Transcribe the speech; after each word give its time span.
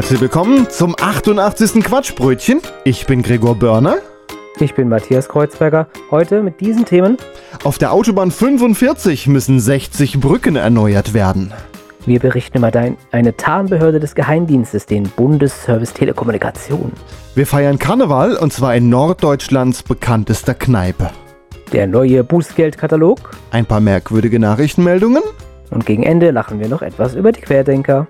Herzlich 0.00 0.22
willkommen 0.22 0.66
zum 0.70 0.96
88. 0.98 1.84
Quatschbrötchen. 1.84 2.62
Ich 2.84 3.04
bin 3.04 3.20
Gregor 3.20 3.54
Börner. 3.54 3.98
Ich 4.58 4.74
bin 4.74 4.88
Matthias 4.88 5.28
Kreuzberger. 5.28 5.88
Heute 6.10 6.42
mit 6.42 6.58
diesen 6.62 6.86
Themen. 6.86 7.18
Auf 7.64 7.76
der 7.76 7.92
Autobahn 7.92 8.30
45 8.30 9.26
müssen 9.26 9.60
60 9.60 10.18
Brücken 10.18 10.56
erneuert 10.56 11.12
werden. 11.12 11.52
Wir 12.06 12.18
berichten 12.18 12.56
über 12.56 12.70
dein, 12.70 12.96
eine 13.12 13.36
Tarnbehörde 13.36 14.00
des 14.00 14.14
Geheimdienstes, 14.14 14.86
den 14.86 15.02
Bundesservice 15.02 15.92
Telekommunikation. 15.92 16.92
Wir 17.34 17.46
feiern 17.46 17.78
Karneval 17.78 18.36
und 18.36 18.54
zwar 18.54 18.74
in 18.74 18.88
Norddeutschlands 18.88 19.82
bekanntester 19.82 20.54
Kneipe. 20.54 21.10
Der 21.74 21.86
neue 21.86 22.24
Bußgeldkatalog. 22.24 23.32
Ein 23.50 23.66
paar 23.66 23.80
merkwürdige 23.80 24.38
Nachrichtenmeldungen. 24.38 25.22
Und 25.70 25.84
gegen 25.84 26.04
Ende 26.04 26.30
lachen 26.30 26.58
wir 26.58 26.68
noch 26.68 26.80
etwas 26.80 27.14
über 27.14 27.32
die 27.32 27.42
Querdenker. 27.42 28.06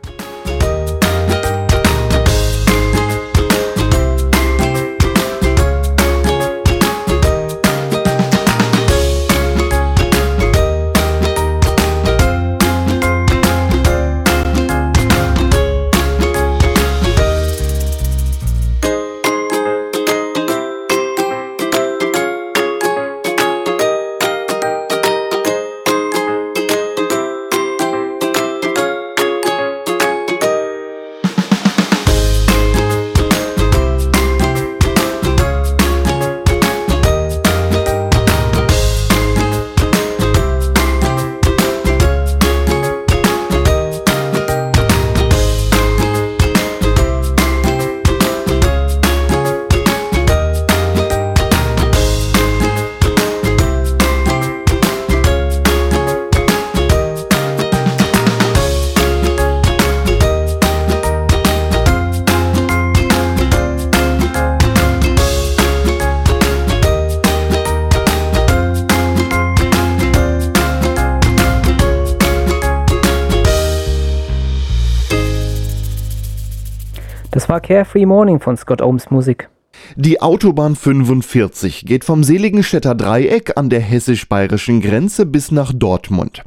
War 77.50 77.60
Carefree 77.60 78.06
Morning 78.06 78.38
von 78.38 78.56
Scott 78.56 78.80
Ohms 78.80 79.10
Musik. 79.10 79.50
Die 79.96 80.22
Autobahn 80.22 80.76
45 80.76 81.84
geht 81.84 82.04
vom 82.04 82.22
Seligenstädter 82.22 82.94
Dreieck 82.94 83.58
an 83.58 83.68
der 83.68 83.80
hessisch-bayerischen 83.80 84.80
Grenze 84.80 85.26
bis 85.26 85.50
nach 85.50 85.72
Dortmund. 85.74 86.44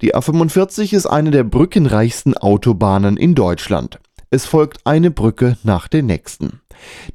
Die 0.00 0.14
A45 0.14 0.94
ist 0.94 1.06
eine 1.06 1.32
der 1.32 1.42
brückenreichsten 1.42 2.36
Autobahnen 2.36 3.16
in 3.16 3.34
Deutschland. 3.34 3.98
Es 4.30 4.46
folgt 4.46 4.86
eine 4.86 5.10
Brücke 5.10 5.56
nach 5.64 5.88
der 5.88 6.04
nächsten. 6.04 6.60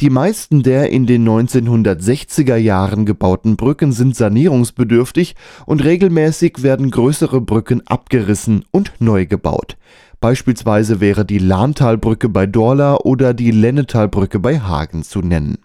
Die 0.02 0.10
meisten 0.10 0.64
der 0.64 0.90
in 0.90 1.06
den 1.06 1.28
1960er 1.28 2.56
Jahren 2.58 3.06
gebauten 3.06 3.56
Brücken 3.56 3.94
sind 3.94 4.18
sanierungsbedürftig 4.18 5.36
und 5.66 5.84
regelmäßig 5.84 6.62
werden 6.62 6.92
größere 6.92 7.40
Brücken 7.40 7.86
abgerissen 7.88 8.66
und 8.72 8.94
neu 9.00 9.26
gebaut. 9.26 9.78
Beispielsweise 10.20 11.00
wäre 11.00 11.26
die 11.26 11.40
Lahntalbrücke 11.40 12.30
bei 12.30 12.46
Dorla 12.46 12.98
oder 12.98 13.34
die 13.34 13.52
Lennetalbrücke 13.52 14.40
bei 14.40 14.60
Hagen 14.60 15.04
zu 15.04 15.20
nennen. 15.22 15.60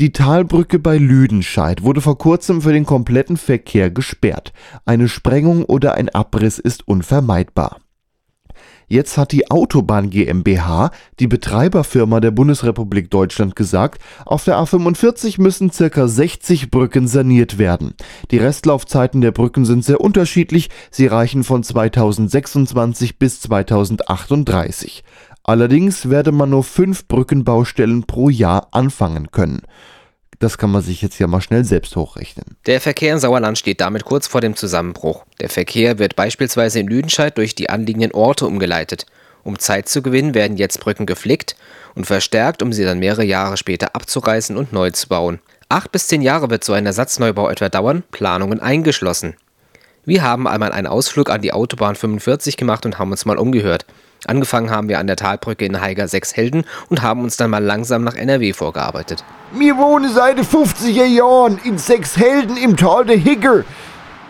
Die 0.00 0.12
Talbrücke 0.12 0.78
bei 0.78 0.96
Lüdenscheid 0.98 1.82
wurde 1.82 2.00
vor 2.00 2.18
kurzem 2.18 2.62
für 2.62 2.72
den 2.72 2.86
kompletten 2.86 3.36
Verkehr 3.36 3.90
gesperrt. 3.90 4.52
Eine 4.84 5.08
Sprengung 5.08 5.64
oder 5.64 5.94
ein 5.94 6.08
Abriss 6.08 6.58
ist 6.58 6.88
unvermeidbar. 6.88 7.78
Jetzt 8.88 9.18
hat 9.18 9.32
die 9.32 9.50
Autobahn 9.50 10.10
GmbH, 10.10 10.90
die 11.18 11.26
Betreiberfirma 11.26 12.20
der 12.20 12.30
Bundesrepublik 12.30 13.10
Deutschland, 13.10 13.56
gesagt, 13.56 14.02
auf 14.24 14.44
der 14.44 14.58
A45 14.58 15.40
müssen 15.40 15.70
circa 15.70 16.08
60 16.08 16.70
Brücken 16.70 17.08
saniert 17.08 17.58
werden. 17.58 17.94
Die 18.30 18.38
Restlaufzeiten 18.38 19.20
der 19.20 19.32
Brücken 19.32 19.64
sind 19.64 19.84
sehr 19.84 20.00
unterschiedlich, 20.00 20.70
sie 20.90 21.06
reichen 21.06 21.44
von 21.44 21.62
2026 21.62 23.18
bis 23.18 23.40
2038. 23.40 25.04
Allerdings 25.44 26.08
werde 26.08 26.30
man 26.30 26.50
nur 26.50 26.62
fünf 26.62 27.08
Brückenbaustellen 27.08 28.04
pro 28.04 28.28
Jahr 28.28 28.68
anfangen 28.70 29.30
können. 29.32 29.62
Das 30.42 30.58
kann 30.58 30.72
man 30.72 30.82
sich 30.82 31.00
jetzt 31.02 31.20
ja 31.20 31.28
mal 31.28 31.40
schnell 31.40 31.64
selbst 31.64 31.94
hochrechnen. 31.94 32.56
Der 32.66 32.80
Verkehr 32.80 33.12
in 33.12 33.20
Sauerland 33.20 33.56
steht 33.58 33.80
damit 33.80 34.04
kurz 34.04 34.26
vor 34.26 34.40
dem 34.40 34.56
Zusammenbruch. 34.56 35.24
Der 35.40 35.48
Verkehr 35.48 36.00
wird 36.00 36.16
beispielsweise 36.16 36.80
in 36.80 36.88
Lüdenscheid 36.88 37.38
durch 37.38 37.54
die 37.54 37.70
anliegenden 37.70 38.10
Orte 38.10 38.48
umgeleitet. 38.48 39.06
Um 39.44 39.56
Zeit 39.60 39.88
zu 39.88 40.02
gewinnen, 40.02 40.34
werden 40.34 40.56
jetzt 40.56 40.80
Brücken 40.80 41.06
geflickt 41.06 41.54
und 41.94 42.08
verstärkt, 42.08 42.60
um 42.60 42.72
sie 42.72 42.82
dann 42.82 42.98
mehrere 42.98 43.22
Jahre 43.22 43.56
später 43.56 43.94
abzureißen 43.94 44.56
und 44.56 44.72
neu 44.72 44.90
zu 44.90 45.06
bauen. 45.06 45.38
Acht 45.68 45.92
bis 45.92 46.08
zehn 46.08 46.22
Jahre 46.22 46.50
wird 46.50 46.64
so 46.64 46.72
ein 46.72 46.86
Ersatzneubau 46.86 47.48
etwa 47.48 47.68
dauern, 47.68 48.02
Planungen 48.10 48.58
eingeschlossen. 48.58 49.36
Wir 50.04 50.22
haben 50.22 50.48
einmal 50.48 50.72
einen 50.72 50.88
Ausflug 50.88 51.30
an 51.30 51.42
die 51.42 51.52
Autobahn 51.52 51.94
45 51.94 52.56
gemacht 52.56 52.84
und 52.84 52.98
haben 52.98 53.12
uns 53.12 53.24
mal 53.26 53.38
umgehört. 53.38 53.86
Angefangen 54.26 54.70
haben 54.70 54.88
wir 54.88 54.98
an 54.98 55.06
der 55.06 55.16
Talbrücke 55.16 55.64
in 55.64 55.80
Haiger 55.80 56.06
Sechshelden 56.06 56.64
und 56.88 57.02
haben 57.02 57.22
uns 57.22 57.36
dann 57.36 57.50
mal 57.50 57.62
langsam 57.62 58.04
nach 58.04 58.14
NRW 58.14 58.52
vorgearbeitet. 58.52 59.24
Wir 59.52 59.76
wohnen 59.76 60.12
seit 60.12 60.38
den 60.38 60.44
50er 60.44 61.04
Jahren 61.04 61.58
in 61.64 61.76
Sechshelden 61.76 62.56
im 62.56 62.76
Tal 62.76 63.04
der 63.04 63.16
Higger. 63.16 63.64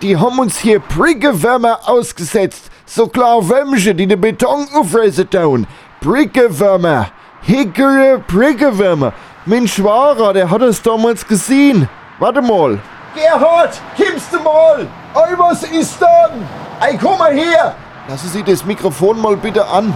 Die 0.01 0.17
haben 0.17 0.39
uns 0.39 0.59
hier 0.59 0.81
Brickewürmer 0.81 1.81
ausgesetzt. 1.85 2.71
So 2.87 3.07
klar 3.07 3.49
Würmchen, 3.49 3.97
die 3.97 4.07
den 4.07 4.21
Beton 4.21 4.67
auffressen 4.75 5.31
tun. 5.31 5.67
Brickewürmer. 6.01 7.11
Higgere 7.43 8.23
Brickewürmer. 8.27 9.13
Mein 9.45 9.69
Schwager, 9.69 10.33
der 10.33 10.51
hat 10.51 10.63
es 10.63 10.81
damals 10.83 11.27
gesehen. 11.27 11.89
Warte 12.19 12.41
mal. 12.41 12.79
Gerhard, 13.15 13.81
kommst 13.97 14.33
du 14.33 14.41
mal? 14.41 14.87
Ey, 15.15 15.39
was 15.39 15.63
ist 15.65 16.01
dann? 16.01 16.49
Ey, 16.81 16.97
komm 17.01 17.19
mal 17.19 17.33
her. 17.33 17.75
Lassen 18.09 18.29
Sie 18.31 18.43
das 18.43 18.65
Mikrofon 18.65 19.21
mal 19.21 19.37
bitte 19.37 19.65
an. 19.69 19.95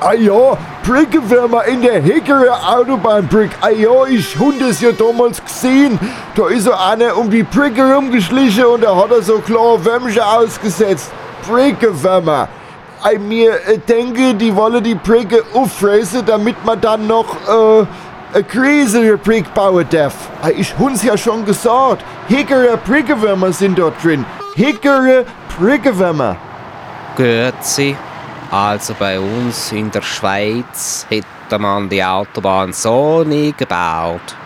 Ah 0.00 0.14
ja, 0.14 0.56
Brickewürmer 0.84 1.64
in 1.64 1.82
der 1.82 2.00
Hickory 2.00 2.48
Autobahnbrick. 2.48 3.50
Ah 3.60 3.70
ja, 3.70 4.06
ich 4.06 4.38
hund 4.38 4.62
es 4.62 4.80
ja 4.80 4.92
damals 4.92 5.42
gesehen. 5.44 5.98
Da 6.36 6.48
ist 6.48 6.64
so 6.64 6.72
einer 6.72 7.16
um 7.16 7.30
die 7.30 7.42
Bricke 7.42 7.82
rumgeschlichen 7.94 8.64
und 8.66 8.84
da 8.84 8.94
hat 8.94 9.10
er 9.10 9.22
so 9.22 9.38
klar 9.38 9.84
Würmchen 9.84 10.22
ausgesetzt. 10.22 11.10
Brickewürmer. 11.48 12.48
Ei, 13.02 13.18
mir 13.18 13.54
äh, 13.66 13.78
denke, 13.78 14.34
die 14.34 14.54
wollen 14.54 14.82
die 14.84 14.94
Bricke 14.94 15.42
auffressen, 15.52 16.24
damit 16.24 16.64
man 16.64 16.80
dann 16.80 17.08
noch 17.08 17.34
äh, 17.48 17.86
eine 18.34 18.44
größere 18.44 19.16
Brick 19.18 19.52
bauen 19.52 19.86
darf. 19.90 20.14
Ei, 20.42 20.52
ich 20.58 20.78
hund's 20.78 21.02
ja 21.02 21.18
schon 21.18 21.44
gesagt. 21.44 22.04
Hickory 22.28 22.76
Brickewürmer 22.86 23.52
sind 23.52 23.80
dort 23.80 24.02
drin. 24.02 24.24
Hickory 24.54 25.24
Brickewürmer. 25.58 26.36
Grüezi. 27.16 27.96
Also 28.50 28.94
bei 28.98 29.18
uns 29.18 29.72
in 29.72 29.90
der 29.90 30.02
Schweiz 30.02 31.06
hätte 31.08 31.58
man 31.58 31.88
die 31.88 32.04
Autobahn 32.04 32.72
so 32.72 33.24
nie 33.24 33.54
gebaut. 33.56 34.36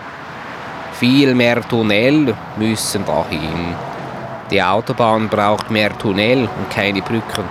Viel 0.92 1.34
mehr 1.34 1.60
Tunnel 1.68 2.34
müssen 2.56 3.04
dahin. 3.04 3.74
Die 4.50 4.62
Autobahn 4.62 5.28
braucht 5.28 5.70
mehr 5.70 5.96
Tunnel 5.98 6.42
und 6.42 6.70
keine 6.70 7.02
Brücken. 7.02 7.44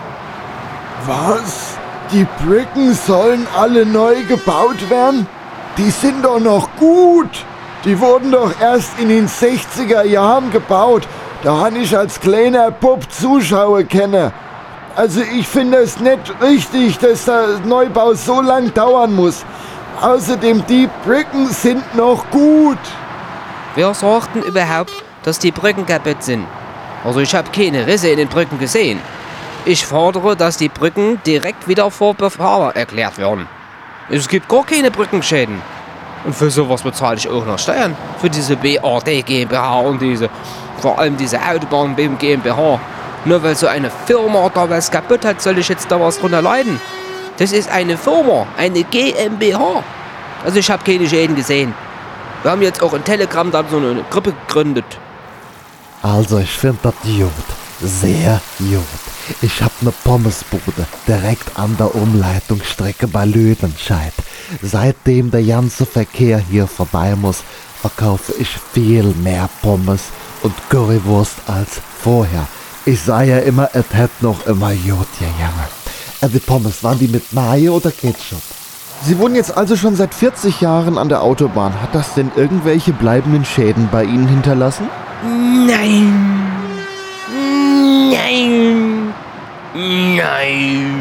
Was? 1.05 1.77
Die 2.11 2.25
Brücken 2.43 2.93
sollen 2.93 3.45
alle 3.57 3.85
neu 3.85 4.23
gebaut 4.23 4.89
werden? 4.89 5.27
Die 5.77 5.89
sind 5.89 6.23
doch 6.23 6.39
noch 6.39 6.69
gut. 6.77 7.45
Die 7.83 7.99
wurden 7.99 8.31
doch 8.31 8.51
erst 8.59 8.97
in 8.99 9.09
den 9.09 9.27
60er 9.27 10.03
Jahren 10.03 10.51
gebaut. 10.51 11.07
Da 11.43 11.59
han 11.59 11.75
ich 11.75 11.95
als 11.95 12.19
kleiner 12.19 12.71
Bub 12.71 13.11
Zuschauer 13.11 13.83
kenne. 13.83 14.31
Also 14.95 15.21
ich 15.21 15.45
finde 15.45 15.79
es 15.79 15.99
nicht 15.99 16.33
richtig, 16.41 16.97
dass 16.99 17.25
der 17.25 17.59
Neubau 17.65 18.13
so 18.13 18.39
lang 18.39 18.73
dauern 18.73 19.13
muss. 19.13 19.43
Außerdem, 20.01 20.63
die 20.67 20.87
Brücken 21.03 21.47
sind 21.49 21.95
noch 21.95 22.29
gut. 22.31 22.77
Wer 23.75 23.93
sagt 23.93 24.35
denn 24.35 24.43
überhaupt, 24.43 24.93
dass 25.23 25.37
die 25.37 25.51
Brücken 25.51 25.85
kaputt 25.85 26.23
sind? 26.23 26.45
Also 27.03 27.19
ich 27.19 27.35
habe 27.35 27.49
keine 27.51 27.85
Risse 27.85 28.07
in 28.07 28.17
den 28.17 28.29
Brücken 28.29 28.57
gesehen. 28.57 29.01
Ich 29.65 29.85
fordere, 29.85 30.37
dass 30.37 30.57
die 30.57 30.69
Brücken 30.69 31.19
direkt 31.25 31.67
wieder 31.67 31.91
vor 31.91 32.13
Befahrer 32.13 32.75
erklärt 32.75 33.17
werden. 33.17 33.47
Es 34.09 34.29
gibt 34.29 34.47
gar 34.47 34.65
keine 34.65 34.91
Brückenschäden. 34.91 35.61
Und 36.23 36.35
für 36.35 36.49
sowas 36.49 36.83
bezahle 36.83 37.17
ich 37.17 37.27
auch 37.27 37.45
noch 37.45 37.59
Steuern. 37.59 37.97
Für 38.19 38.29
diese 38.29 38.55
BRD 38.55 39.25
GmbH 39.25 39.79
und 39.79 40.01
diese, 40.01 40.29
vor 40.79 40.97
allem 40.97 41.17
diese 41.17 41.39
Autobahn 41.41 41.95
BM 41.95 42.17
GmbH. 42.17 42.79
Nur 43.25 43.41
weil 43.41 43.55
so 43.55 43.67
eine 43.67 43.91
Firma 44.05 44.49
da 44.53 44.69
was 44.69 44.91
kaputt 44.91 45.25
hat, 45.25 45.41
soll 45.41 45.57
ich 45.57 45.67
jetzt 45.67 45.91
da 45.91 45.99
was 45.99 46.19
drunter 46.19 46.41
leiden. 46.41 46.79
Das 47.37 47.51
ist 47.51 47.69
eine 47.69 47.97
Firma, 47.97 48.47
eine 48.57 48.83
GmbH. 48.83 49.83
Also 50.43 50.59
ich 50.59 50.69
habe 50.69 50.83
keine 50.83 51.09
Schäden 51.09 51.35
gesehen. 51.35 51.73
Wir 52.43 52.51
haben 52.51 52.61
jetzt 52.61 52.81
auch 52.83 52.93
in 52.93 53.03
Telegram 53.03 53.49
da 53.49 53.63
so 53.69 53.77
eine 53.77 54.05
Gruppe 54.11 54.33
gegründet. 54.33 54.85
Also 56.03 56.37
ich 56.37 56.51
finde 56.51 56.77
das 56.83 56.93
gut. 57.03 57.31
Sehr 57.81 58.39
gut. 58.59 58.83
Ich 59.41 59.61
hab 59.63 59.71
ne 59.81 59.91
Pommesbude 60.03 60.85
direkt 61.07 61.57
an 61.57 61.75
der 61.77 61.93
Umleitungsstrecke 61.95 63.07
bei 63.07 63.25
Lüdenscheid. 63.25 64.13
Seitdem 64.61 65.31
der 65.31 65.41
ganze 65.41 65.85
Verkehr 65.87 66.37
hier 66.37 66.67
vorbei 66.67 67.15
muss, 67.15 67.43
verkaufe 67.81 68.33
ich 68.37 68.49
viel 68.73 69.05
mehr 69.23 69.49
Pommes 69.63 70.03
und 70.43 70.53
Currywurst 70.69 71.37
als 71.47 71.81
vorher. 72.01 72.47
Ich 72.87 73.01
sah 73.01 73.23
ja 73.23 73.39
immer, 73.39 73.69
es 73.73 73.85
hätte 73.93 74.13
noch 74.21 74.45
immer 74.45 74.69
gut 74.69 75.07
gegangen. 75.17 75.69
Äh, 76.21 76.29
die 76.29 76.37
Pommes, 76.39 76.83
waren 76.83 76.99
die 76.99 77.07
mit 77.07 77.33
Mayo 77.33 77.77
oder 77.77 77.89
Ketchup? 77.89 78.41
Sie 79.01 79.17
wohnen 79.17 79.33
jetzt 79.33 79.57
also 79.57 79.75
schon 79.75 79.95
seit 79.95 80.13
40 80.13 80.61
Jahren 80.61 80.99
an 80.99 81.09
der 81.09 81.23
Autobahn. 81.23 81.81
Hat 81.81 81.95
das 81.95 82.13
denn 82.13 82.31
irgendwelche 82.35 82.93
bleibenden 82.93 83.43
Schäden 83.43 83.89
bei 83.91 84.03
Ihnen 84.03 84.27
hinterlassen? 84.27 84.87
Nein. 85.67 86.13
Nein. 88.11 89.13
Nein. 89.73 90.95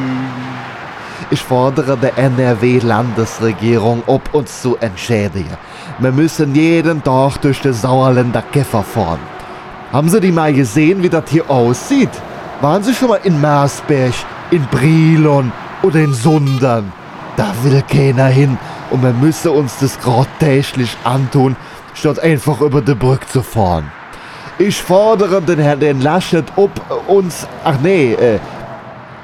Ich 1.30 1.40
fordere 1.40 1.98
der 1.98 2.16
NRW-Landesregierung, 2.16 4.04
ob 4.06 4.32
uns 4.32 4.62
zu 4.62 4.78
entschädigen. 4.78 5.56
Wir 5.98 6.12
müssen 6.12 6.54
jeden 6.54 7.02
Tag 7.02 7.38
durch 7.42 7.60
den 7.60 7.74
Sauerländer 7.74 8.40
Käfer 8.40 8.82
fahren. 8.82 9.33
Haben 9.94 10.08
Sie 10.08 10.20
die 10.20 10.32
mal 10.32 10.52
gesehen, 10.52 11.04
wie 11.04 11.08
das 11.08 11.22
hier 11.28 11.48
aussieht? 11.48 12.10
Waren 12.60 12.82
Sie 12.82 12.92
schon 12.92 13.10
mal 13.10 13.20
in 13.22 13.40
Marsberg, 13.40 14.12
in 14.50 14.66
Brilon 14.66 15.52
oder 15.84 16.00
in 16.00 16.12
Sundern? 16.12 16.92
Da 17.36 17.52
will 17.62 17.80
keiner 17.88 18.26
hin 18.26 18.58
und 18.90 19.04
wir 19.04 19.12
müssen 19.12 19.52
uns 19.52 19.78
das 19.78 19.96
gerade 20.00 20.26
täglich 20.40 20.96
antun, 21.04 21.54
statt 21.94 22.18
einfach 22.18 22.60
über 22.60 22.82
die 22.82 22.96
Brücke 22.96 23.24
zu 23.28 23.40
fahren. 23.40 23.92
Ich 24.58 24.82
fordere 24.82 25.40
den 25.40 25.60
Herrn 25.60 25.78
den 25.78 26.00
Laschet, 26.00 26.46
ob 26.56 26.72
uns, 27.06 27.46
ach 27.62 27.76
nee, 27.80 28.14
äh, 28.14 28.40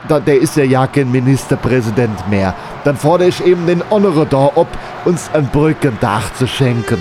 da, 0.06 0.20
der 0.20 0.40
ist 0.40 0.56
ja 0.56 0.62
ja 0.62 0.86
kein 0.86 1.10
Ministerpräsident 1.10 2.30
mehr. 2.30 2.54
Dann 2.84 2.96
fordere 2.96 3.26
ich 3.26 3.44
eben 3.44 3.66
den 3.66 3.82
Honore 3.90 4.24
da, 4.24 4.52
ob 4.54 4.68
uns 5.04 5.30
ein 5.32 5.48
Brückendach 5.48 6.32
zu 6.34 6.46
schenken. 6.46 6.98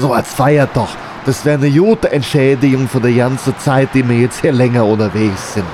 So 0.00 0.12
als 0.12 0.34
Feiertag. 0.34 0.88
Das 1.26 1.44
wäre 1.44 1.58
eine 1.58 1.70
gute 1.70 2.10
Entschädigung 2.10 2.88
für 2.88 3.00
die 3.00 3.14
ganze 3.16 3.56
Zeit, 3.58 3.90
die 3.94 4.08
wir 4.08 4.16
jetzt 4.16 4.40
hier 4.40 4.52
länger 4.52 4.84
unterwegs 4.86 5.54
sind. 5.54 5.66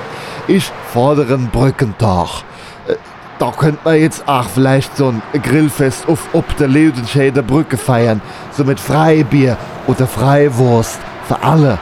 Ich 0.47 0.71
fordere 0.93 1.35
einen 1.35 1.49
Brückentag. 1.49 2.43
Äh, 2.87 2.95
Da 3.39 3.51
könnte 3.51 3.79
man 3.83 3.95
jetzt 3.95 4.27
auch 4.27 4.49
vielleicht 4.49 4.97
so 4.97 5.09
ein 5.09 5.21
Grillfest 5.41 6.07
auf 6.07 6.27
ob 6.33 6.57
der 6.57 6.67
Leutenschäder 6.67 7.43
Brücke 7.43 7.77
feiern. 7.77 8.19
So 8.51 8.63
mit 8.63 8.79
Freibier 8.79 9.57
oder 9.85 10.07
Freiwurst. 10.07 10.99
Für 11.27 11.41
alle. 11.43 11.77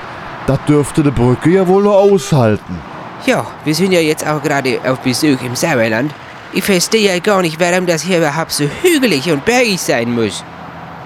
Das 0.47 0.59
dürfte 0.67 1.01
die 1.01 1.11
Brücke 1.11 1.49
ja 1.51 1.67
wohl 1.67 1.83
noch 1.83 1.95
aushalten. 1.95 2.79
Ja, 3.25 3.45
wir 3.63 3.73
sind 3.73 3.91
ja 3.93 3.99
jetzt 3.99 4.27
auch 4.27 4.41
gerade 4.43 4.79
auf 4.85 4.99
Besuch 4.99 5.41
im 5.43 5.55
Sauerland. 5.55 6.11
Ich 6.51 6.63
verstehe 6.63 7.13
ja 7.13 7.19
gar 7.19 7.41
nicht, 7.41 7.59
warum 7.59 7.85
das 7.85 8.03
hier 8.03 8.17
überhaupt 8.19 8.51
so 8.51 8.65
hügelig 8.83 9.31
und 9.31 9.43
bergig 9.45 9.79
sein 9.81 10.13
muss. 10.13 10.43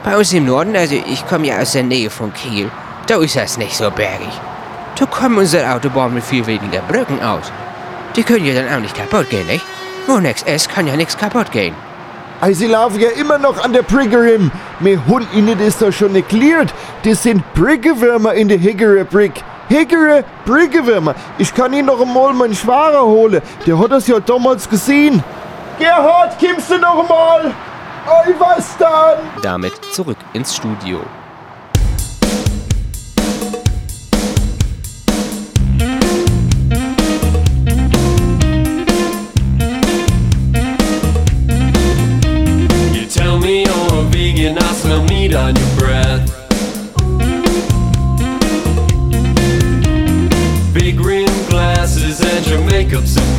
Bei 0.04 0.18
uns 0.18 0.32
im 0.32 0.46
Norden, 0.46 0.76
also 0.76 0.96
ich 0.96 1.28
komme 1.28 1.48
ja 1.48 1.60
aus 1.60 1.74
der 1.74 1.84
Nähe 1.84 2.10
von 2.10 2.34
Kiel, 2.34 2.72
da 3.08 3.18
ist 3.18 3.36
das 3.36 3.58
nicht 3.58 3.76
so 3.76 3.92
bergig. 3.92 4.30
Da 4.98 5.06
kommen 5.06 5.38
unsere 5.38 5.74
Autobahnen 5.74 6.16
mit 6.16 6.24
viel 6.24 6.46
weniger 6.46 6.82
Brücken 6.82 7.22
aus. 7.22 7.52
Die 8.16 8.24
können 8.24 8.46
ja 8.46 8.54
dann 8.54 8.74
auch 8.74 8.82
nicht 8.82 8.96
kaputt 8.96 9.30
gehen, 9.30 9.46
nicht? 9.48 9.66
Wo 10.08 10.18
nix 10.18 10.42
ist, 10.44 10.70
kann 10.70 10.88
ja 10.88 10.96
nichts 10.96 11.18
kaputt 11.18 11.52
gehen. 11.52 11.76
Ey, 12.42 12.54
sie 12.54 12.68
laufen 12.68 13.00
ja 13.02 13.10
immer 13.10 13.38
noch 13.38 13.62
an 13.62 13.74
der 13.74 13.82
Briggerim. 13.82 14.50
Mir 14.80 15.06
Hund 15.08 15.28
ihnen 15.34 15.60
ist 15.60 15.82
doch 15.82 15.92
schon 15.92 16.16
erklärt. 16.16 16.74
Das 17.04 17.24
sind 17.24 17.44
Briggewürmer 17.54 18.34
in 18.34 18.48
der 18.48 18.58
Hickory 18.58 19.04
Brick. 19.04 19.44
Hickory 19.68 20.24
Briggewürmer. 20.46 21.14
Ich 21.38 21.54
kann 21.54 21.74
ihn 21.74 21.86
noch 21.86 22.00
einmal 22.00 22.34
meinen 22.34 22.56
Schwager 22.56 23.04
holen. 23.04 23.42
Der 23.66 23.78
hat 23.78 23.92
das 23.92 24.08
ja 24.08 24.20
damals 24.22 24.70
gesehen. 24.70 25.22
Gerhard, 25.78 26.40
kommst 26.40 26.72
du 26.72 26.78
noch 26.78 27.08
mal? 27.08 27.54
Ey, 28.08 28.34
was 28.40 28.78
dann? 28.78 29.20
Damit 29.42 29.74
zurück 29.94 30.18
ins 30.34 30.56
Studio. 30.56 31.02
You 42.94 43.06
tell 43.08 43.40
me 43.40 43.64
you're 43.66 43.94
a 43.94 44.04
vegan, 44.12 44.58
I 44.58 44.74
smell 44.74 45.04
meat 45.04 45.36
on 45.36 45.56
your 45.56 45.76
breath. 45.78 46.26
Big 50.74 51.00
rim 51.00 51.28
glasses 51.50 52.22
and 52.22 52.48
your 52.48 52.62
makeup's 52.62 53.18
a 53.18 53.39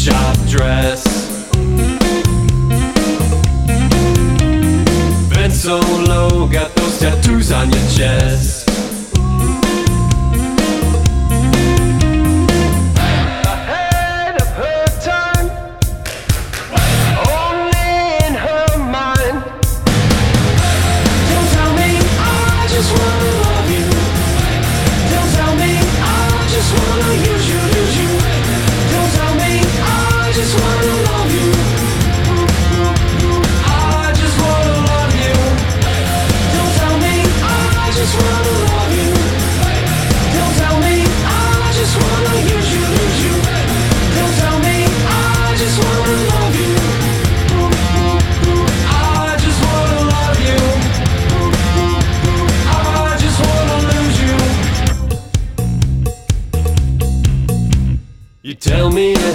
shop 0.00 0.34
dress. 0.48 1.04
Bent 5.28 5.52
so 5.52 5.78
low, 6.08 6.48
got 6.48 6.74
those 6.74 7.00
tattoos 7.00 7.52
on 7.52 7.70
your 7.70 7.86
chest. 7.90 8.59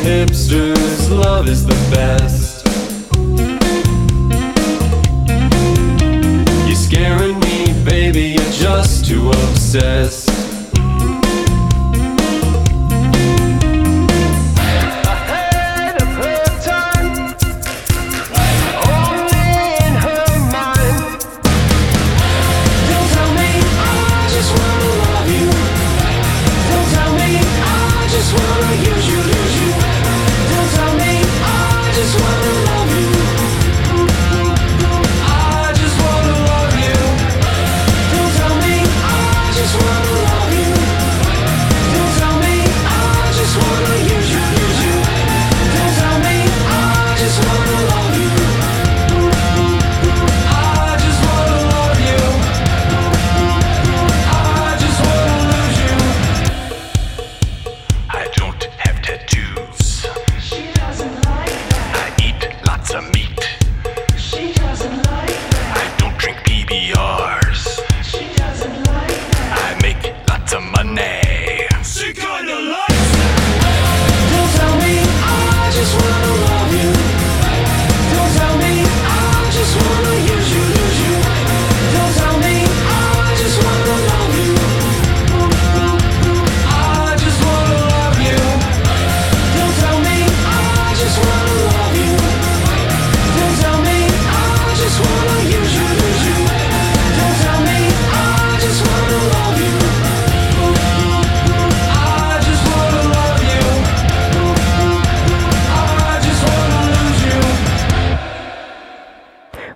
Hipster's 0.05 1.09
love 1.09 1.49
is 1.49 1.65
the 1.65 1.73
best. 1.89 2.63
You're 6.67 6.75
scaring 6.75 7.39
me, 7.39 7.73
baby, 7.83 8.35
you're 8.37 8.51
just 8.51 9.07
too 9.07 9.29
obsessed. 9.29 10.14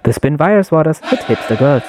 The 0.10 0.14
Spin 0.14 0.40
Virus 0.40 0.72
war 0.72 0.84
das 0.84 1.02
mit 1.12 1.24
Hipster 1.28 1.56
Girls. 1.56 1.84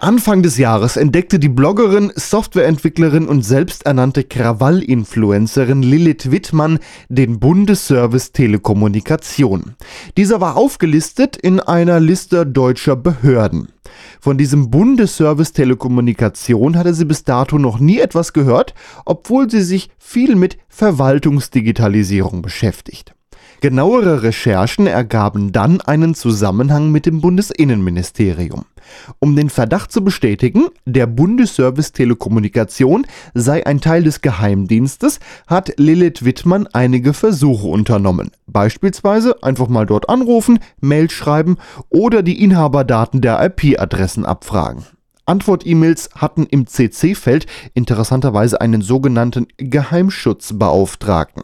Anfang 0.00 0.42
des 0.42 0.58
Jahres 0.58 0.98
entdeckte 0.98 1.38
die 1.38 1.48
Bloggerin, 1.48 2.12
Softwareentwicklerin 2.14 3.26
und 3.26 3.40
selbsternannte 3.40 4.24
Krawall-Influencerin 4.24 5.82
Lilith 5.82 6.30
Wittmann 6.30 6.78
den 7.08 7.40
Bundesservice 7.40 8.32
Telekommunikation. 8.32 9.76
Dieser 10.18 10.42
war 10.42 10.58
aufgelistet 10.58 11.38
in 11.38 11.58
einer 11.58 12.00
Liste 12.00 12.44
deutscher 12.44 12.96
Behörden. 12.96 13.72
Von 14.20 14.36
diesem 14.36 14.70
Bundesservice 14.70 15.54
Telekommunikation 15.54 16.76
hatte 16.76 16.92
sie 16.92 17.06
bis 17.06 17.24
dato 17.24 17.58
noch 17.58 17.78
nie 17.78 17.98
etwas 17.98 18.34
gehört, 18.34 18.74
obwohl 19.06 19.50
sie 19.50 19.62
sich 19.62 19.88
viel 19.98 20.36
mit 20.36 20.58
Verwaltungsdigitalisierung 20.68 22.42
beschäftigt. 22.42 23.14
Genauere 23.60 24.22
Recherchen 24.22 24.86
ergaben 24.86 25.50
dann 25.50 25.80
einen 25.80 26.14
Zusammenhang 26.14 26.92
mit 26.92 27.06
dem 27.06 27.20
Bundesinnenministerium. 27.20 28.66
Um 29.18 29.34
den 29.34 29.50
Verdacht 29.50 29.90
zu 29.90 30.04
bestätigen, 30.04 30.68
der 30.86 31.08
Bundesservice 31.08 31.90
Telekommunikation 31.90 33.04
sei 33.34 33.66
ein 33.66 33.80
Teil 33.80 34.04
des 34.04 34.20
Geheimdienstes, 34.20 35.18
hat 35.48 35.72
Lilith 35.76 36.24
Wittmann 36.24 36.68
einige 36.72 37.12
Versuche 37.12 37.66
unternommen. 37.66 38.30
Beispielsweise 38.46 39.42
einfach 39.42 39.66
mal 39.66 39.86
dort 39.86 40.08
anrufen, 40.08 40.60
Mail 40.80 41.10
schreiben 41.10 41.56
oder 41.88 42.22
die 42.22 42.40
Inhaberdaten 42.40 43.20
der 43.20 43.44
IP-Adressen 43.44 44.24
abfragen. 44.24 44.84
Antwort-E-Mails 45.26 46.10
hatten 46.14 46.46
im 46.46 46.68
CC-Feld 46.68 47.46
interessanterweise 47.74 48.60
einen 48.60 48.82
sogenannten 48.82 49.48
Geheimschutzbeauftragten. 49.58 51.42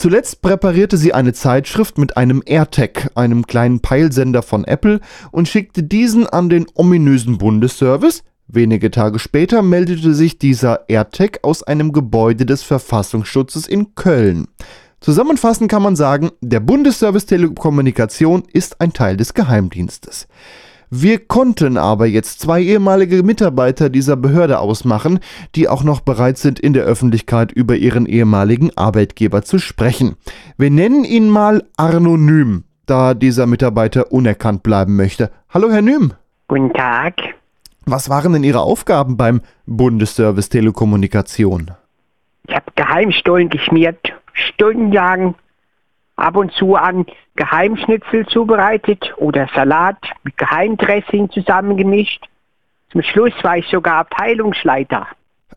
Zuletzt 0.00 0.40
präparierte 0.40 0.96
sie 0.96 1.12
eine 1.12 1.34
Zeitschrift 1.34 1.98
mit 1.98 2.16
einem 2.16 2.42
AirTag, 2.46 3.10
einem 3.16 3.46
kleinen 3.46 3.80
Peilsender 3.80 4.40
von 4.40 4.64
Apple, 4.64 5.00
und 5.30 5.46
schickte 5.46 5.82
diesen 5.82 6.26
an 6.26 6.48
den 6.48 6.64
ominösen 6.74 7.36
Bundesservice. 7.36 8.22
Wenige 8.48 8.90
Tage 8.90 9.18
später 9.18 9.60
meldete 9.60 10.14
sich 10.14 10.38
dieser 10.38 10.88
AirTag 10.88 11.40
aus 11.42 11.62
einem 11.62 11.92
Gebäude 11.92 12.46
des 12.46 12.62
Verfassungsschutzes 12.62 13.68
in 13.68 13.94
Köln. 13.94 14.48
Zusammenfassend 15.00 15.70
kann 15.70 15.82
man 15.82 15.96
sagen, 15.96 16.30
der 16.40 16.60
Bundesservice 16.60 17.26
Telekommunikation 17.26 18.44
ist 18.50 18.80
ein 18.80 18.94
Teil 18.94 19.18
des 19.18 19.34
Geheimdienstes. 19.34 20.28
Wir 20.92 21.20
konnten 21.24 21.76
aber 21.76 22.06
jetzt 22.06 22.40
zwei 22.40 22.60
ehemalige 22.60 23.22
Mitarbeiter 23.22 23.90
dieser 23.90 24.16
Behörde 24.16 24.58
ausmachen, 24.58 25.20
die 25.54 25.68
auch 25.68 25.84
noch 25.84 26.00
bereit 26.00 26.36
sind, 26.36 26.58
in 26.58 26.72
der 26.72 26.82
Öffentlichkeit 26.82 27.52
über 27.52 27.76
ihren 27.76 28.06
ehemaligen 28.06 28.76
Arbeitgeber 28.76 29.42
zu 29.42 29.60
sprechen. 29.60 30.16
Wir 30.58 30.72
nennen 30.72 31.04
ihn 31.04 31.28
mal 31.28 31.62
Arnonym, 31.76 32.64
da 32.86 33.14
dieser 33.14 33.46
Mitarbeiter 33.46 34.10
unerkannt 34.10 34.64
bleiben 34.64 34.96
möchte. 34.96 35.30
Hallo, 35.50 35.70
Herr 35.70 35.82
Nym. 35.82 36.12
Guten 36.48 36.72
Tag. 36.72 37.14
Was 37.86 38.10
waren 38.10 38.32
denn 38.32 38.42
Ihre 38.42 38.60
Aufgaben 38.60 39.16
beim 39.16 39.42
Bundesservice 39.66 40.48
Telekommunikation? 40.48 41.70
Ich 42.48 42.54
habe 42.56 42.66
Geheimstollen 42.74 43.48
geschmiert, 43.48 44.12
stundenlang, 44.32 45.36
ab 46.20 46.36
und 46.36 46.52
zu 46.52 46.76
an 46.76 47.06
Geheimschnitzel 47.36 48.26
zubereitet 48.26 49.14
oder 49.16 49.48
Salat 49.54 49.96
mit 50.22 50.36
Geheimdressing 50.36 51.30
zusammengemischt. 51.30 52.24
Zum 52.92 53.02
Schluss 53.02 53.32
war 53.42 53.56
ich 53.56 53.66
sogar 53.66 53.96
Abteilungsleiter. 53.96 55.06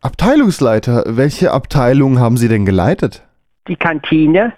Abteilungsleiter, 0.01 1.03
welche 1.07 1.51
Abteilung 1.51 2.19
haben 2.19 2.37
Sie 2.37 2.47
denn 2.47 2.65
geleitet? 2.65 3.23
Die 3.67 3.75
Kantine. 3.75 4.53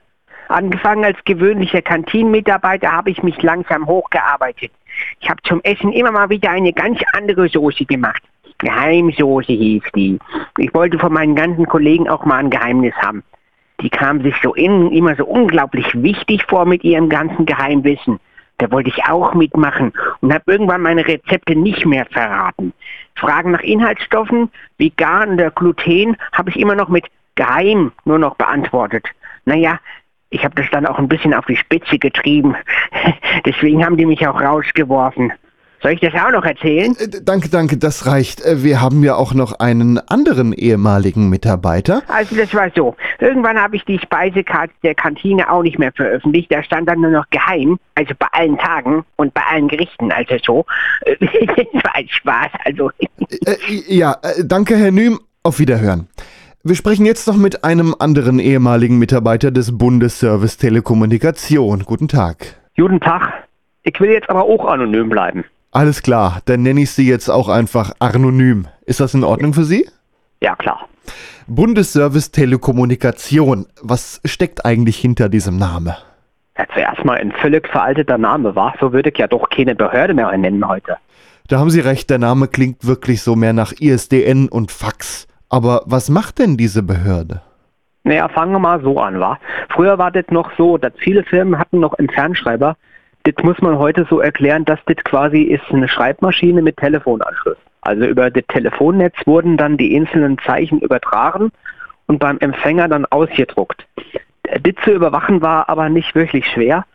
Angefangen 0.48 1.06
als 1.06 1.18
gewöhnlicher 1.26 1.82
Kantinenmitarbeiter 1.82 2.92
habe 2.92 3.10
ich 3.10 3.24
mich 3.24 3.42
langsam 3.42 3.88
hochgearbeitet. 3.88 4.72
Ich 5.20 5.30
habe 5.30 5.42
zum 5.44 5.62
Essen 5.64 5.92
immer 5.92 6.12
mal 6.12 6.30
wieder 6.30 6.52
eine 6.52 6.74
ganz 6.74 7.00
andere 7.14 7.50
Soße 7.50 7.86
gemacht. 7.86 8.22
Geheimsoße 8.60 9.52
hieß 9.52 9.84
die. 9.96 10.20
Ich 10.58 10.74
wollte 10.74 11.00
von 11.00 11.14
meinen 11.14 11.36
ganzen 11.36 11.66
Kollegen 11.66 12.08
auch 12.08 12.26
mal 12.26 12.38
ein 12.38 12.50
Geheimnis 12.50 12.94
haben. 12.96 13.24
Die 13.86 13.92
kamen 13.92 14.24
sich 14.24 14.34
so 14.42 14.56
innen 14.56 14.92
immer 14.92 15.16
so 15.16 15.26
unglaublich 15.26 15.86
wichtig 16.02 16.44
vor 16.48 16.66
mit 16.66 16.84
ihrem 16.84 17.08
ganzen 17.08 17.46
Geheimwissen. 17.46 18.20
Da 18.58 18.72
wollte 18.72 18.90
ich 18.90 19.06
auch 19.06 19.36
mitmachen 19.36 19.94
und 20.22 20.34
habe 20.34 20.52
irgendwann 20.52 20.82
meine 20.82 21.08
Rezepte 21.08 21.56
nicht 21.56 21.86
mehr 21.86 22.08
verraten. 22.08 22.74
Fragen 23.14 23.52
nach 23.52 23.62
Inhaltsstoffen, 23.62 24.50
vegan 24.80 25.34
oder 25.34 25.52
Gluten, 25.52 26.18
habe 26.32 26.50
ich 26.50 26.60
immer 26.60 26.74
noch 26.74 26.90
mit 26.90 27.06
geheim 27.36 27.92
nur 28.06 28.18
noch 28.18 28.34
beantwortet. 28.38 29.06
Naja, 29.46 29.80
ich 30.32 30.44
habe 30.44 30.56
das 30.56 30.66
dann 30.72 30.88
auch 30.88 30.98
ein 30.98 31.08
bisschen 31.08 31.36
auf 31.36 31.46
die 31.46 31.56
Spitze 31.56 32.00
getrieben. 32.00 32.56
Deswegen 33.46 33.86
haben 33.86 33.98
die 33.98 34.08
mich 34.08 34.28
auch 34.28 34.42
rausgeworfen. 34.42 35.32
Soll 35.82 35.94
ich 35.94 36.00
das 36.00 36.14
auch 36.14 36.32
noch 36.32 36.44
erzählen? 36.44 36.96
Äh, 36.98 37.22
danke, 37.24 37.50
danke, 37.50 37.78
das 37.78 38.06
reicht. 38.08 38.42
Äh, 38.44 38.64
Wir 38.64 38.82
haben 38.82 39.04
ja 39.04 39.16
auch 39.16 39.34
noch 39.34 39.60
einen 39.60 39.98
anderen 39.98 40.54
ehemaligen 40.54 41.30
Mitarbeiter. 41.30 42.02
Also 42.08 42.36
das 42.36 42.54
war 42.54 42.70
so. 42.76 42.96
Irgendwann 43.20 43.60
habe 43.60 43.76
ich 43.76 43.86
die 43.86 44.00
Speisekarte 44.00 44.74
der 44.84 44.96
Kantine 44.96 45.52
auch 45.52 45.64
nicht 45.64 45.80
mehr 45.80 45.92
veröffentlicht. 45.92 46.52
Da 46.52 46.64
stand 46.64 46.90
dann 46.90 47.02
nur 47.02 47.12
noch 47.12 47.30
geheim, 47.30 47.78
also 47.96 48.14
bei 48.18 48.28
allen 48.32 48.58
Tagen 48.58 49.04
und 49.16 49.34
bei 49.34 49.42
allen 49.50 49.68
Gerichten, 49.68 50.12
also 50.12 50.36
so. 50.44 50.66
das 51.06 51.84
war 51.84 51.96
ein 51.96 52.08
Spaß, 52.10 52.52
also. 52.64 52.92
Äh, 53.46 53.56
ja, 53.88 54.18
danke, 54.44 54.76
Herr 54.76 54.92
Nym. 54.92 55.20
Auf 55.44 55.60
Wiederhören. 55.60 56.08
Wir 56.64 56.76
sprechen 56.76 57.06
jetzt 57.06 57.28
noch 57.28 57.38
mit 57.38 57.64
einem 57.64 57.94
anderen 58.00 58.40
ehemaligen 58.40 58.98
Mitarbeiter 58.98 59.52
des 59.52 59.78
Bundesservice 59.78 60.58
Telekommunikation. 60.58 61.84
Guten 61.86 62.08
Tag. 62.08 62.56
Guten 62.76 63.00
Tag. 63.00 63.32
Ich 63.84 64.00
will 64.00 64.10
jetzt 64.10 64.32
aber 64.32 64.46
auch 64.46 64.66
anonym 64.66 65.10
bleiben. 65.10 65.46
Alles 65.76 66.02
klar, 66.02 66.40
dann 66.46 66.64
nenne 66.64 66.80
ich 66.84 66.92
Sie 66.92 67.06
jetzt 67.06 67.28
auch 67.28 67.50
einfach 67.50 67.92
Anonym. 68.00 68.66
Ist 68.86 69.02
das 69.02 69.14
in 69.14 69.26
Ordnung 69.26 69.54
für 69.54 69.66
Sie? 69.66 69.86
Ja, 70.42 70.56
klar. 70.56 70.88
Bundesservice 71.48 72.32
Telekommunikation. 72.32 73.66
Was 73.82 74.22
steckt 74.24 74.66
eigentlich 74.66 74.96
hinter 74.96 75.28
diesem 75.28 75.58
Name? 75.58 75.98
Ja, 76.58 76.64
zuerst 76.74 77.04
mal 77.04 77.18
ein 77.18 77.34
völlig 77.34 77.68
veralteter 77.68 78.18
Name 78.18 78.56
war. 78.56 78.74
So 78.80 78.94
würde 78.94 79.10
ich 79.10 79.18
ja 79.18 79.28
doch 79.28 79.50
keine 79.50 79.76
Behörde 79.76 80.14
mehr 80.14 80.32
nennen 80.38 80.66
heute. 80.66 80.96
Da 81.50 81.60
haben 81.60 81.70
Sie 81.70 81.82
recht, 81.82 82.10
der 82.10 82.20
Name 82.20 82.48
klingt 82.48 82.88
wirklich 82.88 83.22
so 83.22 83.36
mehr 83.36 83.52
nach 83.52 83.74
ISDN 83.74 84.48
und 84.48 84.72
Fax. 84.72 85.28
Aber 85.50 85.82
was 85.86 86.10
macht 86.10 86.40
denn 86.40 86.56
diese 86.56 86.84
Behörde? 86.84 87.42
Naja, 88.06 88.30
fangen 88.30 88.54
wir 88.54 88.60
mal 88.60 88.82
so 88.82 88.98
an, 88.98 89.20
wa? 89.20 89.38
Früher 89.72 89.98
war 89.98 90.12
das 90.12 90.28
noch 90.30 90.52
so, 90.58 90.78
dass 90.78 90.94
viele 91.00 91.26
Firmen 91.26 91.60
hatten 91.60 91.82
noch 91.82 91.96
einen 91.96 92.10
Fernschreiber. 92.10 92.78
Das 93.26 93.44
muss 93.44 93.60
man 93.60 93.80
heute 93.80 94.06
so 94.08 94.20
erklären, 94.20 94.66
dass 94.66 94.80
das 94.86 94.98
quasi 95.04 95.42
ist 95.42 95.64
eine 95.72 95.88
Schreibmaschine 95.88 96.62
mit 96.62 96.78
Telefonanschluss. 96.78 97.58
Also 97.82 98.06
über 98.06 98.30
das 98.30 98.44
Telefonnetz 98.48 99.16
wurden 99.26 99.58
dann 99.58 99.78
die 99.78 99.96
einzelnen 99.96 100.38
Zeichen 100.40 100.80
übertragen 100.80 101.52
und 102.06 102.20
beim 102.20 102.38
Empfänger 102.38 102.88
dann 102.88 103.06
ausgedruckt. 103.06 103.86
Das 104.44 104.76
zu 104.84 104.92
überwachen 104.92 105.42
war 105.42 105.70
aber 105.70 105.90
nicht 105.90 106.14
wirklich 106.14 106.46
schwer. 106.46 106.86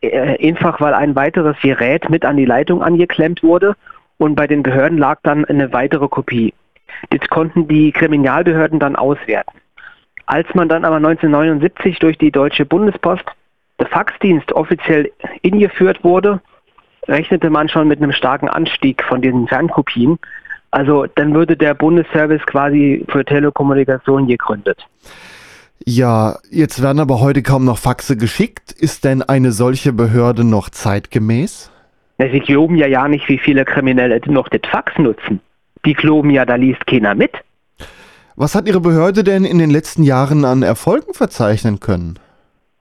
Äh, 0.00 0.48
einfach 0.48 0.80
weil 0.80 0.92
ein 0.92 1.14
weiteres 1.14 1.56
Gerät 1.62 2.10
mit 2.10 2.24
an 2.24 2.36
die 2.36 2.44
Leitung 2.44 2.82
angeklemmt 2.82 3.44
wurde 3.44 3.76
und 4.18 4.34
bei 4.34 4.48
den 4.48 4.64
Behörden 4.64 4.98
lag 4.98 5.20
dann 5.22 5.44
eine 5.44 5.72
weitere 5.72 6.08
Kopie. 6.08 6.52
Das 7.10 7.28
konnten 7.28 7.68
die 7.68 7.92
Kriminalbehörden 7.92 8.80
dann 8.80 8.96
auswerten. 8.96 9.58
Als 10.26 10.52
man 10.54 10.68
dann 10.68 10.84
aber 10.84 10.96
1979 10.96 12.00
durch 12.00 12.18
die 12.18 12.32
Deutsche 12.32 12.66
Bundespost 12.66 13.24
der 13.78 13.86
Faxdienst 13.86 14.52
offiziell 14.52 15.12
eingeführt 15.44 16.02
wurde, 16.04 16.40
rechnete 17.08 17.50
man 17.50 17.68
schon 17.68 17.88
mit 17.88 18.02
einem 18.02 18.12
starken 18.12 18.48
Anstieg 18.48 19.02
von 19.04 19.22
diesen 19.22 19.48
Fernkopien. 19.48 20.18
Also 20.70 21.06
dann 21.14 21.34
würde 21.34 21.56
der 21.56 21.74
Bundesservice 21.74 22.44
quasi 22.46 23.04
für 23.08 23.24
Telekommunikation 23.24 24.26
gegründet. 24.26 24.84
Ja, 25.84 26.38
jetzt 26.50 26.82
werden 26.82 27.00
aber 27.00 27.20
heute 27.20 27.42
kaum 27.42 27.64
noch 27.64 27.78
Faxe 27.78 28.16
geschickt. 28.16 28.72
Ist 28.72 29.04
denn 29.04 29.22
eine 29.22 29.52
solche 29.52 29.92
Behörde 29.92 30.42
noch 30.42 30.68
zeitgemäß? 30.68 31.70
Na, 32.18 32.28
Sie 32.30 32.40
glauben 32.40 32.76
ja 32.76 32.86
ja 32.86 33.06
nicht, 33.08 33.28
wie 33.28 33.38
viele 33.38 33.64
Kriminelle 33.64 34.20
noch 34.26 34.48
das 34.48 34.62
Fax 34.68 34.98
nutzen. 34.98 35.40
Die 35.84 35.94
glauben 35.94 36.30
ja, 36.30 36.44
da 36.44 36.56
liest 36.56 36.86
keiner 36.86 37.14
mit. 37.14 37.32
Was 38.34 38.54
hat 38.54 38.66
Ihre 38.66 38.80
Behörde 38.80 39.22
denn 39.22 39.44
in 39.44 39.58
den 39.58 39.70
letzten 39.70 40.02
Jahren 40.02 40.44
an 40.44 40.62
Erfolgen 40.62 41.14
verzeichnen 41.14 41.78
können? 41.78 42.18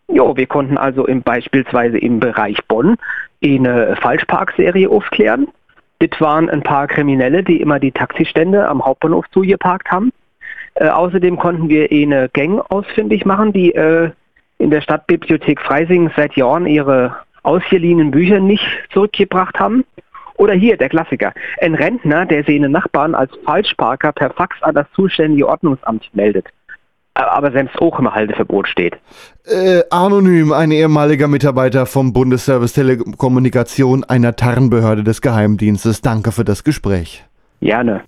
Jo, 0.08 0.38
wir 0.38 0.46
konnten 0.46 0.78
also 0.78 1.06
im, 1.08 1.22
beispielsweise 1.24 1.98
im 1.98 2.20
Bereich 2.20 2.58
Bonn 2.68 2.96
eine 3.44 3.96
Falschparkserie 3.98 4.90
aufklären. 4.90 5.48
Das 6.00 6.22
waren 6.22 6.50
ein 6.50 6.62
paar 6.62 6.88
Kriminelle, 6.88 7.44
die 7.44 7.62
immer 7.62 7.80
die 7.80 7.92
Taxistände 7.92 8.68
am 8.68 8.84
Hauptbahnhof 8.84 9.26
zugeparkt 9.32 9.90
haben. 9.90 10.12
Äh, 10.76 10.90
außerdem 10.90 11.38
konnten 11.38 11.70
wir 11.70 11.90
eine 11.92 12.30
Gang 12.30 12.60
ausfindig 12.70 13.26
machen, 13.26 13.54
die 13.54 13.74
äh, 13.74 14.12
in 14.58 14.70
der 14.70 14.82
Stadtbibliothek 14.82 15.62
Freising 15.62 16.12
seit 16.16 16.36
Jahren 16.36 16.66
ihre 16.66 17.16
ausgeliehenen 17.44 18.12
Bücher 18.12 18.40
nicht 18.40 18.66
zurückgebracht 18.92 19.60
haben. 19.60 19.86
Oder 20.38 20.54
hier 20.54 20.76
der 20.76 20.90
Klassiker. 20.90 21.34
Ein 21.62 21.76
Rentner, 21.76 22.26
der 22.26 22.44
seine 22.44 22.68
Nachbarn 22.68 23.16
als 23.16 23.32
Falschparker 23.46 24.12
per 24.12 24.32
Fax 24.32 24.62
an 24.64 24.76
das 24.76 24.86
zuständige 24.94 25.48
Ordnungsamt 25.48 26.10
meldet. 26.14 26.48
Aber 27.16 27.52
selbst 27.52 27.78
auch 27.80 27.98
im 28.00 28.14
Halteverbot 28.14 28.68
steht. 28.68 28.96
Äh, 29.46 29.84
anonym, 29.90 30.52
ein 30.52 30.72
ehemaliger 30.72 31.28
Mitarbeiter 31.28 31.86
vom 31.86 32.14
Bundesservice 32.14 32.74
Telekommunikation, 32.74 34.04
einer 34.04 34.36
Tarnbehörde 34.36 35.04
des 35.04 35.22
Geheimdienstes. 35.22 36.02
Danke 36.02 36.32
für 36.32 36.44
das 36.44 36.64
Gespräch. 36.64 37.24
Gerne. 37.62 38.04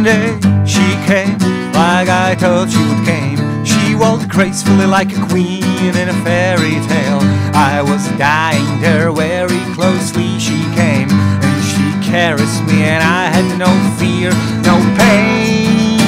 One 0.00 0.06
day 0.06 0.32
she 0.64 0.80
came 1.04 1.36
like 1.76 2.08
I 2.08 2.34
told 2.34 2.70
she 2.70 2.78
would 2.78 3.04
came. 3.04 3.36
She 3.66 3.94
walked 3.94 4.30
gracefully 4.30 4.86
like 4.86 5.14
a 5.14 5.20
queen 5.26 5.62
in 5.94 6.08
a 6.08 6.14
fairy 6.24 6.80
tale. 6.88 7.20
I 7.52 7.82
was 7.82 8.08
dying 8.16 8.80
there 8.80 9.12
very 9.12 9.60
closely. 9.74 10.38
She 10.38 10.56
came 10.72 11.10
and 11.10 11.60
she 11.68 12.10
caressed 12.10 12.64
me, 12.64 12.80
and 12.84 13.02
I 13.04 13.28
had 13.28 13.58
no 13.58 13.68
fear, 14.00 14.30
no 14.64 14.80
pain. 14.96 16.00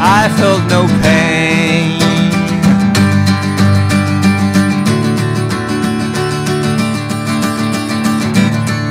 I 0.00 0.32
felt 0.38 0.70
no 0.70 0.86
pain. 1.02 1.29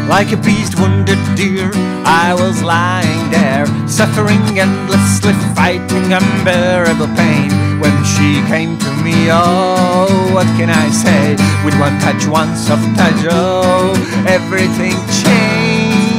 Like 0.09 0.31
a 0.31 0.37
beast 0.37 0.79
wounded 0.79 1.19
deer, 1.35 1.69
I 2.03 2.33
was 2.33 2.63
lying 2.63 3.29
there, 3.29 3.67
suffering 3.87 4.41
endlessly, 4.57 5.33
fighting 5.53 6.11
unbearable 6.11 7.13
pain. 7.15 7.51
When 7.79 7.93
she 8.03 8.41
came 8.49 8.75
to 8.79 8.91
me, 9.03 9.29
oh, 9.29 10.31
what 10.33 10.47
can 10.57 10.71
I 10.71 10.89
say? 10.89 11.37
With 11.63 11.79
one 11.79 11.99
touch, 11.99 12.25
one 12.25 12.55
soft 12.57 12.89
touch, 12.97 13.21
oh, 13.29 13.93
everything 14.27 14.97
changed. 15.21 16.09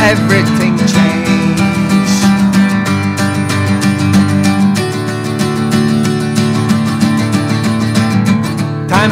Everything 0.00 0.78
changed. 0.78 1.07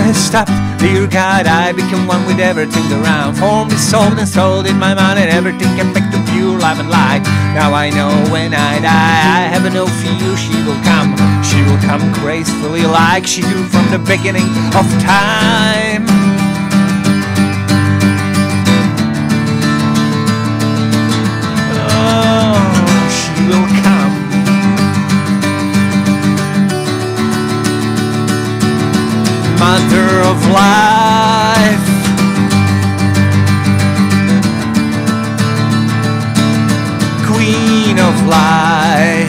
Has 0.07 0.17
stopped, 0.17 0.55
dear 0.79 1.09
God, 1.09 1.49
I 1.49 1.73
became 1.73 2.07
one 2.07 2.25
with 2.27 2.39
everything 2.39 2.87
around. 2.93 3.35
Formed, 3.35 3.73
dissolved, 3.73 4.21
and 4.21 4.29
sold 4.29 4.69
in 4.69 4.79
my 4.79 4.95
mind, 4.95 5.19
and 5.19 5.29
everything 5.29 5.67
back 5.93 6.15
to 6.15 6.33
pure 6.33 6.57
love 6.61 6.79
and 6.79 6.89
light. 6.89 7.27
Now 7.59 7.75
I 7.75 7.91
know 7.91 8.15
when 8.31 8.55
I 8.55 8.79
die, 8.79 9.21
I 9.35 9.51
have 9.51 9.67
no 9.75 9.85
fear 9.99 10.37
she 10.39 10.55
will 10.63 10.79
come. 10.87 11.11
She 11.43 11.59
will 11.67 11.83
come 11.83 12.07
gracefully 12.23 12.87
like 12.87 13.27
she 13.27 13.43
do 13.43 13.67
from 13.67 13.91
the 13.91 13.99
beginning 13.99 14.47
of 14.79 14.87
time. 15.03 16.07
Mother 29.69 30.21
of 30.31 30.41
life. 30.47 31.87
Queen 37.27 37.99
of 37.99 38.15
light. 38.29 39.26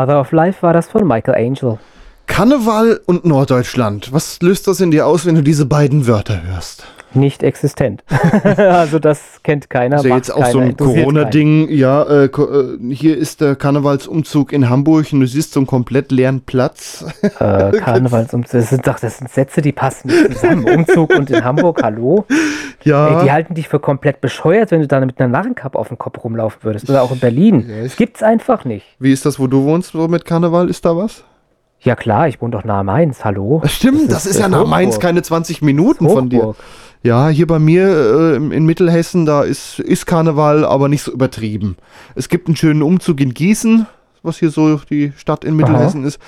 Mother 0.00 0.18
of 0.18 0.32
Life 0.32 0.62
war 0.62 0.72
das 0.72 0.88
von 0.88 1.06
Michael 1.06 1.34
Angel. 1.34 1.78
Karneval 2.26 3.02
und 3.04 3.26
Norddeutschland. 3.26 4.14
Was 4.14 4.40
löst 4.40 4.66
das 4.66 4.80
in 4.80 4.90
dir 4.90 5.06
aus, 5.06 5.26
wenn 5.26 5.34
du 5.34 5.42
diese 5.42 5.66
beiden 5.66 6.06
Wörter 6.06 6.42
hörst? 6.42 6.86
Nicht 7.12 7.42
existent. 7.42 8.04
also 8.56 8.98
das 8.98 9.40
kennt 9.42 9.68
keiner. 9.68 9.96
ist 9.96 10.04
ja 10.04 10.16
jetzt 10.16 10.30
auch 10.30 10.36
so 10.46 10.52
keiner, 10.52 10.60
ein 10.60 10.70
interessiert 10.70 11.04
Corona-Ding. 11.04 11.68
Ja, 11.70 12.02
äh, 12.04 12.24
äh, 12.26 12.94
hier 12.94 13.16
ist 13.16 13.40
der 13.40 13.56
Karnevalsumzug 13.56 14.52
in 14.52 14.68
Hamburg 14.68 15.12
und 15.12 15.20
du 15.20 15.26
siehst 15.26 15.52
so 15.52 15.60
einen 15.60 15.66
komplett 15.66 16.12
leeren 16.12 16.42
Platz. 16.42 17.04
Äh, 17.22 17.28
Karnevalsumzug. 17.78 18.60
Das 18.60 18.70
sind 18.70 18.86
doch 18.86 19.00
das 19.00 19.18
sind 19.18 19.30
Sätze, 19.30 19.60
die 19.60 19.72
passen 19.72 20.08
nicht 20.08 20.38
zusammen. 20.38 20.64
Umzug 20.74 21.14
und 21.16 21.30
in 21.30 21.44
Hamburg, 21.44 21.82
hallo? 21.82 22.26
Ja. 22.84 23.18
Ey, 23.18 23.24
die 23.24 23.32
halten 23.32 23.54
dich 23.54 23.68
für 23.68 23.80
komplett 23.80 24.20
bescheuert, 24.20 24.70
wenn 24.70 24.80
du 24.80 24.86
da 24.86 25.00
mit 25.00 25.18
einer 25.18 25.28
Narrenkappe 25.28 25.78
auf 25.78 25.88
dem 25.88 25.98
Kopf 25.98 26.22
rumlaufen 26.22 26.62
würdest. 26.62 26.88
Oder 26.88 27.02
auch 27.02 27.10
in 27.10 27.18
Berlin. 27.18 27.68
Das 27.82 27.96
gibt's 27.96 28.22
einfach 28.22 28.64
nicht. 28.64 28.86
Wie 28.98 29.12
ist 29.12 29.26
das, 29.26 29.40
wo 29.40 29.46
du 29.46 29.64
wohnst, 29.64 29.92
so 29.92 30.06
mit 30.06 30.24
Karneval? 30.24 30.70
Ist 30.70 30.84
da 30.84 30.96
was? 30.96 31.24
Ja 31.82 31.96
klar, 31.96 32.28
ich 32.28 32.42
wohne 32.42 32.50
doch 32.50 32.64
nahe 32.64 32.84
Mainz, 32.84 33.24
hallo? 33.24 33.62
Stimmt, 33.64 34.12
das, 34.12 34.26
ist, 34.26 34.36
äh, 34.36 34.42
ja 34.42 34.48
nach 34.48 34.66
Mainz 34.66 34.96
Hochburg. 34.96 35.02
keine 35.02 35.22
20 35.22 35.62
Minuten 35.62 36.08
von 36.08 36.28
dir. 36.28 36.54
Ja, 37.02 37.28
hier 37.28 37.46
bei 37.46 37.58
mir 37.58 37.88
äh, 37.88 38.36
in 38.36 38.66
Mittelhessen, 38.66 39.24
da 39.24 39.42
ist, 39.42 39.78
ist 39.78 40.06
Karneval, 40.06 40.64
aber 40.64 40.88
nicht 40.88 41.02
so 41.02 41.12
übertrieben. 41.12 41.76
Es 42.14 42.28
gibt 42.28 42.46
einen 42.46 42.56
schönen 42.56 42.82
Umzug 42.82 43.20
in 43.20 43.32
Gießen, 43.32 43.86
was 44.22 44.38
hier 44.38 44.50
so 44.50 44.76
die 44.90 45.12
Stadt 45.16 45.44
in 45.44 45.56
Mittelhessen 45.56 46.04
ist. 46.04 46.20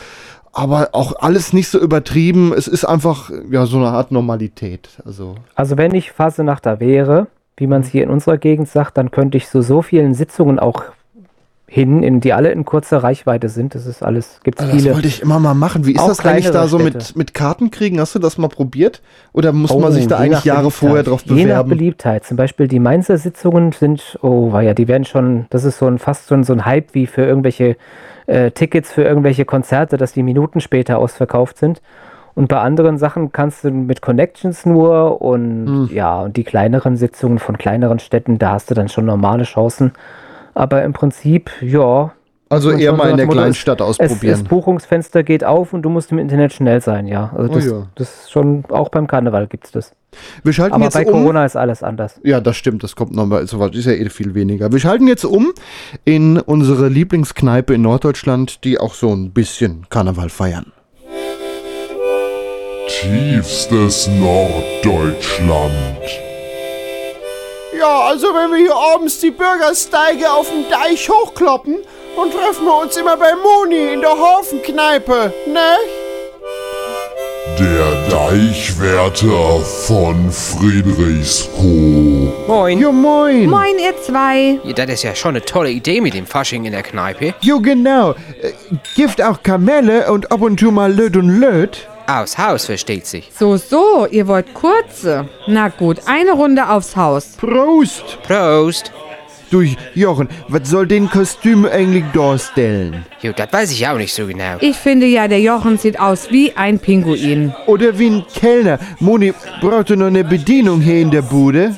Aber 0.54 0.90
auch 0.92 1.14
alles 1.20 1.52
nicht 1.52 1.68
so 1.68 1.78
übertrieben. 1.78 2.52
Es 2.56 2.68
ist 2.68 2.84
einfach 2.84 3.30
ja 3.50 3.66
so 3.66 3.78
eine 3.78 3.88
Art 3.88 4.12
Normalität. 4.12 4.88
Also 5.04 5.36
Also 5.54 5.76
wenn 5.76 5.94
ich 5.94 6.12
Fasenachter 6.12 6.80
wäre, 6.80 7.26
wie 7.56 7.66
man 7.66 7.82
es 7.82 7.88
hier 7.88 8.02
in 8.02 8.10
unserer 8.10 8.38
Gegend 8.38 8.68
sagt, 8.68 8.96
dann 8.96 9.10
könnte 9.10 9.36
ich 9.38 9.48
zu 9.48 9.62
so 9.62 9.82
vielen 9.82 10.14
Sitzungen 10.14 10.58
auch 10.58 10.84
hin, 11.74 12.02
in 12.02 12.20
die 12.20 12.34
alle 12.34 12.50
in 12.52 12.66
kurzer 12.66 12.98
Reichweite 13.02 13.48
sind. 13.48 13.74
Das 13.74 13.86
ist 13.86 14.02
alles, 14.02 14.40
gibt 14.44 14.58
es 14.60 14.64
Also 14.66 14.74
das 14.74 14.82
viele. 14.82 14.94
wollte 14.94 15.08
ich 15.08 15.22
immer 15.22 15.38
mal 15.40 15.54
machen. 15.54 15.86
Wie 15.86 15.92
ist 15.94 16.06
das 16.06 16.20
eigentlich 16.24 16.50
da 16.50 16.66
so 16.68 16.78
mit, 16.78 17.02
Städte. 17.02 17.18
mit 17.18 17.32
Karten 17.32 17.70
kriegen? 17.70 17.98
Hast 17.98 18.14
du 18.14 18.18
das 18.18 18.36
mal 18.36 18.48
probiert? 18.48 19.00
Oder 19.32 19.52
muss 19.52 19.70
Oh, 19.70 19.78
man 19.78 19.90
sich 19.90 20.06
da 20.06 20.18
eigentlich 20.18 20.44
Jahre 20.44 20.70
vorher 20.70 21.02
drauf 21.02 21.22
Je 21.24 21.32
nach 21.32 21.42
bewerben? 21.44 21.70
Beliebtheit. 21.70 22.24
Zum 22.24 22.36
Beispiel 22.36 22.68
die 22.68 22.78
Mainzer 22.78 23.16
Sitzungen 23.16 23.72
sind, 23.72 24.18
oh 24.20 24.50
ja, 24.60 24.74
die 24.74 24.86
werden 24.86 25.06
schon, 25.06 25.46
das 25.48 25.64
ist 25.64 25.78
so 25.78 25.86
ein 25.86 25.98
fast 25.98 26.26
so 26.26 26.34
ein, 26.34 26.44
so 26.44 26.52
ein 26.52 26.66
Hype 26.66 26.92
wie 26.92 27.06
für 27.06 27.22
irgendwelche 27.22 27.76
äh, 28.26 28.50
Tickets 28.50 28.92
für 28.92 29.04
irgendwelche 29.04 29.46
Konzerte, 29.46 29.96
dass 29.96 30.12
die 30.12 30.22
Minuten 30.22 30.60
später 30.60 30.98
ausverkauft 30.98 31.56
sind. 31.56 31.80
Und 32.34 32.48
bei 32.48 32.60
anderen 32.60 32.98
Sachen 32.98 33.32
kannst 33.32 33.64
du 33.64 33.70
mit 33.70 34.02
Connections 34.02 34.66
nur 34.66 35.22
und 35.22 35.66
Hm. 35.66 35.88
ja, 35.92 36.20
und 36.20 36.36
die 36.36 36.44
kleineren 36.44 36.96
Sitzungen 36.98 37.38
von 37.38 37.56
kleineren 37.56 37.98
Städten, 37.98 38.38
da 38.38 38.52
hast 38.52 38.70
du 38.70 38.74
dann 38.74 38.88
schon 38.88 39.06
normale 39.06 39.44
Chancen. 39.44 39.92
Aber 40.54 40.82
im 40.84 40.92
Prinzip, 40.92 41.50
ja, 41.62 42.12
Also 42.48 42.70
eher 42.70 42.92
mal 42.92 43.10
in 43.10 43.16
der 43.16 43.26
Motto, 43.26 43.38
Kleinstadt 43.38 43.80
Es, 43.80 43.86
ausprobieren. 43.86 44.40
das 44.40 44.42
Buchungsfenster 44.44 45.22
geht 45.22 45.44
auf 45.44 45.72
und 45.72 45.82
du 45.82 45.88
musst 45.88 46.12
im 46.12 46.18
Internet 46.18 46.52
schnell 46.52 46.80
sein, 46.82 47.06
ja. 47.06 47.32
Also 47.36 47.50
Oh 47.50 47.54
das, 47.54 47.64
ja. 47.66 47.86
das 47.94 48.20
ist 48.22 48.30
schon, 48.30 48.64
auch 48.68 48.90
beim 48.90 49.06
Karneval 49.06 49.46
gibt 49.46 49.64
es 49.66 49.70
das. 49.72 49.92
Wir 50.44 50.52
schalten 50.52 50.74
Aber 50.74 50.84
jetzt 50.84 50.92
bei 50.94 51.06
um. 51.06 51.12
Corona 51.12 51.46
ist 51.46 51.56
alles 51.56 51.82
anders. 51.82 52.20
Ja, 52.22 52.40
das 52.40 52.56
stimmt, 52.56 52.82
das 52.82 52.94
kommt 52.96 53.14
nochmal, 53.14 53.46
so 53.46 53.58
was 53.58 53.74
ist 53.74 53.86
ja 53.86 53.92
eh 53.92 54.10
viel 54.10 54.34
weniger. 54.34 54.70
Wir 54.70 54.78
schalten 54.78 55.08
jetzt 55.08 55.24
um 55.24 55.52
in 56.04 56.38
unsere 56.38 56.88
Lieblingskneipe 56.88 57.72
in 57.72 57.80
Norddeutschland, 57.82 58.62
die 58.64 58.78
auch 58.78 58.92
so 58.92 59.10
ein 59.14 59.30
bisschen 59.32 59.86
Karneval 59.88 60.28
feiern. 60.28 60.72
Tiefstes 62.88 64.08
Norddeutschland. 64.08 65.72
Ja, 67.78 68.00
also 68.00 68.26
wenn 68.34 68.50
wir 68.50 68.58
hier 68.58 68.76
abends 68.76 69.18
die 69.20 69.30
Bürgersteige 69.30 70.30
auf 70.30 70.46
dem 70.48 70.68
Deich 70.68 71.08
hochkloppen, 71.08 71.78
dann 72.16 72.30
treffen 72.30 72.66
wir 72.66 72.82
uns 72.82 72.96
immer 72.96 73.16
bei 73.16 73.32
Moni 73.34 73.94
in 73.94 74.00
der 74.02 74.10
Hafenkneipe, 74.10 75.32
ne? 75.46 75.76
Der 77.58 78.08
Deichwärter 78.10 79.60
von 79.60 80.30
Friedrichskoog. 80.30 82.46
Moin. 82.46 82.78
Jo, 82.78 82.92
moin. 82.92 83.48
Moin, 83.48 83.78
ihr 83.78 83.94
zwei. 84.02 84.58
Ja, 84.64 84.72
das 84.72 84.90
ist 84.90 85.02
ja 85.04 85.14
schon 85.14 85.30
eine 85.30 85.44
tolle 85.44 85.70
Idee 85.70 86.00
mit 86.00 86.14
dem 86.14 86.26
Fasching 86.26 86.64
in 86.64 86.72
der 86.72 86.82
Kneipe. 86.82 87.34
Jo, 87.40 87.60
genau. 87.60 88.12
Äh, 88.12 88.52
Gift 88.96 89.22
auch 89.22 89.42
Kamelle 89.42 90.10
und 90.12 90.30
ab 90.30 90.42
und 90.42 90.60
zu 90.60 90.70
mal 90.70 90.92
Löt 90.92 91.16
und 91.16 91.40
Löt. 91.40 91.88
Aus 92.12 92.36
Haus, 92.36 92.66
versteht 92.66 93.06
sich. 93.06 93.30
So, 93.34 93.56
so, 93.56 94.06
ihr 94.10 94.28
wollt 94.28 94.52
kurze. 94.52 95.28
Na 95.46 95.68
gut, 95.68 95.98
eine 96.04 96.32
Runde 96.32 96.68
aufs 96.68 96.94
Haus. 96.94 97.36
Prost. 97.38 98.18
Prost. 98.22 98.92
Du, 99.50 99.62
Jochen, 99.94 100.28
was 100.48 100.68
soll 100.68 100.86
den 100.86 101.08
Kostüm 101.08 101.64
eigentlich 101.64 102.04
darstellen? 102.12 103.06
Jo, 103.22 103.32
das 103.32 103.50
weiß 103.50 103.70
ich 103.72 103.86
auch 103.88 103.96
nicht 103.96 104.12
so 104.12 104.26
genau. 104.26 104.56
Ich 104.60 104.76
finde 104.76 105.06
ja, 105.06 105.26
der 105.26 105.40
Jochen 105.40 105.78
sieht 105.78 105.98
aus 105.98 106.30
wie 106.30 106.52
ein 106.54 106.78
Pinguin. 106.78 107.54
Oder 107.66 107.98
wie 107.98 108.10
ein 108.10 108.24
Kellner. 108.34 108.78
Moni, 108.98 109.32
braucht 109.62 109.88
du 109.88 109.96
noch 109.96 110.08
eine 110.08 110.24
Bedienung 110.24 110.82
hier 110.82 111.00
in 111.00 111.10
der 111.10 111.22
Bude? 111.22 111.76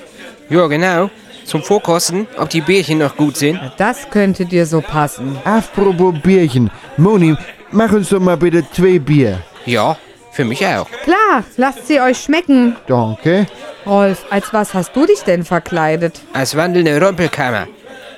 Ja, 0.50 0.66
genau. 0.66 1.10
Zum 1.44 1.62
Vorkosten, 1.62 2.26
ob 2.38 2.50
die 2.50 2.60
Bierchen 2.60 2.98
noch 2.98 3.16
gut 3.16 3.36
sind. 3.36 3.60
Das 3.76 4.10
könnte 4.10 4.46
dir 4.46 4.66
so 4.66 4.80
passen. 4.80 5.36
Apropos 5.44 6.14
Bierchen. 6.22 6.70
Moni, 6.96 7.36
mach 7.70 7.92
uns 7.92 8.08
doch 8.08 8.20
mal 8.20 8.36
bitte 8.36 8.64
zwei 8.72 8.98
Bier. 8.98 9.40
Ja, 9.66 9.96
für 10.34 10.44
mich 10.44 10.66
auch. 10.66 10.88
Klar, 11.02 11.44
lasst 11.56 11.86
sie 11.86 12.00
euch 12.00 12.18
schmecken. 12.18 12.76
Danke. 12.86 13.46
Rolf, 13.86 14.24
als 14.30 14.52
was 14.52 14.74
hast 14.74 14.94
du 14.96 15.06
dich 15.06 15.20
denn 15.20 15.44
verkleidet? 15.44 16.20
Als 16.32 16.56
wandelnde 16.56 17.00
Rumpelkammer. 17.00 17.66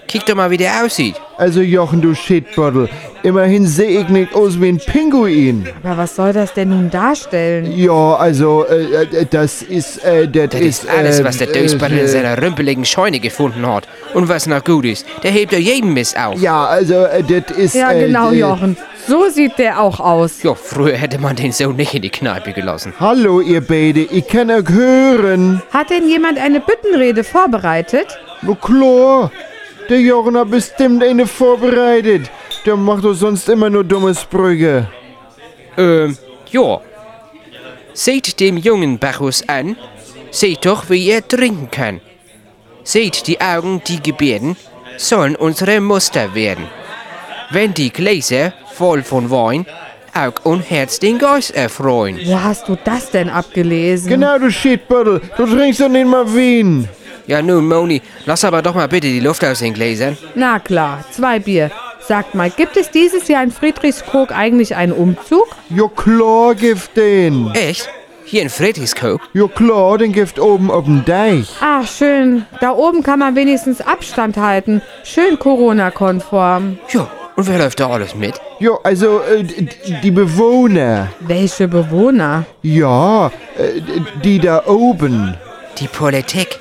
Kick 0.08 0.24
doch 0.26 0.34
mal, 0.36 0.50
wie 0.50 0.56
der 0.56 0.84
aussieht. 0.84 1.16
Also 1.36 1.60
Jochen, 1.60 2.00
du 2.00 2.14
Shitbottle. 2.14 2.88
Immerhin 3.22 3.66
sehe 3.66 4.00
ich 4.02 4.08
nicht 4.08 4.34
aus 4.34 4.60
wie 4.60 4.68
ein 4.68 4.78
Pinguin. 4.78 5.66
Aber 5.82 5.98
was 5.98 6.14
soll 6.16 6.32
das 6.32 6.54
denn 6.54 6.68
nun 6.70 6.90
darstellen? 6.90 7.70
Ja, 7.76 8.14
also, 8.14 8.64
äh, 8.66 9.04
äh, 9.04 9.26
das 9.28 9.62
ist, 9.62 10.04
äh, 10.04 10.28
das, 10.28 10.50
Das 10.50 10.60
ist, 10.60 10.88
alles, 10.88 11.20
äh, 11.20 11.24
was 11.24 11.38
der 11.38 11.48
Dösbattel 11.48 11.98
äh, 11.98 12.02
in 12.02 12.08
seiner 12.08 12.40
rümpeligen 12.40 12.84
Scheune 12.84 13.18
gefunden 13.20 13.66
hat. 13.66 13.88
Und 14.14 14.28
was 14.28 14.46
noch 14.46 14.62
gut 14.62 14.84
ist, 14.84 15.04
der 15.24 15.32
hebt 15.32 15.52
doch 15.52 15.58
jeden 15.58 15.92
Mist 15.92 16.16
auf. 16.18 16.40
Ja, 16.40 16.66
also, 16.66 16.94
äh, 16.94 17.22
das 17.22 17.56
ist, 17.56 17.74
Ja, 17.74 17.90
äh, 17.92 18.06
genau, 18.06 18.30
äh, 18.30 18.36
Jochen. 18.38 18.76
So 19.08 19.28
sieht 19.28 19.58
der 19.58 19.80
auch 19.80 20.00
aus. 20.00 20.42
Ja, 20.42 20.54
früher 20.54 20.96
hätte 20.96 21.18
man 21.20 21.36
den 21.36 21.52
so 21.52 21.70
nicht 21.72 21.94
in 21.94 22.02
die 22.02 22.10
Kneipe 22.10 22.52
gelassen. 22.52 22.92
Hallo, 22.98 23.40
ihr 23.40 23.60
beide, 23.60 24.00
ich 24.00 24.26
kann 24.26 24.50
euch 24.50 24.68
hören. 24.68 25.62
Hat 25.72 25.90
denn 25.90 26.08
jemand 26.08 26.38
eine 26.38 26.60
Büttenrede 26.60 27.22
vorbereitet? 27.22 28.18
Na 28.42 28.54
klar, 28.54 29.30
der 29.88 30.01
Jochen 30.01 30.37
hat 30.37 30.51
bestimmt 30.51 31.03
eine 31.03 31.27
vorbereitet. 31.27 32.31
Der 32.64 32.77
macht 32.77 33.05
doch 33.05 33.14
sonst 33.14 33.49
immer 33.49 33.70
nur 33.70 33.85
dumme 33.85 34.14
Sprüche. 34.14 34.88
Ähm, 35.77 36.16
ja. 36.51 36.81
Seht 37.92 38.40
dem 38.40 38.57
jungen 38.57 38.99
Bacchus 38.99 39.49
an. 39.49 39.77
Seht 40.31 40.66
doch, 40.66 40.90
wie 40.90 41.11
er 41.11 41.27
trinken 41.27 41.70
kann. 41.70 42.01
Seht 42.83 43.27
die 43.27 43.40
Augen, 43.40 43.83
die 43.87 44.03
Gebärden, 44.03 44.57
sollen 44.96 45.37
unsere 45.37 45.81
Muster 45.81 46.35
werden. 46.35 46.66
Wenn 47.51 47.75
die 47.75 47.90
Gläser 47.90 48.53
voll 48.75 49.03
von 49.03 49.31
Wein, 49.31 49.66
Aug 50.14 50.44
und 50.44 50.62
Herz 50.70 50.99
den 50.99 51.18
Geist 51.18 51.55
erfreuen. 51.55 52.18
Wo 52.25 52.42
hast 52.42 52.68
du 52.68 52.77
das 52.83 53.11
denn 53.11 53.29
abgelesen? 53.29 54.09
Genau, 54.09 54.38
du 54.38 54.51
Shitbottle, 54.51 55.20
du 55.37 55.46
trinkst 55.46 55.81
doch 55.81 55.88
nicht 55.88 56.07
mal 56.07 56.27
Wien. 56.35 56.88
Ja 57.26 57.42
nun, 57.42 57.66
Moni, 57.66 58.00
lass 58.24 58.44
aber 58.44 58.62
doch 58.62 58.74
mal 58.74 58.86
bitte 58.88 59.08
die 59.08 59.20
Luft 59.20 59.44
aus 59.44 59.58
den 59.58 59.74
Gläsern. 59.74 60.16
Na 60.34 60.58
klar, 60.58 61.04
zwei 61.10 61.38
Bier. 61.40 61.70
Sagt 62.00 62.36
mal, 62.36 62.50
gibt 62.50 62.76
es 62.76 62.90
dieses 62.92 63.26
Jahr 63.26 63.42
in 63.42 63.50
Friedrichskoog 63.50 64.30
eigentlich 64.30 64.76
einen 64.76 64.92
Umzug? 64.92 65.48
Ja 65.70 65.88
klar, 65.88 66.54
gibt 66.54 66.96
den. 66.96 67.50
Echt? 67.54 67.88
Hier 68.24 68.42
in 68.42 68.50
Friedrichskoog? 68.50 69.20
Ja 69.34 69.48
klar, 69.48 69.98
den 69.98 70.12
gibt 70.12 70.38
oben 70.38 70.70
auf 70.70 70.84
dem 70.84 71.04
Deich. 71.04 71.48
Ach, 71.60 71.86
schön. 71.86 72.46
Da 72.60 72.70
oben 72.72 73.02
kann 73.02 73.18
man 73.18 73.34
wenigstens 73.34 73.80
Abstand 73.80 74.36
halten. 74.36 74.82
Schön 75.02 75.36
Corona-konform. 75.38 76.78
Ja, 76.90 77.08
und 77.34 77.48
wer 77.48 77.58
läuft 77.58 77.80
da 77.80 77.88
alles 77.90 78.14
mit? 78.14 78.34
Ja, 78.60 78.72
also, 78.84 79.20
äh, 79.20 79.44
die 80.02 80.10
Bewohner. 80.12 81.08
Welche 81.20 81.66
Bewohner? 81.66 82.44
Ja, 82.62 83.32
äh, 83.58 83.80
die 84.22 84.38
da 84.38 84.64
oben. 84.66 85.36
Die 85.78 85.88
Politik. 85.88 86.60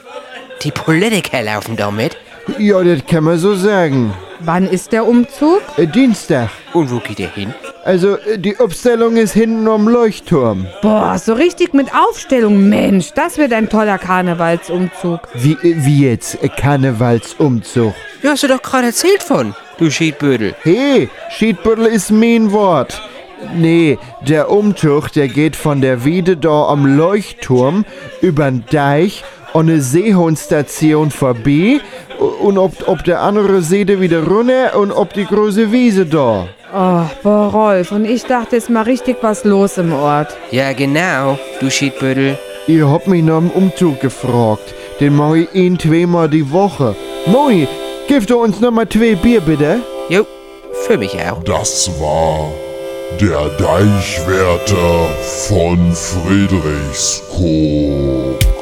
Die 0.63 0.71
Politiker 0.71 1.43
laufen 1.43 1.75
da 1.75 1.91
mit. 1.91 2.17
Ja, 2.59 2.83
das 2.83 3.05
kann 3.05 3.23
man 3.23 3.37
so 3.37 3.55
sagen. 3.55 4.13
Wann 4.39 4.67
ist 4.67 4.91
der 4.91 5.07
Umzug? 5.07 5.61
Äh, 5.77 5.87
Dienstag. 5.87 6.49
Und 6.73 6.91
wo 6.91 6.99
geht 6.99 7.19
er 7.19 7.29
hin? 7.29 7.53
Also, 7.83 8.17
äh, 8.17 8.37
die 8.37 8.59
Aufstellung 8.59 9.15
ist 9.17 9.33
hinten 9.33 9.67
am 9.67 9.87
Leuchtturm. 9.87 10.67
Boah, 10.81 11.17
so 11.17 11.33
richtig 11.33 11.73
mit 11.73 11.87
Aufstellung. 11.93 12.69
Mensch, 12.69 13.11
das 13.15 13.37
wird 13.37 13.53
ein 13.53 13.69
toller 13.69 13.97
Karnevalsumzug. 13.97 15.21
Wie, 15.33 15.53
äh, 15.53 15.75
wie 15.85 16.07
jetzt? 16.07 16.43
Äh, 16.43 16.49
Karnevalsumzug. 16.49 17.93
Ja, 18.21 18.31
hast 18.31 18.43
du 18.43 18.47
doch 18.47 18.61
gerade 18.61 18.87
erzählt 18.87 19.23
von, 19.23 19.55
du 19.77 19.89
Schiedbödel. 19.89 20.55
Hey, 20.63 21.09
Schiedbüttel 21.29 21.85
ist 21.85 22.11
mein 22.11 22.51
Wort. 22.51 23.01
Nee, 23.55 23.97
der 24.21 24.49
Umzug, 24.49 25.11
der 25.11 25.27
geht 25.27 25.55
von 25.55 25.81
der 25.81 26.05
Wiede 26.05 26.37
da 26.37 26.67
am 26.67 26.97
Leuchtturm 26.97 27.85
übern 28.21 28.63
Deich 28.71 29.23
an 29.55 29.69
eine 29.69 29.81
Seehundstation 29.81 31.11
vorbei 31.11 31.79
und 32.41 32.57
ob, 32.57 32.73
ob 32.87 33.05
der 33.05 33.21
andere 33.21 33.61
Seede 33.61 34.01
wieder 34.01 34.27
runter 34.27 34.77
und 34.77 34.91
ob 34.91 35.13
die 35.13 35.23
große 35.25 35.71
Wiese 35.71 36.05
da. 36.05 36.49
Oh, 36.73 37.03
boah, 37.23 37.51
Rolf, 37.53 37.93
und 37.93 38.03
ich 38.03 38.25
dachte, 38.25 38.57
es 38.57 38.65
ist 38.65 38.69
mal 38.69 38.83
richtig 38.83 39.15
was 39.21 39.45
los 39.45 39.77
im 39.77 39.93
Ort. 39.93 40.35
Ja, 40.51 40.73
genau, 40.73 41.39
du 41.61 41.69
Schiedbödel. 41.69 42.37
Ihr 42.67 42.89
habt 42.89 43.07
mich 43.07 43.23
nach 43.23 43.39
dem 43.39 43.49
Umzug 43.51 44.01
gefragt. 44.01 44.73
Den 44.99 45.15
mach 45.15 45.35
ich 45.35 45.47
ein, 45.55 45.79
zweimal 45.79 46.27
die 46.27 46.51
Woche. 46.51 46.93
Moi, 47.25 47.65
gib 48.09 48.27
doch 48.27 48.41
uns 48.41 48.59
noch 48.59 48.71
mal 48.71 48.89
zwei 48.89 49.15
Bier, 49.15 49.39
bitte. 49.39 49.79
Jo, 50.09 50.25
für 50.85 50.97
mich 50.97 51.13
auch. 51.13 51.41
Das 51.43 51.89
war 52.01 52.51
der 53.21 53.47
Deichwärter 53.57 55.07
von 55.47 55.93
Friedrichskoog. 55.93 58.54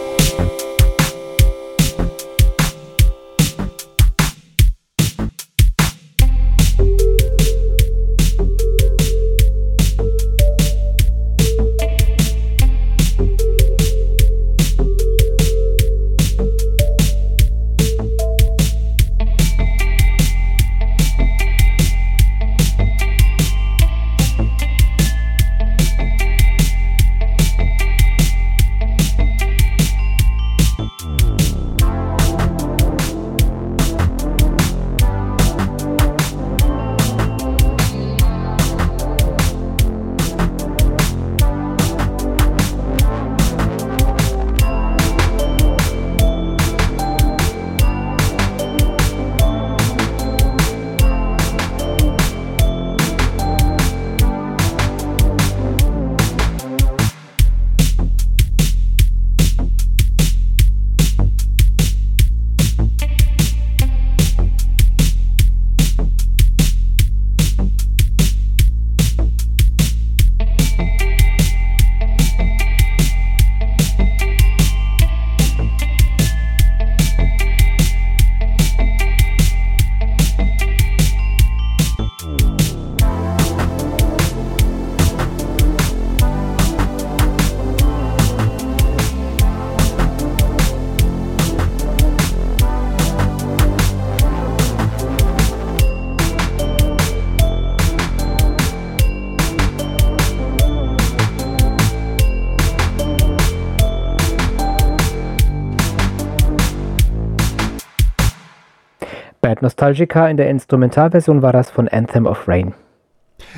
Nostalgica 109.63 110.27
in 110.27 110.37
der 110.37 110.49
Instrumentalversion 110.49 111.41
war 111.41 111.53
das 111.53 111.71
von 111.71 111.87
Anthem 111.87 112.27
of 112.27 112.47
Rain. 112.47 112.73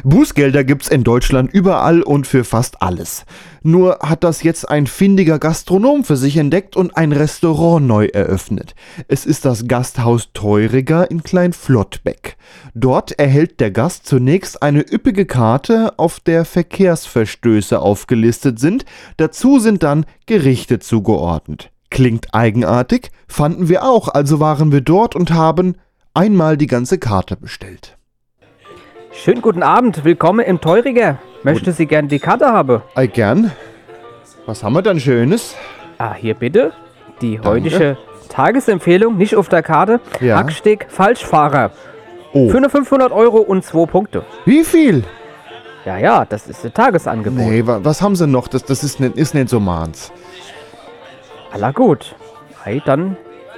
Bußgelder 0.03 0.63
gibt's 0.63 0.87
in 0.87 1.03
Deutschland 1.03 1.53
überall 1.53 2.01
und 2.01 2.27
für 2.27 2.43
fast 2.43 2.81
alles. 2.81 3.25
Nur 3.63 3.99
hat 4.01 4.23
das 4.23 4.43
jetzt 4.43 4.69
ein 4.69 4.87
findiger 4.87 5.39
Gastronom 5.39 6.03
für 6.03 6.15
sich 6.15 6.37
entdeckt 6.37 6.75
und 6.75 6.97
ein 6.97 7.11
Restaurant 7.11 7.85
neu 7.85 8.05
eröffnet. 8.07 8.75
Es 9.07 9.25
ist 9.25 9.45
das 9.45 9.67
Gasthaus 9.67 10.29
Teuriger 10.33 11.09
in 11.09 11.23
Kleinflottbeck. 11.23 12.37
Dort 12.73 13.17
erhält 13.19 13.59
der 13.59 13.71
Gast 13.71 14.05
zunächst 14.05 14.61
eine 14.61 14.81
üppige 14.81 15.25
Karte, 15.25 15.93
auf 15.97 16.19
der 16.19 16.45
Verkehrsverstöße 16.45 17.79
aufgelistet 17.79 18.59
sind. 18.59 18.85
Dazu 19.17 19.59
sind 19.59 19.83
dann 19.83 20.05
Gerichte 20.25 20.79
zugeordnet. 20.79 21.71
Klingt 21.89 22.33
eigenartig, 22.33 23.11
fanden 23.27 23.69
wir 23.69 23.83
auch, 23.83 24.09
also 24.09 24.39
waren 24.39 24.71
wir 24.71 24.81
dort 24.81 25.15
und 25.15 25.31
haben 25.31 25.75
einmal 26.15 26.57
die 26.57 26.67
ganze 26.67 26.97
Karte 26.97 27.35
bestellt. 27.35 27.97
Schönen 29.11 29.41
guten 29.41 29.63
Abend, 29.63 30.03
willkommen 30.03 30.45
im 30.45 30.59
Teuriger. 30.59 31.19
Möchte 31.43 31.71
Sie 31.71 31.85
gern 31.85 32.07
die 32.07 32.19
Karte 32.19 32.47
haben? 32.47 32.81
Ei, 32.95 33.07
gern. 33.07 33.51
Was 34.45 34.63
haben 34.63 34.73
wir 34.73 34.81
dann 34.81 34.99
Schönes? 34.99 35.55
Ah, 35.97 36.13
hier 36.13 36.33
bitte. 36.33 36.73
Die 37.21 37.39
heutige 37.39 37.97
Tagesempfehlung, 38.29 39.17
nicht 39.17 39.35
auf 39.35 39.49
der 39.49 39.61
Karte. 39.61 39.99
Ja. 40.19 40.37
Hacksteg 40.37 40.87
Falschfahrer. 40.89 41.71
Oh. 42.33 42.49
Für 42.49 42.59
nur 42.59 42.69
500 42.69 43.11
Euro 43.11 43.37
und 43.37 43.63
2 43.63 43.85
Punkte. 43.85 44.25
Wie 44.45 44.63
viel? 44.63 45.03
Ja, 45.85 45.97
ja, 45.97 46.25
das 46.25 46.47
ist 46.47 46.65
ein 46.65 46.73
Tagesangebot. 46.73 47.45
Nee, 47.45 47.65
wa 47.65 47.79
was 47.83 48.01
haben 48.01 48.15
sie 48.15 48.27
noch? 48.27 48.47
Das, 48.47 48.63
das 48.63 48.83
ist, 48.83 48.99
nicht, 48.99 49.15
ist 49.15 49.33
nicht 49.33 49.49
so 49.49 49.59
meins. 49.59 50.11
Aller 51.51 51.71
gut. 51.71 52.15
Hey, 52.63 52.81
dann 52.83 53.15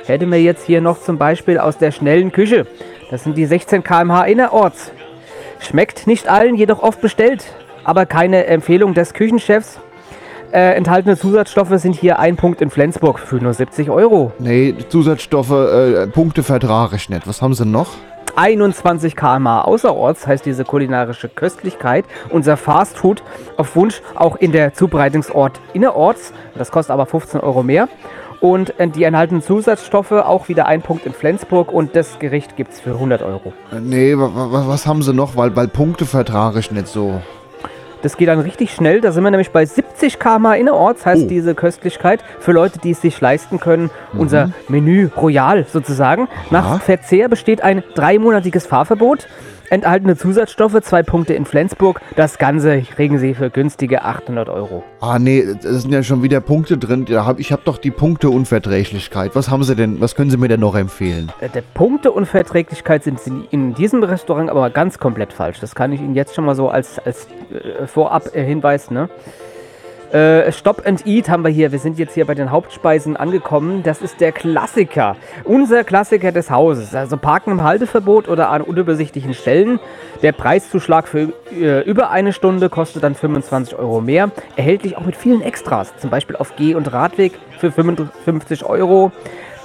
hätten 0.07 0.31
wir 0.31 0.41
jetzt 0.41 0.65
hier 0.65 0.81
noch 0.81 1.01
zum 1.01 1.17
Beispiel 1.17 1.57
aus 1.57 1.77
der 1.77 1.91
schnellen 1.91 2.31
Küche. 2.31 2.67
Das 3.09 3.23
sind 3.23 3.37
die 3.37 3.45
16 3.45 3.83
km/h 3.83 4.23
innerorts. 4.25 4.91
Schmeckt 5.59 6.07
nicht 6.07 6.27
allen, 6.27 6.55
jedoch 6.55 6.81
oft 6.81 7.01
bestellt. 7.01 7.45
Aber 7.83 8.05
keine 8.05 8.45
Empfehlung 8.47 8.93
des 8.93 9.13
Küchenchefs. 9.13 9.79
Äh, 10.51 10.75
enthaltene 10.75 11.17
Zusatzstoffe 11.17 11.73
sind 11.75 11.93
hier 11.93 12.19
ein 12.19 12.37
Punkt 12.37 12.61
in 12.61 12.69
Flensburg 12.69 13.19
für 13.19 13.35
nur 13.35 13.53
70 13.53 13.89
Euro. 13.89 14.31
Nee, 14.39 14.75
Zusatzstoffe, 14.89 15.51
äh, 15.51 16.07
Punkte 16.07 16.43
vertrage 16.43 16.95
ich 16.95 17.09
nicht. 17.09 17.27
Was 17.27 17.41
haben 17.41 17.53
sie 17.53 17.65
noch? 17.65 17.89
21 18.37 19.15
km/h 19.15 19.61
außerorts 19.61 20.27
heißt 20.27 20.45
diese 20.45 20.63
kulinarische 20.63 21.27
Köstlichkeit. 21.27 22.05
Unser 22.29 22.55
Fastfood 22.55 23.23
auf 23.57 23.75
Wunsch 23.75 24.01
auch 24.15 24.35
in 24.35 24.51
der 24.51 24.73
Zubereitungsort 24.73 25.59
innerorts. 25.73 26.33
Das 26.55 26.71
kostet 26.71 26.93
aber 26.93 27.07
15 27.07 27.39
Euro 27.41 27.63
mehr. 27.63 27.89
Und 28.39 28.79
äh, 28.79 28.87
die 28.87 29.03
enthaltenen 29.03 29.41
Zusatzstoffe 29.41 30.11
auch 30.11 30.47
wieder 30.47 30.67
ein 30.67 30.81
Punkt 30.81 31.05
in 31.05 31.13
Flensburg 31.13 31.71
und 31.71 31.95
das 31.95 32.19
Gericht 32.19 32.55
gibt 32.55 32.73
es 32.73 32.79
für 32.79 32.91
100 32.91 33.21
Euro. 33.23 33.53
Äh, 33.71 33.79
Nee, 33.79 34.17
wa 34.17 34.29
wa 34.33 34.63
was 34.67 34.85
haben 34.85 35.01
sie 35.01 35.13
noch? 35.13 35.35
Weil, 35.35 35.55
weil 35.55 35.67
Punkte 35.67 36.05
vertrage 36.05 36.59
ich 36.59 36.71
nicht 36.71 36.87
so. 36.87 37.21
Das 38.03 38.15
geht 38.15 38.27
dann 38.27 38.39
richtig 38.39 38.71
schnell. 38.75 39.01
Da 39.01 39.11
sind 39.11 39.23
wir 39.23 39.31
nämlich 39.31 39.49
bei 39.49 39.65
70 39.65 40.19
km/h 40.19 40.53
innerorts, 40.55 41.03
heißt 41.05 41.23
Oh. 41.25 41.27
diese 41.27 41.55
Köstlichkeit. 41.55 42.23
Für 42.39 42.51
Leute, 42.51 42.77
die 42.77 42.91
es 42.91 43.01
sich 43.01 43.19
leisten 43.19 43.59
können, 43.59 43.89
unser 44.13 44.51
Menü 44.67 45.09
Royal 45.17 45.65
sozusagen. 45.65 46.27
Nach 46.51 46.79
Verzehr 46.79 47.27
besteht 47.27 47.61
ein 47.63 47.83
dreimonatiges 47.95 48.67
Fahrverbot. 48.67 49.27
Enthaltene 49.69 50.15
Zusatzstoffe, 50.15 50.79
zwei 50.81 51.03
Punkte 51.03 51.33
in 51.33 51.45
Flensburg. 51.45 51.99
Das 52.15 52.37
Ganze 52.37 52.81
kriegen 52.81 53.19
Sie 53.19 53.33
für 53.33 53.49
günstige 53.49 54.03
800 54.03 54.47
Euro. 54.47 54.83
Ah, 55.01 55.19
nee, 55.19 55.43
da 55.61 55.73
sind 55.73 55.91
ja 55.91 56.03
schon 56.03 56.23
wieder 56.23 56.39
Punkte 56.39 56.77
drin. 56.77 57.05
Ich 57.37 57.51
habe 57.51 57.61
doch 57.65 57.77
die 57.77 57.91
Punkteunverträglichkeit. 57.91 59.35
Was 59.35 59.49
haben 59.49 59.63
sie 59.63 59.75
denn, 59.75 59.99
was 59.99 60.15
können 60.15 60.29
sie 60.29 60.37
mir 60.37 60.47
denn 60.47 60.61
noch 60.61 60.75
empfehlen? 60.75 61.31
Äh, 61.41 61.49
Der 61.49 61.63
Punkteunverträglichkeit 61.73 63.03
sind 63.03 63.19
Sie 63.19 63.31
in 63.51 63.73
diesem 63.73 64.03
Restaurant 64.03 64.49
aber 64.49 64.69
ganz 64.69 64.99
komplett 64.99 65.33
falsch. 65.33 65.59
Das 65.59 65.75
kann 65.75 65.91
ich 65.91 65.99
Ihnen 66.01 66.15
jetzt 66.15 66.33
schon 66.35 66.45
mal 66.45 66.55
so 66.55 66.69
als, 66.69 66.99
als 66.99 67.27
äh, 67.51 67.85
Vorab-Hinweis, 67.87 68.89
ne? 68.91 69.09
Äh, 70.11 70.53
Stop 70.53 70.83
and 70.85 71.05
Eat 71.05 71.27
haben 71.29 71.43
wir 71.43 71.51
hier. 71.51 71.71
Wir 71.73 71.79
sind 71.79 71.99
jetzt 71.99 72.13
hier 72.13 72.25
bei 72.25 72.33
den 72.33 72.49
Hauptspeisen 72.49 73.17
angekommen. 73.17 73.83
Das 73.83 74.01
ist 74.01 74.21
der 74.21 74.31
Klassiker. 74.31 75.17
Unser 75.43 75.83
Klassiker 75.83 76.31
des 76.31 76.49
Hauses. 76.49 76.95
Also 76.95 77.17
Parken 77.17 77.51
im 77.51 77.63
Halteverbot 77.63 78.29
oder 78.29 78.49
an 78.49 78.61
unübersichtlichen 78.61 79.33
Stellen. 79.33 79.79
Der 80.21 80.31
Preiszuschlag 80.31 81.09
für 81.09 81.33
äh, 81.51 81.81
über 81.81 82.09
eine 82.09 82.31
Stunde 82.31 82.69
kostet 82.69 83.03
dann 83.03 83.15
25 83.15 83.77
Euro 83.77 83.99
mehr. 83.99 84.31
Erhältlich 84.55 84.95
auch 84.95 85.05
mit 85.05 85.17
vielen 85.17 85.41
Extras. 85.41 85.91
Zum 85.97 86.09
Beispiel 86.09 86.37
auf 86.37 86.55
Geh- 86.55 86.75
und 86.75 86.91
Radweg 86.93 87.33
für 87.59 87.71
55 87.71 88.63
Euro. 88.63 89.11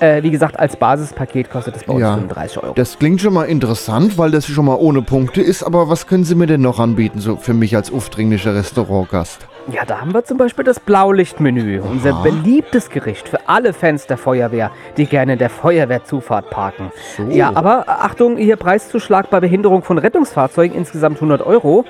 Äh, 0.00 0.24
wie 0.24 0.33
gesagt, 0.33 0.59
als 0.59 0.74
Basispaket 0.74 1.50
kostet 1.50 1.76
es 1.76 1.85
bei 1.85 1.92
uns 1.92 2.02
Ja. 2.02 2.14
35 2.14 2.61
Euro. 2.64 2.72
Das 2.74 2.98
klingt 2.98 3.20
schon 3.20 3.33
mal 3.33 3.44
interessant, 3.44 4.18
weil 4.18 4.33
das 4.33 4.46
schon 4.48 4.64
mal 4.64 4.74
ohne 4.74 5.02
Punkte 5.02 5.40
ist. 5.40 5.62
Aber 5.62 5.88
was 5.88 6.09
können 6.09 6.24
sie 6.24 6.35
mir 6.35 6.48
denn 6.48 6.62
noch 6.62 6.81
anbieten, 6.81 7.20
so 7.20 7.37
für 7.37 7.55
mich 7.55 7.76
als 7.76 7.92
aufdringlicher 7.92 8.57
Restaurantgast? 8.57 9.46
Ja, 9.70 9.85
da 9.85 10.01
haben 10.01 10.12
wir 10.12 10.25
zum 10.25 10.38
Beispiel 10.38 10.64
das 10.64 10.81
Blaulichtmenü, 10.81 11.81
unser 11.81 12.14
beliebtes 12.22 12.90
Gericht 12.90 13.29
für 13.29 13.48
alle 13.48 13.72
Fans 13.72 14.07
der 14.07 14.18
Feuerwehr, 14.18 14.72
die 14.96 15.07
gerne 15.07 15.35
in 15.35 15.38
der 15.38 15.51
Feuerwehrzufahrt 15.51 16.51
parken. 16.51 16.90
So. 17.16 17.25
Ja, 17.25 17.53
aber 17.55 17.85
äh, 17.87 17.90
Achtung, 17.90 18.37
hier 18.37 18.57
Preiszuschlag 18.57 19.31
bei 19.31 19.38
Behinderung 19.38 19.83
von 19.83 19.98
Rettungsfahrzeugen, 19.98 20.77
insgesamt 20.77 21.18
100 21.18 21.46
Euro. 21.46 21.85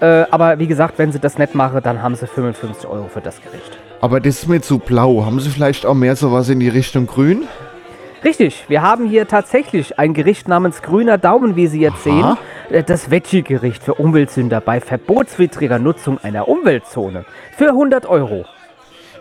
Äh, 0.00 0.24
aber 0.30 0.58
wie 0.58 0.66
gesagt, 0.66 0.98
wenn 0.98 1.12
sie 1.12 1.18
das 1.18 1.36
nicht 1.36 1.54
machen, 1.54 1.80
dann 1.82 2.02
haben 2.02 2.14
sie 2.14 2.26
55 2.26 2.88
Euro 2.88 3.08
für 3.08 3.20
das 3.20 3.42
Gericht. 3.42 3.78
Aber 4.00 4.20
das 4.20 4.42
ist 4.42 4.48
mir 4.48 4.62
zu 4.62 4.78
blau. 4.78 5.24
Haben 5.26 5.40
sie 5.40 5.50
vielleicht 5.50 5.84
auch 5.84 5.94
mehr 5.94 6.16
sowas 6.16 6.48
in 6.48 6.60
die 6.60 6.68
Richtung 6.68 7.06
grün? 7.06 7.42
Richtig, 8.24 8.64
wir 8.68 8.82
haben 8.82 9.06
hier 9.06 9.28
tatsächlich 9.28 9.98
ein 9.98 10.12
Gericht 10.12 10.48
namens 10.48 10.82
Grüner 10.82 11.18
Daumen, 11.18 11.54
wie 11.56 11.68
Sie 11.68 11.80
jetzt 11.80 12.02
sehen. 12.02 12.36
Äh, 12.70 12.82
Das 12.82 13.10
Veggie-Gericht 13.10 13.82
für 13.82 13.94
Umweltsünder 13.94 14.60
bei 14.60 14.80
verbotswidriger 14.80 15.78
Nutzung 15.78 16.18
einer 16.22 16.48
Umweltzone. 16.48 17.24
Für 17.56 17.68
100 17.70 18.06
Euro. 18.06 18.44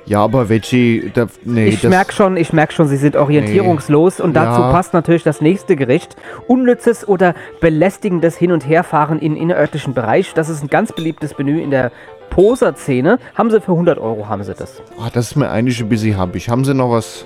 Ja, 0.06 0.24
aber 0.24 0.48
Veggie, 0.50 1.12
da, 1.14 1.28
nee, 1.44 1.68
ich 1.68 1.84
merke 1.84 2.14
schon, 2.14 2.38
ich 2.38 2.54
merke 2.54 2.72
schon, 2.74 2.88
Sie 2.88 2.96
sind 2.96 3.18
orientierungslos 3.18 4.22
und 4.22 4.34
dazu 4.36 4.62
Ja. 4.62 4.72
passt 4.72 4.94
natürlich 4.94 5.24
das 5.24 5.42
nächste 5.42 5.76
Gericht. 5.76 6.16
Unnützes 6.48 7.06
oder 7.08 7.36
belästigendes 7.60 8.38
Hin- 8.38 8.54
und 8.54 8.68
Herfahren 8.68 9.20
in 9.20 9.36
innerörtlichen 9.36 9.94
Bereich. 9.94 10.34
Das 10.34 10.48
ist 10.48 10.64
ein 10.64 10.70
ganz 10.70 10.94
beliebtes 10.94 11.38
Menü 11.38 11.62
in 11.62 11.72
der 11.72 11.92
Poser-Szene. 12.30 13.20
Haben 13.36 13.52
Sie 13.52 13.60
für 13.60 13.74
100 13.74 14.00
Euro, 14.00 14.28
haben 14.30 14.44
Sie 14.44 14.54
das. 14.54 14.82
Ah, 14.98 15.10
das 15.14 15.32
ist 15.32 15.36
mir 15.36 15.50
eigentlich 15.50 15.82
ein 15.82 15.90
bisschen 15.90 16.18
happig. 16.18 16.50
Haben 16.50 16.64
sie 16.64 16.74
noch 16.74 16.90
was 16.92 17.26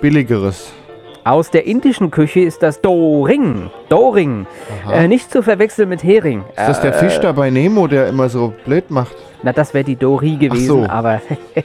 Billigeres? 0.00 0.72
Aus 1.28 1.50
der 1.50 1.66
indischen 1.66 2.10
Küche 2.10 2.40
ist 2.40 2.62
das 2.62 2.80
Doring. 2.80 3.68
Doring. 3.90 4.46
Äh, 4.90 5.08
nicht 5.08 5.30
zu 5.30 5.42
verwechseln 5.42 5.90
mit 5.90 6.02
Hering. 6.02 6.42
Ist 6.56 6.56
das 6.56 6.80
der 6.80 6.94
Äh, 6.94 6.98
Fisch 7.00 7.20
da 7.20 7.32
bei 7.32 7.50
Nemo, 7.50 7.86
der 7.86 8.08
immer 8.08 8.30
so 8.30 8.54
blöd 8.64 8.90
macht? 8.90 9.14
Na, 9.42 9.52
das 9.52 9.74
wäre 9.74 9.84
die 9.84 9.96
Dori 9.96 10.36
gewesen, 10.36 10.66
so. 10.66 10.86
aber 10.88 11.20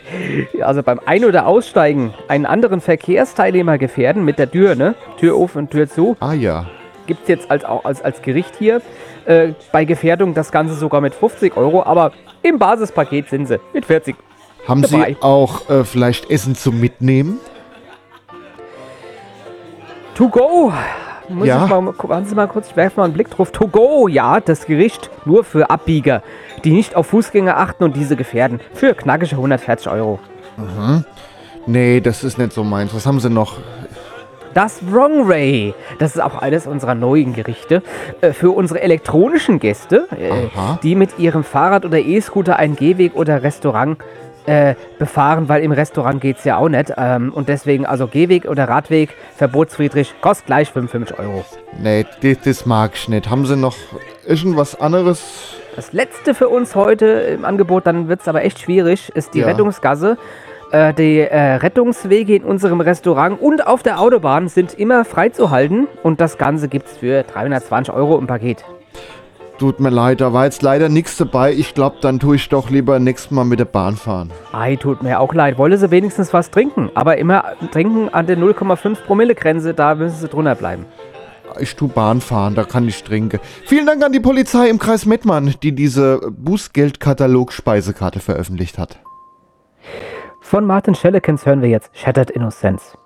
also 0.62 0.84
beim 0.84 0.99
Ein- 1.06 1.23
oder 1.23 1.47
Aussteigen 1.47 2.13
einen 2.28 2.45
anderen 2.45 2.82
Verkehrsteilnehmer 2.82 3.78
gefährden 3.78 4.26
mit 4.26 4.38
der 4.38 4.52
Tür, 4.52 4.76
ne? 4.76 4.95
Tür 5.17 5.36
auf 5.36 5.56
und 5.56 5.71
Tür 5.71 5.88
zu. 5.89 6.17
Ah 6.19 6.34
ja. 6.34 6.65
Gibt 7.08 7.21
es 7.21 7.28
jetzt 7.30 7.49
als, 7.49 7.63
als, 7.63 8.02
als 8.02 8.21
Gericht 8.21 8.56
hier. 8.60 8.82
Äh, 9.23 9.54
bei 9.71 9.86
Gefährdung 9.86 10.34
das 10.34 10.52
Ganze 10.52 10.73
sogar 10.73 10.99
mit 10.99 11.15
50 11.15 11.56
Euro, 11.56 11.84
aber 11.84 12.12
im 12.41 12.60
Basispaket 12.60 13.30
sind 13.30 13.47
sie 13.47 13.62
mit 13.73 13.86
40. 13.86 14.13
Haben 14.67 14.82
Dabei. 14.82 15.12
Sie 15.12 15.17
auch 15.21 15.69
äh, 15.69 15.86
vielleicht 15.86 16.30
Essen 16.30 16.54
zum 16.54 16.82
Mitnehmen? 16.82 17.39
To 20.15 20.28
go! 20.30 20.71
Muss 21.30 21.47
Ja. 21.47 21.63
ich 21.63 21.69
mal, 21.69 21.86
warten 21.97 22.26
Sie 22.26 22.36
mal 22.36 22.47
kurz, 22.47 22.67
ich 22.69 22.76
werfe 22.76 22.99
mal 22.99 23.06
einen 23.06 23.13
Blick 23.13 23.30
drauf. 23.30 23.52
To 23.52 23.67
go, 23.67 24.08
ja, 24.08 24.39
das 24.41 24.65
Gericht 24.65 25.10
nur 25.26 25.43
für 25.43 25.69
Abbieger, 25.69 26.21
die 26.63 26.71
nicht 26.71 26.95
auf 26.95 27.08
Fußgänger 27.08 27.58
achten 27.58 27.84
und 27.84 27.95
diese 27.95 28.15
gefährden. 28.15 28.60
Für 28.73 28.93
knackige 28.93 29.36
140 29.36 29.89
Euro. 29.89 30.19
Mhm. 30.58 31.06
Nee, 31.65 32.02
das 32.02 32.23
ist 32.26 32.38
nicht 32.38 32.52
so 32.52 32.63
meins. 32.63 32.93
Was 32.93 33.06
haben 33.06 33.19
Sie 33.21 33.30
noch? 33.30 33.58
Das 34.54 34.82
Wrong 34.91 35.26
Ray, 35.28 35.73
das 35.97 36.15
ist 36.15 36.21
auch 36.21 36.39
eines 36.39 36.67
unserer 36.67 36.93
neuen 36.93 37.34
Gerichte 37.34 37.82
äh, 38.21 38.34
für 38.34 38.52
unsere 38.52 38.82
elektronischen 38.82 39.60
Gäste, 39.60 40.08
äh, 40.12 40.49
die 40.84 40.93
mit 40.93 41.17
ihrem 41.17 41.43
Fahrrad 41.43 41.86
oder 41.86 41.97
E-Scooter 41.97 42.58
einen 42.58 42.76
Gehweg 42.76 43.15
oder 43.15 43.41
Restaurant 43.41 43.97
äh, 44.45 44.75
befahren, 44.99 45.49
weil 45.49 45.63
im 45.63 45.71
Restaurant 45.71 46.21
geht 46.21 46.38
es 46.38 46.43
ja 46.43 46.58
auch 46.58 46.69
nicht. 46.69 46.93
Ähm, 46.97 47.32
und 47.34 47.49
deswegen 47.49 47.86
also 47.86 48.08
Gehweg 48.08 48.45
oder 48.45 48.67
Radweg, 48.67 49.10
verbotsfriedrig, 49.36 50.13
kostet 50.21 50.47
gleich 50.47 50.71
55 50.71 51.19
Euro. 51.19 51.45
Nee, 51.82 52.06
das, 52.21 52.38
das 52.43 52.65
mag 52.65 52.91
ich 52.93 53.10
nicht. 53.10 53.29
Haben 53.29 53.45
Sie 53.45 53.56
noch 53.56 53.75
irgendwas 54.25 54.79
anderes? 54.79 55.56
Das 55.75 55.91
letzte 55.91 56.34
für 56.36 56.49
uns 56.49 56.75
heute 56.75 57.06
im 57.06 57.45
Angebot, 57.45 57.88
dann 57.88 58.08
wird 58.08 58.21
es 58.21 58.27
aber 58.27 58.43
echt 58.43 58.60
schwierig, 58.60 59.10
ist 59.15 59.34
die 59.34 59.39
Ja. 59.39 59.47
Rettungsgasse. 59.47 60.17
Äh, 60.71 60.93
die 60.93 61.19
äh, 61.19 61.38
Rettungswege 61.56 62.36
in 62.36 62.43
unserem 62.43 62.82
Restaurant 62.82 63.39
und 63.39 63.67
auf 63.67 63.84
der 63.84 63.99
Autobahn 63.99 64.47
sind 64.47 64.73
immer 64.73 65.06
freizuhalten 65.06 65.88
und 66.01 66.19
das 66.19 66.39
Ganze 66.39 66.67
gibt 66.67 66.88
es 66.88 66.97
für 66.97 67.21
320 67.21 67.93
Euro 67.93 68.17
im 68.17 68.25
Paket. 68.25 68.65
Tut 69.60 69.80
mir 69.80 69.92
leid, 69.92 70.20
da 70.20 70.34
war 70.34 70.46
jetzt 70.46 70.63
leider 70.63 70.89
nichts 70.89 71.16
dabei. 71.16 71.54
Ich 71.54 71.74
glaube, 71.74 71.98
dann 72.02 72.20
tue 72.20 72.38
ich 72.38 72.50
doch 72.50 72.70
lieber 72.70 73.00
nächstes 73.00 73.32
Mal 73.32 73.46
mit 73.46 73.60
der 73.60 73.66
Bahn 73.66 73.96
fahren. 73.96 74.32
Ei, 74.52 74.76
tut 74.76 75.04
mir 75.04 75.20
auch 75.20 75.34
leid. 75.34 75.58
Wolle 75.58 75.78
sie 75.78 75.92
wenigstens 75.92 76.34
was 76.34 76.50
trinken, 76.50 76.89
aber 76.96 77.18
immer 77.18 77.44
trinken 77.72 78.10
an 78.10 78.26
der 78.26 78.38
0,5 78.38 78.96
Promille 79.06 79.36
Grenze, 79.36 79.74
da 79.74 79.96
müssen 79.96 80.18
sie 80.18 80.28
drunter 80.28 80.56
bleiben. 80.56 80.86
Ich 81.60 81.76
tu 81.76 81.88
Bahn 81.88 82.20
fahren, 82.20 82.56
da 82.56 82.63
kann 82.63 82.88
ich 82.88 83.04
trinken. 83.04 83.39
Vielen 83.66 83.86
Dank 83.86 84.04
an 84.04 84.12
die 84.12 84.20
Polizei 84.20 84.70
im 84.70 84.80
Kreis 84.80 85.06
Mettmann, 85.06 85.54
die 85.62 85.74
diese 85.74 86.20
Bußgeldkatalog-Speisekarte 86.32 88.20
veröffentlicht 88.20 88.80
hat. 88.80 88.98
Von 90.42 90.66
Martin 90.66 90.96
Schellekens 90.96 91.46
hören 91.46 91.62
wir 91.62 91.70
jetzt 91.70 91.96
Shattered 91.96 92.32
Innocence. 92.32 92.98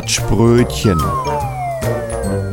Quatschbrötchen. 0.00 0.98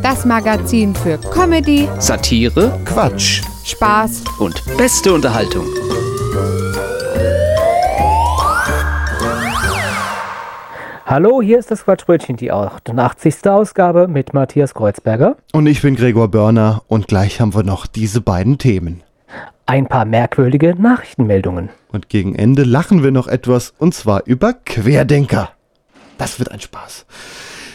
das 0.04 0.26
Magazin 0.26 0.94
für 0.94 1.18
Comedy, 1.18 1.88
Satire 1.98 2.78
Quatsch. 2.84 3.42
Spaß 3.64 4.26
und 4.40 4.62
beste 4.78 5.14
Unterhaltung. 5.14 5.64
Hallo, 11.06 11.42
hier 11.42 11.58
ist 11.58 11.72
das 11.72 11.86
Quatschbrötchen, 11.86 12.36
die 12.36 12.52
88. 12.52 13.48
Ausgabe 13.48 14.10
mit 14.10 14.34
Matthias 14.34 14.74
Kreuzberger. 14.74 15.38
Und 15.54 15.68
ich 15.68 15.82
bin 15.82 15.96
Gregor 15.96 16.28
Börner 16.28 16.84
und 16.88 17.08
gleich 17.08 17.40
haben 17.40 17.56
wir 17.56 17.64
noch 17.64 17.88
diese 17.88 18.20
beiden 18.20 18.58
Themen. 18.58 19.04
Ein 19.66 19.88
paar 19.88 20.04
merkwürdige 20.04 20.76
Nachrichtenmeldungen. 20.78 21.70
Und 21.94 22.10
gegen 22.10 22.36
Ende 22.36 22.64
lachen 22.64 23.04
wir 23.04 23.12
noch 23.12 23.30
etwas 23.30 23.74
und 23.78 23.94
zwar 23.94 24.24
über 24.26 24.52
Querdenker. 24.52 25.52
Das 26.18 26.40
wird 26.40 26.52
ein 26.52 26.62
Spaß. 26.62 27.06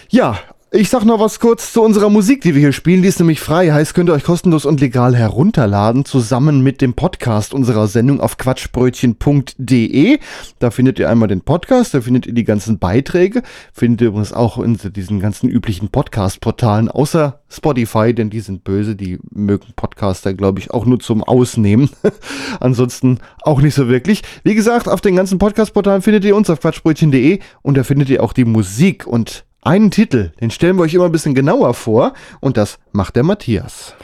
Ja, 0.09 0.39
ich 0.75 0.89
sag 0.89 1.05
noch 1.05 1.21
was 1.21 1.39
kurz 1.39 1.75
zu 1.75 1.83
unserer 1.83 2.09
Musik, 2.09 2.41
die 2.41 2.55
wir 2.55 2.61
hier 2.63 2.73
spielen. 2.73 3.03
Die 3.03 3.09
ist 3.09 3.19
nämlich 3.19 3.41
frei, 3.41 3.71
heißt, 3.71 3.93
könnt 3.93 4.09
ihr 4.09 4.15
euch 4.15 4.25
kostenlos 4.25 4.65
und 4.65 4.81
legal 4.81 5.15
herunterladen, 5.15 6.07
zusammen 6.07 6.63
mit 6.63 6.81
dem 6.81 6.95
Podcast 6.95 7.53
unserer 7.53 7.89
Sendung 7.89 8.21
auf 8.23 8.39
quatschbrötchen.de. 8.39 10.19
Da 10.61 10.71
findet 10.71 10.99
ihr 10.99 11.11
einmal 11.11 11.29
den 11.29 11.43
Podcast, 11.43 11.93
da 11.93 12.01
findet 12.01 12.27
ihr 12.27 12.33
die 12.33 12.45
ganzen 12.45 12.79
Beiträge, 12.79 13.43
findet 13.75 14.01
ihr 14.01 14.09
übrigens 14.09 14.33
auch 14.33 14.59
in 14.59 14.79
diesen 14.79 15.21
ganzen 15.21 15.51
üblichen 15.51 15.91
Podcast-Portalen, 15.91 16.89
außer 16.89 17.41
Spotify, 17.51 18.15
denn 18.15 18.31
die 18.31 18.41
sind 18.41 18.65
böse, 18.65 18.97
die 18.97 19.19
mögen 19.31 19.75
Podcaster, 19.77 20.33
glaube 20.33 20.61
ich, 20.61 20.71
auch 20.71 20.87
nur 20.87 21.01
zum 21.01 21.23
Ausnehmen. 21.23 21.91
Ansonsten 22.61 23.19
auch 23.43 23.61
nicht 23.61 23.75
so 23.75 23.89
wirklich. 23.89 24.23
Wie 24.43 24.55
gesagt, 24.55 24.89
auf 24.89 25.03
den 25.03 25.17
ganzen 25.17 25.37
Podcast-Portalen 25.37 26.01
findet 26.01 26.25
ihr 26.25 26.35
uns 26.35 26.49
auf 26.49 26.61
quatschbrötchen.de 26.61 27.41
und 27.61 27.77
da 27.77 27.85
findet 27.85 28.09
ihr 28.09 28.23
auch 28.23 28.33
die 28.33 28.47
Musik 28.47 29.07
und 29.07 29.45
einen 29.63 29.91
Titel, 29.91 30.33
den 30.41 30.51
stellen 30.51 30.77
wir 30.77 30.83
euch 30.83 30.95
immer 30.95 31.07
ein 31.07 31.13
bisschen 31.13 31.35
genauer 31.35 31.75
vor 31.75 32.13
und 32.41 32.57
das 32.57 32.79
macht 32.91 33.17
der 33.17 33.23
Matthias. 33.23 33.95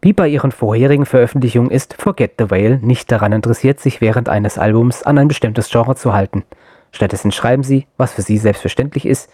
Wie 0.00 0.12
bei 0.12 0.26
ihren 0.26 0.50
vorherigen 0.50 1.06
Veröffentlichungen 1.06 1.70
ist 1.70 1.94
Forget 1.98 2.32
the 2.38 2.50
Whale 2.50 2.78
nicht 2.82 3.12
daran 3.12 3.32
interessiert, 3.32 3.78
sich 3.78 4.00
während 4.00 4.28
eines 4.28 4.58
Albums 4.58 5.02
an 5.02 5.18
ein 5.18 5.28
bestimmtes 5.28 5.70
Genre 5.70 5.94
zu 5.94 6.12
halten. 6.12 6.44
Stattdessen 6.90 7.30
schreiben 7.30 7.62
sie, 7.62 7.86
was 7.96 8.12
für 8.12 8.22
sie 8.22 8.38
selbstverständlich 8.38 9.06
ist, 9.06 9.30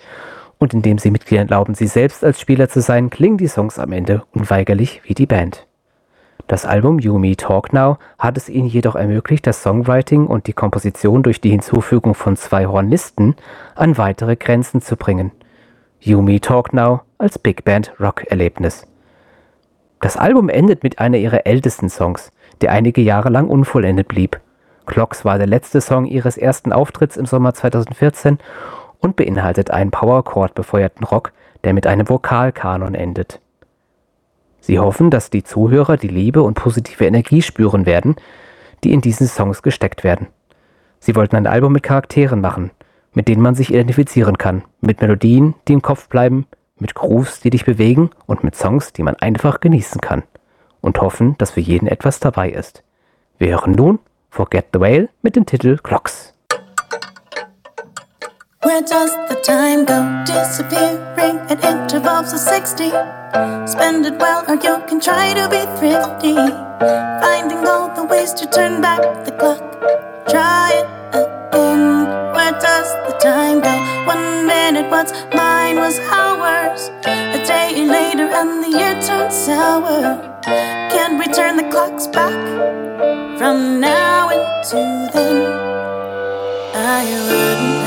und 0.59 0.75
indem 0.75 0.99
sie 0.99 1.11
Mitgliedern 1.11 1.49
erlauben, 1.49 1.75
sie 1.75 1.87
selbst 1.87 2.25
als 2.25 2.41
Spieler 2.41 2.69
zu 2.69 2.81
sein, 2.81 3.11
klingen 3.11 3.39
die 3.39 3.49
Songs 3.49 3.79
am 3.79 3.93
Ende 3.93 4.25
unweigerlich 4.33 5.01
wie 5.05 5.15
die 5.15 5.27
Band. 5.27 5.67
Das 6.49 6.65
Album 6.65 6.99
You 6.99 7.19
Me 7.19 7.37
Talk 7.37 7.73
Now 7.73 7.99
hat 8.19 8.37
es 8.37 8.49
ihnen 8.49 8.67
jedoch 8.67 8.97
ermöglicht, 8.97 9.47
das 9.47 9.63
Songwriting 9.63 10.27
und 10.27 10.47
die 10.49 10.55
Komposition 10.55 11.23
durch 11.23 11.41
die 11.41 11.51
Hinzufügung 11.51 12.15
von 12.15 12.37
zwei 12.37 12.67
Hornisten 12.67 13.37
an 13.75 13.97
weitere 13.97 14.35
Grenzen 14.35 14.81
zu 14.81 14.97
bringen. 14.97 15.31
You 16.01 16.23
Me 16.23 16.41
Talk 16.41 16.73
Now 16.73 17.01
als 17.19 17.41
Big 17.41 17.65
Band 17.65 17.93
Rock-Erlebnis. 17.99 18.87
Das 20.01 20.17
Album 20.17 20.49
endet 20.49 20.85
mit 20.85 21.01
einer 21.01 21.17
ihrer 21.17 21.45
ältesten 21.45 21.89
Songs, 21.89 22.31
der 22.61 22.71
einige 22.71 23.01
Jahre 23.01 23.31
lang 23.31 23.49
unvollendet 23.49 24.07
blieb. 24.07 24.41
Clocks 24.87 25.25
war 25.25 25.39
der 25.39 25.49
letzte 25.49 25.81
Song 25.81 26.07
ihres 26.07 26.39
ersten 26.39 26.73
Auftritts 26.73 27.17
im 27.17 27.27
Sommer 27.27 27.53
2014 27.53 28.39
und 29.01 29.17
beinhaltet 29.17 29.73
einen 29.73 29.91
Powerchord 29.91 30.55
befeuerten 30.55 31.05
Rock, 31.05 31.33
der 31.65 31.73
mit 31.75 31.89
einem 31.89 32.09
Vokalkanon 32.09 32.95
endet. 32.95 33.41
Sie 34.61 34.79
hoffen, 34.79 35.11
dass 35.11 35.31
die 35.31 35.43
Zuhörer 35.43 35.97
die 35.97 36.07
Liebe 36.07 36.43
und 36.43 36.55
positive 36.55 37.07
Energie 37.07 37.43
spüren 37.43 37.87
werden, 37.87 38.15
die 38.85 38.93
in 38.93 39.01
diesen 39.01 39.27
Songs 39.27 39.63
gesteckt 39.63 40.05
werden. 40.05 40.29
Sie 41.01 41.17
wollten 41.17 41.35
ein 41.35 41.49
Album 41.49 41.73
mit 41.73 41.83
Charakteren 41.83 42.41
machen, 42.41 42.71
mit 43.13 43.29
denen 43.29 43.43
man 43.43 43.55
sich 43.55 43.73
identifizieren 43.73 44.39
kann, 44.39 44.65
mit 44.81 45.01
Melodien, 45.01 45.55
die 45.67 45.73
im 45.73 45.83
Kopf 45.83 46.09
bleiben, 46.09 46.47
mit 46.79 46.95
Grooves, 46.95 47.41
die 47.41 47.51
dich 47.51 47.65
bewegen 47.65 48.11
und 48.27 48.45
mit 48.45 48.55
Songs, 48.55 48.93
die 48.93 49.03
man 49.03 49.17
einfach 49.17 49.61
genießen 49.61 50.01
kann. 50.01 50.23
Und 50.81 51.01
hoffen, 51.01 51.37
dass 51.39 51.53
für 51.53 51.61
jeden 51.61 51.89
etwas 51.89 52.21
dabei 52.21 52.51
ist. 52.51 52.83
Wir 53.39 53.51
hören 53.51 53.73
nun 53.73 53.99
Forget 54.31 54.67
the 54.73 54.81
Whale 54.81 55.09
mit 55.23 55.37
dem 55.37 55.47
Titel 55.47 55.79
Clocks. 55.79 56.35
Where 58.63 58.83
does 58.83 59.11
the 59.29 59.37
time 59.43 59.85
go? 59.85 60.25
Disappearing 60.27 61.39
at 61.49 61.65
intervals 61.65 62.33
of 62.33 62.41
60. 62.41 62.91
Spend 63.67 64.07
it 64.07 64.21
well, 64.21 64.45
or 64.49 64.55
you 64.55 64.83
can 64.87 65.01
try 65.01 65.33
to 65.35 65.49
be 65.49 65.65
thrifty. 65.79 66.35
Finding 67.21 67.67
all 67.67 67.95
the 67.95 68.05
ways 68.05 68.35
to 68.35 68.47
turn 68.51 68.81
back 68.81 69.25
the 69.25 69.33
clock. 69.33 69.63
Try 70.29 70.73
it 70.75 70.98
Where 72.49 72.61
does 72.61 72.91
the 73.07 73.15
time 73.19 73.61
go? 73.61 73.75
One 74.07 74.47
minute 74.47 74.91
was 74.91 75.13
mine 75.35 75.77
was 75.77 75.99
ours. 75.99 76.89
A 77.05 77.45
day 77.45 77.85
later, 77.85 78.25
and 78.25 78.65
the 78.65 78.71
year 78.71 78.95
turned 79.03 79.35
sour. 79.35 80.17
Can 80.89 81.19
we 81.19 81.27
turn 81.27 81.59
the 81.59 81.65
clocks 81.65 82.07
back 82.07 82.41
from 83.37 83.81
now 83.81 84.31
into 84.31 85.11
then? 85.13 85.53
I 86.75 87.05
wouldn't 87.27 87.78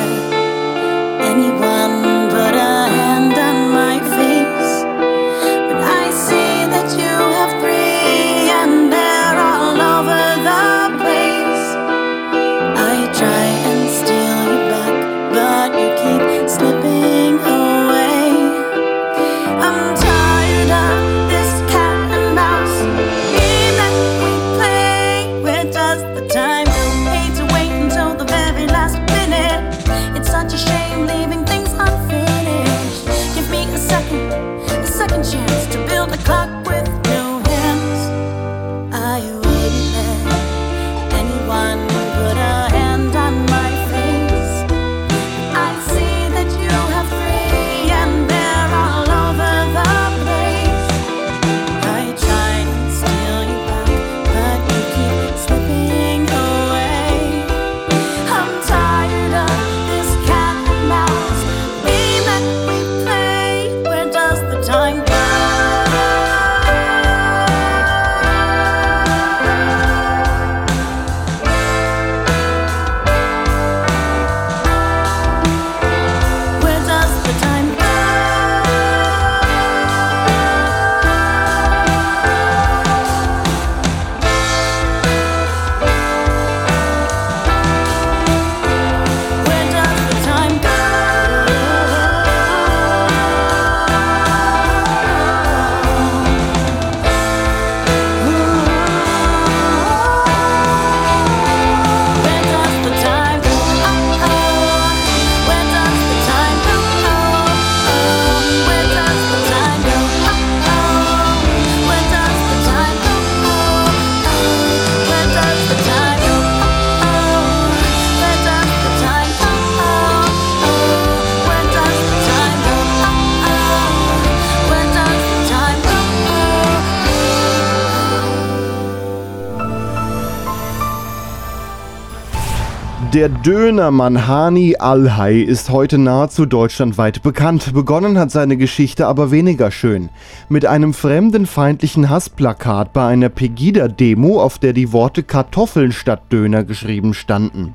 Der 133.14 133.28
Dönermann 133.28 134.26
Hani 134.26 134.78
Alhai 134.78 135.42
ist 135.42 135.70
heute 135.70 135.98
nahezu 135.98 136.46
deutschlandweit 136.46 137.22
bekannt. 137.22 137.74
Begonnen 137.74 138.18
hat 138.18 138.32
seine 138.32 138.56
Geschichte 138.56 139.06
aber 139.06 139.32
weniger 139.32 139.70
schön. 139.70 140.08
Mit 140.48 140.66
einem 140.66 140.94
fremdenfeindlichen 140.94 142.10
Hassplakat 142.10 142.94
bei 142.94 143.06
einer 143.06 143.28
Pegida-Demo, 143.28 144.42
auf 144.42 144.60
der 144.60 144.72
die 144.72 144.94
Worte 144.94 145.24
Kartoffeln 145.24 145.92
statt 145.92 146.32
Döner 146.32 146.64
geschrieben 146.64 147.14
standen. 147.14 147.74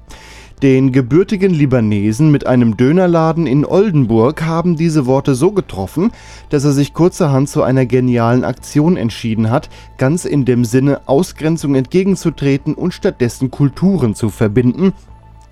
Den 0.63 0.91
gebürtigen 0.91 1.53
Libanesen 1.53 2.31
mit 2.31 2.47
einem 2.47 2.79
Dönerladen 2.79 3.47
in 3.47 3.67
Oldenburg 3.67 4.43
haben 4.43 4.77
diese 4.77 5.05
Worte 5.05 5.35
so 5.35 5.53
getroffen, 5.53 6.13
dass 6.49 6.65
er 6.65 6.73
sich 6.73 6.95
kurzerhand 6.95 7.51
zu 7.51 7.63
einer 7.63 7.85
genialen 7.85 8.43
Aktion 8.43 8.97
entschieden 8.97 9.51
hat, 9.51 9.69
ganz 9.99 10.25
in 10.25 10.47
dem 10.47 10.65
Sinne, 10.65 11.03
Ausgrenzung 11.05 11.75
entgegenzutreten 11.75 12.73
und 12.73 12.95
stattdessen 12.95 13.51
Kulturen 13.51 14.15
zu 14.15 14.31
verbinden. 14.31 14.95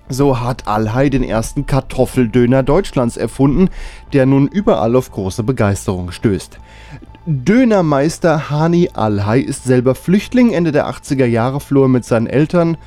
So 0.07 0.39
hat 0.39 0.67
Alhai 0.67 1.09
den 1.09 1.23
ersten 1.23 1.65
Kartoffeldöner 1.65 2.61
Deutschlands 2.61 3.17
erfunden, 3.17 3.69
der 4.13 4.25
nun 4.25 4.47
überall 4.47 4.95
auf 4.95 5.11
große 5.11 5.43
Begeisterung 5.43 6.11
stößt. 6.11 6.59
Dönermeister 7.25 8.51
Hani 8.51 8.91
Alhai 8.93 9.39
ist 9.39 9.63
selber 9.63 9.95
Flüchtling, 9.95 10.53
Ende 10.53 10.71
der 10.71 10.87
80er 10.87 11.25
Jahre 11.25 11.59
floh 11.59 11.85
er 11.85 11.87
mit 11.87 12.05
seinen 12.05 12.27
Eltern 12.27 12.77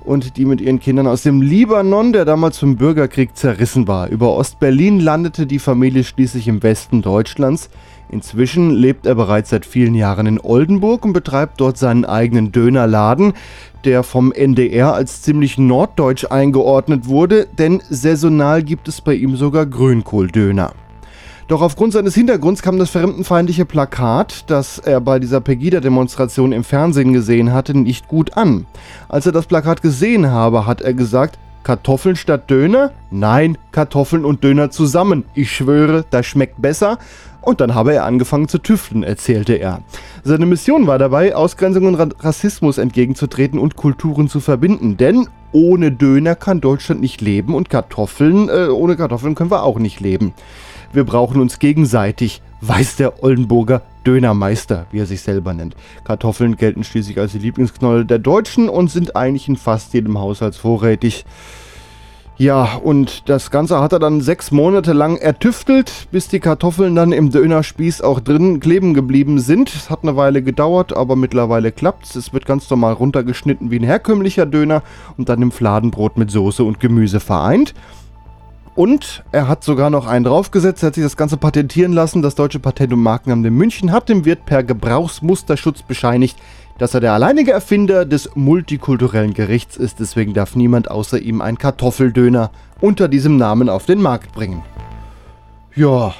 und 0.00 0.38
die 0.38 0.46
mit 0.46 0.62
ihren 0.62 0.80
Kindern 0.80 1.06
aus 1.06 1.22
dem 1.22 1.42
Libanon, 1.42 2.14
der 2.14 2.24
damals 2.24 2.56
zum 2.56 2.76
Bürgerkrieg 2.76 3.36
zerrissen 3.36 3.86
war. 3.86 4.08
Über 4.08 4.34
Ostberlin 4.34 4.98
landete 4.98 5.46
die 5.46 5.58
Familie 5.58 6.04
schließlich 6.04 6.48
im 6.48 6.62
Westen 6.62 7.02
Deutschlands. 7.02 7.68
Inzwischen 8.12 8.70
lebt 8.72 9.06
er 9.06 9.14
bereits 9.14 9.48
seit 9.48 9.64
vielen 9.64 9.94
Jahren 9.94 10.26
in 10.26 10.38
Oldenburg 10.38 11.06
und 11.06 11.14
betreibt 11.14 11.58
dort 11.62 11.78
seinen 11.78 12.04
eigenen 12.04 12.52
Dönerladen, 12.52 13.32
der 13.86 14.02
vom 14.02 14.32
NDR 14.32 14.92
als 14.92 15.22
ziemlich 15.22 15.56
norddeutsch 15.56 16.26
eingeordnet 16.30 17.08
wurde, 17.08 17.48
denn 17.58 17.82
saisonal 17.88 18.62
gibt 18.62 18.86
es 18.86 19.00
bei 19.00 19.14
ihm 19.14 19.36
sogar 19.36 19.64
Grünkohldöner. 19.64 20.72
Doch 21.48 21.62
aufgrund 21.62 21.94
seines 21.94 22.14
Hintergrunds 22.14 22.60
kam 22.60 22.78
das 22.78 22.90
fremdenfeindliche 22.90 23.64
Plakat, 23.64 24.44
das 24.50 24.78
er 24.78 25.00
bei 25.00 25.18
dieser 25.18 25.40
Pegida-Demonstration 25.40 26.52
im 26.52 26.64
Fernsehen 26.64 27.14
gesehen 27.14 27.54
hatte, 27.54 27.76
nicht 27.76 28.08
gut 28.08 28.36
an. 28.36 28.66
Als 29.08 29.24
er 29.24 29.32
das 29.32 29.46
Plakat 29.46 29.80
gesehen 29.80 30.30
habe, 30.30 30.66
hat 30.66 30.82
er 30.82 30.92
gesagt, 30.92 31.38
Kartoffeln 31.62 32.16
statt 32.16 32.50
Döner? 32.50 32.90
Nein, 33.10 33.56
Kartoffeln 33.70 34.24
und 34.24 34.44
Döner 34.44 34.70
zusammen. 34.70 35.24
Ich 35.34 35.52
schwöre, 35.52 36.04
das 36.10 36.26
schmeckt 36.26 36.60
besser. 36.60 36.98
Und 37.42 37.60
dann 37.60 37.74
habe 37.74 37.92
er 37.92 38.04
angefangen 38.04 38.48
zu 38.48 38.58
tüfteln, 38.58 39.02
erzählte 39.02 39.54
er. 39.54 39.82
Seine 40.22 40.46
Mission 40.46 40.86
war 40.86 40.98
dabei, 40.98 41.34
Ausgrenzung 41.34 41.86
und 41.86 41.96
Ra 41.96 42.08
Rassismus 42.20 42.78
entgegenzutreten 42.78 43.58
und 43.58 43.76
Kulturen 43.76 44.28
zu 44.28 44.40
verbinden. 44.40 44.96
Denn 44.96 45.28
ohne 45.50 45.92
Döner 45.92 46.36
kann 46.36 46.60
Deutschland 46.60 47.00
nicht 47.00 47.20
leben 47.20 47.54
und 47.54 47.68
Kartoffeln, 47.68 48.48
äh, 48.48 48.68
ohne 48.68 48.96
Kartoffeln 48.96 49.34
können 49.34 49.50
wir 49.50 49.64
auch 49.64 49.78
nicht 49.78 50.00
leben. 50.00 50.32
Wir 50.92 51.04
brauchen 51.04 51.40
uns 51.40 51.58
gegenseitig, 51.58 52.42
weiß 52.60 52.96
der 52.96 53.22
Oldenburger 53.22 53.82
Dönermeister, 54.06 54.86
wie 54.90 55.00
er 55.00 55.06
sich 55.06 55.22
selber 55.22 55.54
nennt. 55.54 55.74
Kartoffeln 56.04 56.56
gelten 56.56 56.84
schließlich 56.84 57.18
als 57.18 57.32
die 57.32 57.38
Lieblingsknolle 57.38 58.04
der 58.04 58.18
Deutschen 58.18 58.68
und 58.68 58.90
sind 58.90 59.16
eigentlich 59.16 59.48
in 59.48 59.56
fast 59.56 59.94
jedem 59.94 60.18
Haushalt 60.18 60.54
vorrätig. 60.54 61.24
Ja, 62.42 62.74
und 62.82 63.28
das 63.28 63.52
Ganze 63.52 63.78
hat 63.78 63.92
er 63.92 64.00
dann 64.00 64.20
sechs 64.20 64.50
Monate 64.50 64.92
lang 64.94 65.16
ertüftelt, 65.16 66.08
bis 66.10 66.26
die 66.26 66.40
Kartoffeln 66.40 66.96
dann 66.96 67.12
im 67.12 67.30
Dönerspieß 67.30 68.00
auch 68.02 68.18
drin 68.18 68.58
kleben 68.58 68.94
geblieben 68.94 69.38
sind. 69.38 69.72
Es 69.72 69.90
hat 69.90 70.00
eine 70.02 70.16
Weile 70.16 70.42
gedauert, 70.42 70.92
aber 70.92 71.14
mittlerweile 71.14 71.70
klappt's. 71.70 72.16
Es 72.16 72.32
wird 72.32 72.44
ganz 72.44 72.68
normal 72.68 72.94
runtergeschnitten 72.94 73.70
wie 73.70 73.78
ein 73.78 73.84
herkömmlicher 73.84 74.44
Döner 74.44 74.82
und 75.16 75.28
dann 75.28 75.40
im 75.40 75.52
Fladenbrot 75.52 76.18
mit 76.18 76.32
Soße 76.32 76.64
und 76.64 76.80
Gemüse 76.80 77.20
vereint. 77.20 77.74
Und 78.74 79.22
er 79.30 79.46
hat 79.46 79.62
sogar 79.62 79.90
noch 79.90 80.08
einen 80.08 80.24
draufgesetzt, 80.24 80.82
er 80.82 80.88
hat 80.88 80.94
sich 80.96 81.04
das 81.04 81.16
Ganze 81.16 81.36
patentieren 81.36 81.92
lassen. 81.92 82.22
Das 82.22 82.34
Deutsche 82.34 82.58
Patent- 82.58 82.92
und 82.92 83.04
Markenamt 83.04 83.46
in 83.46 83.54
München 83.54 83.92
hat 83.92 84.08
dem 84.08 84.24
Wirt 84.24 84.46
per 84.46 84.64
Gebrauchsmusterschutz 84.64 85.82
bescheinigt, 85.82 86.36
dass 86.78 86.94
er 86.94 87.00
der 87.00 87.12
alleinige 87.12 87.52
Erfinder 87.52 88.04
des 88.04 88.34
multikulturellen 88.34 89.34
Gerichts 89.34 89.76
ist. 89.76 90.00
Deswegen 90.00 90.34
darf 90.34 90.56
niemand 90.56 90.90
außer 90.90 91.18
ihm 91.18 91.40
einen 91.40 91.58
Kartoffeldöner 91.58 92.50
unter 92.80 93.08
diesem 93.08 93.36
Namen 93.36 93.68
auf 93.68 93.86
den 93.86 94.02
Markt 94.02 94.32
bringen. 94.32 94.62
Ja, 95.74 96.12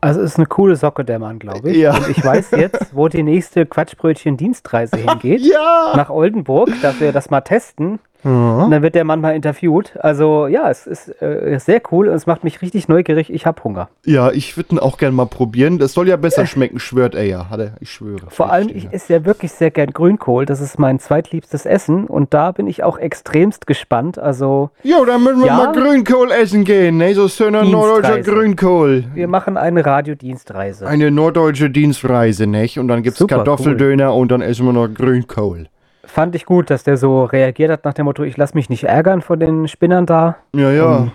Also 0.00 0.20
ist 0.20 0.36
eine 0.36 0.46
coole 0.46 0.76
Socke, 0.76 1.04
der 1.04 1.18
Mann, 1.18 1.38
glaube 1.38 1.70
ich. 1.70 1.76
Ja. 1.78 1.96
Und 1.96 2.08
ich 2.08 2.24
weiß 2.24 2.52
jetzt, 2.52 2.94
wo 2.94 3.08
die 3.08 3.22
nächste 3.22 3.66
Quatschbrötchen-Dienstreise 3.66 4.96
hingeht. 5.08 5.40
Ja. 5.42 5.92
Nach 5.96 6.10
Oldenburg, 6.10 6.70
dass 6.82 7.00
wir 7.00 7.12
das 7.12 7.30
mal 7.30 7.40
testen. 7.40 7.98
Und 8.24 8.70
dann 8.72 8.82
wird 8.82 8.94
der 8.96 9.04
Mann 9.04 9.20
mal 9.20 9.34
interviewt. 9.36 9.96
Also 10.00 10.48
ja, 10.48 10.68
es 10.70 10.86
ist 10.86 11.22
äh, 11.22 11.58
sehr 11.60 11.80
cool 11.92 12.08
und 12.08 12.14
es 12.14 12.26
macht 12.26 12.42
mich 12.44 12.60
richtig 12.62 12.88
neugierig. 12.88 13.32
Ich 13.32 13.46
habe 13.46 13.62
Hunger. 13.62 13.88
ja, 14.04 14.30
ich 14.32 14.56
würde 14.56 14.74
ihn 14.74 14.78
auch 14.80 14.98
gern 14.98 15.14
mal 15.14 15.26
probieren. 15.26 15.78
Das 15.78 15.92
soll 15.92 16.08
ja 16.08 16.16
besser 16.16 16.44
schmecken, 16.46 16.78
schwört 16.80 17.14
er 17.14 17.24
ja. 17.24 17.48
Hat 17.48 17.60
er, 17.60 17.72
ich 17.80 17.90
schwöre. 17.92 18.26
Vor 18.28 18.50
allem, 18.52 18.68
ich 18.74 18.92
esse 18.92 19.12
ja 19.12 19.24
wirklich 19.24 19.52
sehr 19.52 19.70
gern 19.70 19.92
Grünkohl. 19.92 20.46
Das 20.46 20.60
ist 20.60 20.78
mein 20.78 20.98
zweitliebstes 20.98 21.64
Essen. 21.64 22.06
Und 22.06 22.34
da 22.34 22.50
bin 22.52 22.66
ich 22.66 22.82
auch 22.82 22.98
extremst 22.98 23.66
gespannt. 23.66 24.18
Also, 24.18 24.70
Jo, 24.82 25.04
dann 25.04 25.22
müssen 25.22 25.40
wir 25.40 25.46
Ja. 25.46 25.56
mal 25.56 25.72
Grünkohl 25.72 26.32
essen 26.32 26.64
gehen, 26.64 26.96
ne? 26.98 27.14
So 27.14 27.28
schöner 27.28 27.64
norddeutscher. 27.64 28.20
Grünkohl. 28.20 29.04
wir 29.14 29.28
machen 29.28 29.56
eine 29.56 29.86
Radiodienstreise. 29.86 30.86
Eine 30.86 31.10
norddeutsche 31.10 31.70
Dienstreise, 31.70 32.46
nicht? 32.46 32.78
Und 32.78 32.88
dann 32.88 33.02
gibt's 33.02 33.18
Super, 33.20 33.36
Kartoffeldöner 33.36 34.12
und 34.14 34.30
dann 34.32 34.40
essen 34.40 34.66
wir 34.66 34.72
noch 34.72 34.88
Grünkohl. 34.88 35.68
Fand 36.08 36.34
ich 36.34 36.46
gut, 36.46 36.70
dass 36.70 36.84
der 36.84 36.96
so 36.96 37.24
reagiert 37.24 37.70
hat 37.70 37.84
nach 37.84 37.92
dem 37.92 38.06
Motto, 38.06 38.22
ich 38.22 38.36
lasse 38.38 38.54
mich 38.54 38.70
nicht 38.70 38.84
ärgern 38.84 39.20
von 39.20 39.38
den 39.38 39.68
Spinnern 39.68 40.06
da. 40.06 40.36
Ja, 40.54 40.70
ja. 40.70 40.96
Ähm, 40.96 41.10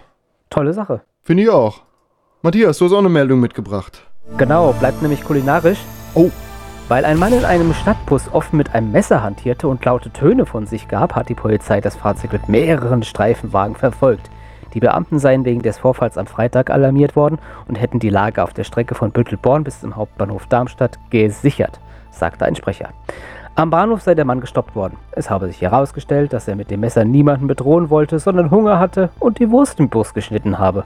tolle 0.52 0.72
Sache. 0.72 1.02
Finde 1.24 1.44
ich 1.44 1.50
auch. 1.50 1.82
Matthias, 2.44 2.78
du 2.78 2.86
hast 2.86 2.94
auch 2.94 3.00
eine 3.00 3.10
Meldung 3.10 3.40
mitgebracht. 3.40 4.06
Genau, 4.38 4.72
bleibt 4.74 5.02
nämlich 5.02 5.24
kulinarisch. 5.24 5.80
Oh. 6.14 6.30
Weil 6.90 7.06
ein 7.06 7.18
Mann 7.18 7.34
in 7.34 7.44
einem 7.44 7.74
Stadtbus 7.74 8.32
offen 8.32 8.58
mit 8.58 8.76
einem 8.76 8.92
Messer 8.92 9.24
hantierte 9.24 9.68
und 9.68 9.84
laute 9.84 10.12
Töne 10.12 10.46
von 10.46 10.68
sich 10.68 10.88
gab, 10.88 11.16
hat 11.16 11.28
die 11.28 11.36
Polizei 11.36 11.82
das 11.82 11.96
Fahrzeug 11.96 12.32
mit 12.34 12.48
mehreren 12.48 13.02
Streifenwagen 13.02 13.76
verfolgt. 13.76 14.30
Die 14.76 14.80
Beamten 14.80 15.18
seien 15.18 15.44
wegen 15.44 15.64
des 15.64 15.80
Vorfalls 15.80 16.18
am 16.18 16.28
Freitag 16.28 16.70
alarmiert 16.70 17.16
worden 17.16 17.40
und 17.68 17.76
hätten 17.76 18.00
die 18.00 18.10
Lage 18.10 18.44
auf 18.44 18.54
der 18.54 18.64
Strecke 18.64 18.94
von 18.94 19.12
Büttelborn 19.12 19.64
bis 19.64 19.82
zum 19.82 19.96
Hauptbahnhof 19.96 20.46
Darmstadt 20.48 21.00
gesichert, 21.10 21.80
sagte 22.12 22.46
ein 22.46 22.56
Sprecher. 22.56 22.90
Am 23.56 23.70
Bahnhof 23.70 24.02
sei 24.02 24.16
der 24.16 24.26
Mann 24.26 24.42
gestoppt 24.42 24.76
worden. 24.76 24.98
Es 25.12 25.30
habe 25.30 25.48
sich 25.48 25.62
herausgestellt, 25.62 26.34
dass 26.34 26.48
er 26.48 26.56
mit 26.56 26.72
dem 26.72 26.80
Messer 26.80 27.06
niemanden 27.06 27.46
bedrohen 27.46 27.92
wollte, 27.92 28.18
sondern 28.18 28.50
Hunger 28.50 28.80
hatte 28.80 29.10
und 29.20 29.38
die 29.38 29.52
Wurst 29.52 29.80
im 29.80 29.90
Bus 29.90 30.14
geschnitten 30.16 30.58
habe. 30.58 30.86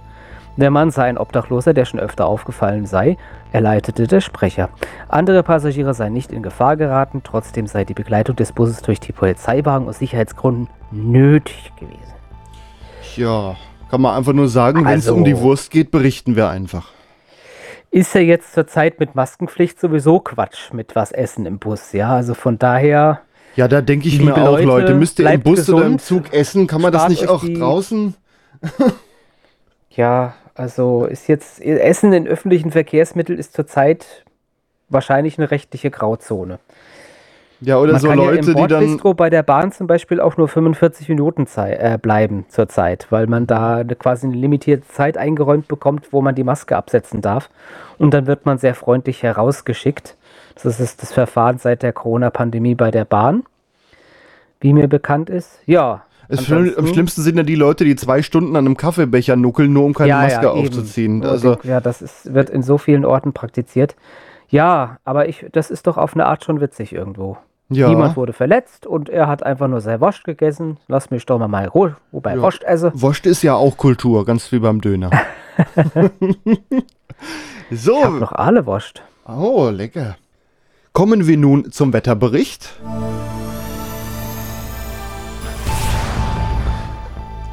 Der 0.57 0.70
Mann 0.72 0.91
sei 0.91 1.03
ein 1.03 1.18
Obdachloser, 1.18 1.74
der 1.74 1.86
schon 1.86 1.99
öfter 1.99 2.26
aufgefallen 2.26 2.86
sei, 2.86 3.15
erleitete 3.53 4.07
der 4.07 4.20
Sprecher. 4.22 4.70
Andere 5.07 5.43
Passagiere 5.43 5.93
seien 5.93 6.13
nicht 6.13 6.32
in 6.34 6.43
Gefahr 6.43 6.76
geraten, 6.76 7.22
trotzdem 7.24 7.68
sei 7.68 7.86
die 7.86 7.93
Begleitung 7.93 8.36
des 8.36 8.51
Busses 8.51 8.82
durch 8.82 8.99
die 8.99 9.11
Polizeiwagen 9.13 9.88
aus 9.88 9.99
Sicherheitsgründen 9.99 10.68
nötig 10.91 11.72
gewesen. 11.80 12.01
Ja, 13.15 13.55
kann 13.89 14.01
man 14.01 14.18
einfach 14.18 14.34
nur 14.34 14.49
sagen, 14.49 14.80
wenn 14.84 14.97
es 14.99 15.07
Also- 15.07 15.15
um 15.15 15.24
die 15.24 15.39
Wurst 15.39 15.72
geht, 15.72 15.91
berichten 15.91 16.36
wir 16.36 16.49
einfach. 16.49 16.89
Ist 17.89 18.13
ja 18.15 18.21
jetzt 18.21 18.53
zur 18.53 18.67
Zeit 18.67 18.99
mit 18.99 19.15
Maskenpflicht 19.15 19.79
sowieso 19.79 20.19
Quatsch 20.19 20.73
mit 20.73 20.95
was 20.95 21.11
essen 21.11 21.45
im 21.45 21.57
Bus, 21.59 21.93
ja? 21.93 22.15
Also 22.15 22.33
von 22.33 22.59
daher. 22.59 23.21
Ja, 23.55 23.67
da 23.67 23.81
denke 23.81 24.07
ich 24.07 24.21
mir 24.21 24.35
auch, 24.35 24.51
Leute, 24.51 24.65
Leute, 24.65 24.93
müsst 24.93 25.19
ihr 25.19 25.31
im 25.31 25.41
Bus 25.41 25.69
oder 25.69 25.85
im 25.85 25.97
gesund, 25.97 26.01
Zug 26.01 26.33
essen? 26.33 26.67
Kann 26.67 26.81
man 26.81 26.91
das 26.91 27.09
nicht 27.09 27.27
auch 27.27 27.43
draußen? 27.43 28.15
Ja, 29.89 30.35
also 30.53 31.05
ist 31.05 31.27
jetzt 31.27 31.59
Essen 31.59 32.13
in 32.13 32.27
öffentlichen 32.27 32.71
Verkehrsmitteln 32.71 33.39
ist 33.39 33.53
zurzeit 33.53 34.25
wahrscheinlich 34.89 35.39
eine 35.39 35.49
rechtliche 35.49 35.89
Grauzone. 35.89 36.59
Ja, 37.59 37.79
oder 37.79 37.93
Man 37.93 38.01
so 38.01 38.09
kann 38.09 38.19
ja 38.19 38.25
Leute, 38.25 38.37
im 38.39 38.45
die 38.45 38.53
dann. 38.53 38.67
Bordbistro 38.67 39.13
bei 39.13 39.29
der 39.29 39.43
Bahn 39.43 39.71
zum 39.71 39.87
Beispiel 39.87 40.21
auch 40.21 40.37
nur 40.37 40.47
45 40.47 41.09
Minuten 41.09 41.47
Zei 41.47 41.73
äh, 41.73 41.97
bleiben 41.99 42.45
zurzeit, 42.49 43.07
weil 43.09 43.27
man 43.27 43.47
da 43.47 43.77
eine, 43.77 43.95
quasi 43.95 44.27
eine 44.27 44.35
limitierte 44.35 44.87
Zeit 44.87 45.17
eingeräumt 45.17 45.67
bekommt, 45.67 46.13
wo 46.13 46.21
man 46.21 46.35
die 46.35 46.43
Maske 46.43 46.75
absetzen 46.77 47.21
darf. 47.21 47.49
Und 47.97 48.13
dann 48.13 48.27
wird 48.27 48.45
man 48.45 48.59
sehr 48.59 48.75
freundlich 48.75 49.23
herausgeschickt. 49.23 50.15
Das 50.61 50.79
ist 50.79 51.01
das 51.01 51.13
Verfahren 51.13 51.57
seit 51.57 51.83
der 51.83 51.93
Corona-Pandemie 51.93 52.75
bei 52.75 52.91
der 52.91 53.05
Bahn, 53.05 53.43
wie 54.59 54.73
mir 54.73 54.87
bekannt 54.87 55.29
ist. 55.29 55.59
Ja. 55.65 56.03
Schlimm, 56.31 56.73
am 56.77 56.87
schlimmsten 56.87 57.21
sind 57.21 57.37
ja 57.37 57.43
die 57.43 57.55
Leute, 57.55 57.85
die 57.85 57.95
zwei 57.95 58.21
Stunden 58.21 58.55
an 58.55 58.65
einem 58.65 58.75
Kaffeebecher 58.75 59.35
nuckeln, 59.35 59.71
nur 59.71 59.85
um 59.85 59.93
keine 59.93 60.09
Ja, 60.09 60.21
Maske 60.21 60.45
ja, 60.45 60.51
aufzuziehen. 60.51 61.23
Also, 61.23 61.57
ja, 61.63 61.79
das 61.79 62.01
ist, 62.01 62.33
wird 62.33 62.49
in 62.49 62.63
so 62.63 62.77
vielen 62.77 63.05
Orten 63.05 63.33
praktiziert. 63.33 63.95
Ja, 64.49 64.97
aber 65.05 65.29
ich, 65.29 65.45
das 65.51 65.71
ist 65.71 65.87
doch 65.87 65.97
auf 65.97 66.13
eine 66.15 66.25
Art 66.25 66.43
schon 66.43 66.59
witzig 66.59 66.93
irgendwo. 66.93 67.37
Ja. 67.70 67.89
Niemand 67.89 68.15
wurde 68.15 68.32
verletzt 68.32 68.86
und 68.86 69.09
er 69.09 69.28
hat 69.28 69.43
einfach 69.43 69.68
nur 69.68 69.82
sein 69.82 69.99
Wurst 69.99 70.24
gegessen. 70.24 70.78
Lass 70.88 71.11
mich 71.11 71.26
doch 71.26 71.38
mal 71.38 71.49
mal 71.49 71.68
Ruhe, 71.68 71.97
wobei 72.11 72.36
Ja. 72.36 72.41
Wurst 72.41 72.63
esse. 72.63 72.91
Wurst 72.95 73.26
ist 73.26 73.43
ja 73.43 73.55
auch 73.55 73.76
Kultur, 73.76 74.26
ganz 74.26 74.49
wie 74.51 74.59
beim 74.59 74.80
Döner. 74.80 75.11
so. 77.72 77.97
Ich 77.97 78.03
hab 78.05 78.13
noch 78.13 78.32
alle 78.32 78.65
Wurst. 78.65 79.01
Oh, 79.28 79.70
lecker. 79.70 80.15
Kommen 80.93 81.28
wir 81.28 81.38
nun 81.38 81.72
zum 81.72 81.91
Wetterbericht. 81.93 82.80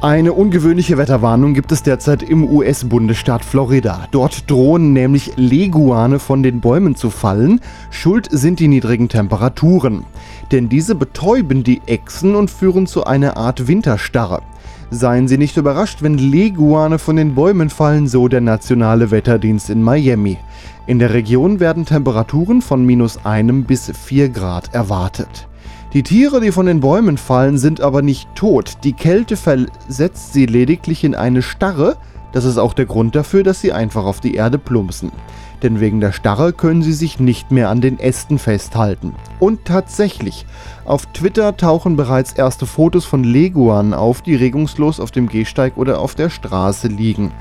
Eine 0.05 0.33
ungewöhnliche 0.33 0.99
Wetterwarnung 0.99 1.55
gibt 1.55 1.71
es 1.71 1.81
derzeit 1.81 2.21
im 2.21 2.43
US-Bundesstaat 2.43 3.43
Florida. 3.43 4.07
Dort 4.11 4.47
drohen 4.51 4.93
nämlich 4.93 5.31
Leguane 5.35 6.19
von 6.19 6.43
den 6.43 6.61
Bäumen 6.61 6.95
zu 6.95 7.09
fallen. 7.09 7.59
Schuld 7.89 8.27
sind 8.29 8.59
die 8.59 8.67
niedrigen 8.67 9.09
Temperaturen. 9.09 10.05
Denn 10.51 10.69
diese 10.69 10.93
betäuben 10.93 11.63
die 11.63 11.81
Echsen 11.87 12.35
und 12.35 12.51
führen 12.51 12.85
zu 12.85 13.05
einer 13.05 13.35
Art 13.35 13.67
Winterstarre. 13.67 14.43
Seien 14.91 15.27
Sie 15.27 15.39
nicht 15.39 15.57
überrascht, 15.57 16.03
wenn 16.03 16.19
Leguane 16.19 16.99
von 16.99 17.15
den 17.15 17.33
Bäumen 17.33 17.71
fallen, 17.71 18.07
so 18.07 18.27
der 18.27 18.41
nationale 18.41 19.09
Wetterdienst 19.09 19.71
in 19.71 19.81
Miami. 19.81 20.37
In 20.85 20.99
der 20.99 21.15
Region 21.15 21.59
werden 21.59 21.83
Temperaturen 21.83 22.61
von 22.61 22.85
minus 22.85 23.25
einem 23.25 23.63
bis 23.63 23.91
4 23.91 24.29
Grad 24.29 24.71
erwartet. 24.71 25.47
Die 25.95 26.03
Tiere, 26.03 26.41
die 26.41 26.51
von 26.51 26.65
den 26.65 26.81
Bäumen 26.81 27.17
fallen, 27.17 27.57
sind 27.57 27.79
aber 27.79 28.01
nicht 28.01 28.27
tot. 28.35 28.79
Die 28.83 28.91
Kälte 28.91 29.37
versetzt 29.37 30.33
sie 30.33 30.45
lediglich 30.45 31.05
in 31.05 31.15
eine 31.15 31.41
Starre. 31.41 31.95
Das 32.33 32.43
ist 32.43 32.57
auch 32.57 32.73
der 32.73 32.85
Grund 32.85 33.15
dafür, 33.15 33.43
dass 33.43 33.61
sie 33.61 33.71
einfach 33.71 34.03
auf 34.03 34.19
die 34.19 34.35
Erde 34.35 34.57
plumpsen. 34.57 35.13
Denn 35.63 35.79
wegen 35.79 36.01
der 36.01 36.11
Starre 36.11 36.51
können 36.51 36.83
sie 36.83 36.91
sich 36.91 37.21
nicht 37.21 37.49
mehr 37.49 37.69
an 37.69 37.79
den 37.79 37.97
Ästen 37.97 38.39
festhalten. 38.39 39.13
Und 39.39 39.63
tatsächlich, 39.63 40.45
auf 40.83 41.05
Twitter 41.05 41.55
tauchen 41.55 41.95
bereits 41.95 42.33
erste 42.33 42.65
Fotos 42.65 43.05
von 43.05 43.23
Leguanen 43.23 43.93
auf, 43.93 44.21
die 44.21 44.35
regungslos 44.35 44.99
auf 44.99 45.11
dem 45.11 45.29
Gehsteig 45.29 45.77
oder 45.77 46.01
auf 46.01 46.13
der 46.13 46.29
Straße 46.29 46.89
liegen. 46.89 47.31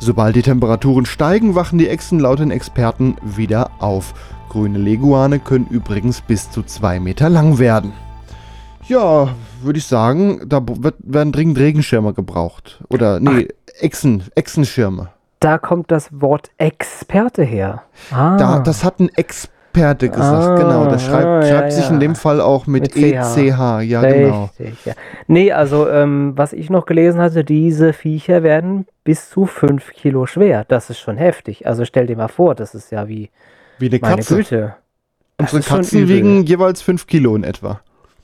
Sobald 0.00 0.34
die 0.34 0.42
Temperaturen 0.42 1.06
steigen, 1.06 1.54
wachen 1.54 1.78
die 1.78 1.86
Echsen 1.86 2.18
laut 2.18 2.40
den 2.40 2.50
Experten 2.50 3.14
wieder 3.22 3.70
auf. 3.78 4.14
Grüne 4.50 4.78
Leguane 4.78 5.38
können 5.38 5.66
übrigens 5.70 6.20
bis 6.20 6.50
zu 6.50 6.62
zwei 6.62 7.00
Meter 7.00 7.30
lang 7.30 7.58
werden. 7.58 7.92
Ja, 8.86 9.28
würde 9.62 9.78
ich 9.78 9.86
sagen, 9.86 10.40
da 10.46 10.60
wird, 10.66 10.96
werden 10.98 11.32
dringend 11.32 11.58
Regenschirme 11.58 12.12
gebraucht. 12.12 12.82
Oder, 12.90 13.20
nee, 13.20 13.48
Echsen, 13.78 14.24
Echsenschirme. 14.34 15.08
Da 15.38 15.56
kommt 15.58 15.90
das 15.90 16.08
Wort 16.20 16.50
Experte 16.58 17.44
her. 17.44 17.84
Ah. 18.10 18.36
Da, 18.36 18.58
das 18.58 18.84
hat 18.84 18.98
ein 18.98 19.08
Experte 19.14 20.08
gesagt, 20.08 20.48
Ah, 20.48 20.54
genau. 20.56 20.86
Der 20.86 20.98
schreibt, 20.98 21.24
ah, 21.24 21.40
ja, 21.40 21.46
schreibt 21.46 21.72
sich 21.72 21.84
ja. 21.84 21.90
in 21.90 22.00
dem 22.00 22.16
Fall 22.16 22.40
auch 22.40 22.66
mit, 22.66 22.82
Mit 22.82 22.92
CH. 22.92 23.36
ECH. 23.36 23.82
Ja, 23.82 24.02
genau. 24.02 24.50
Richtig, 24.58 24.84
ja. 24.84 24.94
Nee, 25.28 25.52
also 25.52 25.88
ähm, 25.88 26.32
was 26.34 26.52
ich 26.52 26.68
noch 26.68 26.84
gelesen 26.84 27.20
hatte, 27.20 27.44
diese 27.44 27.92
Viecher 27.92 28.42
werden 28.42 28.86
bis 29.04 29.30
zu 29.30 29.46
5 29.46 29.92
Kilo 29.92 30.26
schwer. 30.26 30.64
Das 30.66 30.90
ist 30.90 30.98
schon 30.98 31.16
heftig. 31.16 31.66
Also 31.66 31.84
stell 31.84 32.06
dir 32.08 32.16
mal 32.16 32.28
vor, 32.28 32.56
das 32.56 32.74
ist 32.74 32.90
ja 32.90 33.06
wie 33.06 33.30
Wie 33.80 33.88
eine 33.88 33.98
meine 34.02 34.16
Katze. 34.16 34.36
Güte. 34.36 34.74
Unsere 35.38 35.58
ist 35.60 35.68
Katzen 35.68 36.08
wiegen 36.08 36.44
jeweils 36.44 36.82
5 36.82 37.06
Kilo 37.06 37.34
in 37.34 37.44
etwa. 37.44 37.80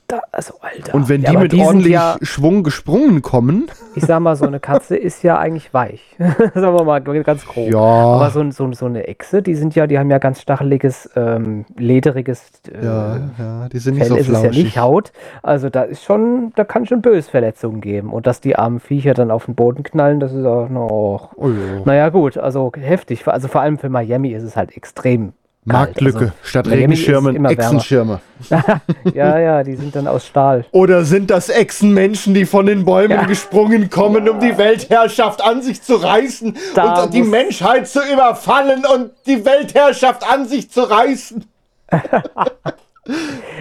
da, 0.07 0.21
also 0.31 0.53
Alter. 0.61 0.93
Und 0.95 1.09
wenn 1.09 1.21
Ja, 1.21 1.31
die 1.31 1.35
aber 1.35 1.43
mit 1.43 1.53
ordentlich 1.55 1.93
ja, 1.93 2.17
Schwung 2.21 2.63
gesprungen 2.63 3.21
kommen, 3.23 3.67
ich 3.95 4.05
sag 4.05 4.19
mal, 4.21 4.35
so 4.37 4.45
eine 4.45 4.59
Katze 4.59 4.95
ist 5.09 5.23
ja 5.23 5.37
eigentlich 5.37 5.73
weich. 5.73 6.15
Sagen 6.19 6.77
wir 6.77 6.83
mal 6.83 7.01
ganz 7.01 7.45
grob. 7.45 7.69
Ja. 7.71 7.79
Aber 7.79 8.29
so, 8.29 8.49
so, 8.51 8.71
so 8.71 8.85
eine 8.85 9.07
Echse, 9.07 9.41
die 9.41 9.55
sind 9.55 9.75
ja, 9.75 9.87
die 9.87 9.97
haben 9.99 10.09
ja 10.11 10.19
ganz 10.19 10.39
stacheliges, 10.41 11.09
ähm, 11.15 11.65
lederiges 11.75 12.51
äh, 12.71 12.85
ja, 12.85 13.19
ja, 13.37 13.69
die 13.69 13.79
sind 13.79 13.95
nicht 13.95 14.07
Fell 14.07 14.09
so 14.09 14.15
ist 14.15 14.27
es 14.27 14.33
ja 14.33 14.39
flauschig. 14.41 14.63
nicht 14.63 14.77
Haut. 14.77 15.11
Also 15.43 15.69
da 15.69 15.81
ist 15.81 16.03
schon, 16.03 16.53
da 16.55 16.63
kann 16.63 16.85
schon 16.85 17.01
Bösverletzungen 17.01 17.81
geben. 17.81 18.13
Und 18.13 18.27
dass 18.27 18.39
die 18.39 18.55
armen 18.55 18.79
Viecher 18.79 19.13
dann 19.15 19.31
auf 19.31 19.45
den 19.45 19.55
Boden 19.55 19.83
knallen, 19.83 20.19
das 20.19 20.31
ist 20.33 20.45
auch 20.45 20.69
noch. 20.69 21.31
Oh, 21.35 21.49
ja. 21.49 21.81
Naja, 21.83 22.09
gut, 22.09 22.37
also 22.37 22.71
heftig. 22.79 23.27
Also 23.27 23.47
vor 23.49 23.61
allem 23.61 23.79
für 23.79 23.89
Miami 23.89 24.29
ist 24.33 24.43
es 24.43 24.55
halt 24.55 24.77
extrem. 24.77 25.33
Marktlücke. 25.67 26.19
Also, 26.19 26.31
Statt 26.43 26.67
Regenschirmen. 26.67 27.45
Echsenschirme. 27.45 28.21
ja, 29.13 29.39
ja, 29.39 29.63
die 29.63 29.75
sind 29.75 29.95
dann 29.95 30.07
aus 30.07 30.25
Stahl. 30.25 30.65
Oder 30.71 31.03
sind 31.03 31.29
das 31.29 31.49
Echsenmenschen, 31.49 32.33
die 32.33 32.45
von 32.45 32.65
den 32.65 32.85
Bäumen 32.85 33.27
gesprungen 33.27 33.89
kommen, 33.89 34.29
um 34.29 34.39
die 34.39 34.57
Weltherrschaft 34.57 35.43
an 35.43 35.61
sich 35.61 35.81
zu 35.81 35.95
reißen 35.95 36.55
Da 36.75 37.03
und 37.03 37.13
die 37.13 37.23
Menschheit 37.23 37.87
zu 37.87 37.99
überfallen 38.01 38.83
und 38.85 39.11
die 39.25 39.43
Weltherrschaft 39.43 40.23
an 40.29 40.47
sich 40.47 40.71
zu 40.71 40.81
reißen? 40.81 41.43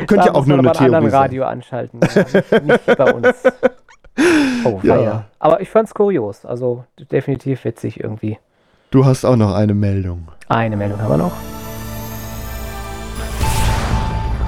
Könnte 0.06 0.26
ja 0.26 0.34
auch 0.34 0.46
nur 0.46 0.58
eine 0.58 0.70
ein 0.70 0.76
anderen 0.76 0.90
Theorie 0.90 1.10
sein. 1.10 1.20
Radio 1.20 1.44
anschalten. 1.44 2.00
Ja, 2.14 2.60
nicht, 2.60 2.86
bei 2.96 3.12
uns. 3.12 3.28
Oh, 4.64 4.80
Ja. 4.82 4.98
ja. 4.98 5.24
Aber 5.38 5.60
ich 5.60 5.68
fand's 5.68 5.92
kurios. 5.92 6.46
Also 6.46 6.84
definitiv 7.12 7.64
witzig 7.64 8.00
irgendwie. 8.00 8.38
Du 8.90 9.04
hast 9.04 9.26
auch 9.26 9.36
noch 9.36 9.54
eine 9.54 9.74
Meldung. 9.74 10.28
Eine 10.48 10.76
Meldung 10.76 11.02
haben 11.02 11.10
wir 11.10 11.18
noch. 11.18 11.32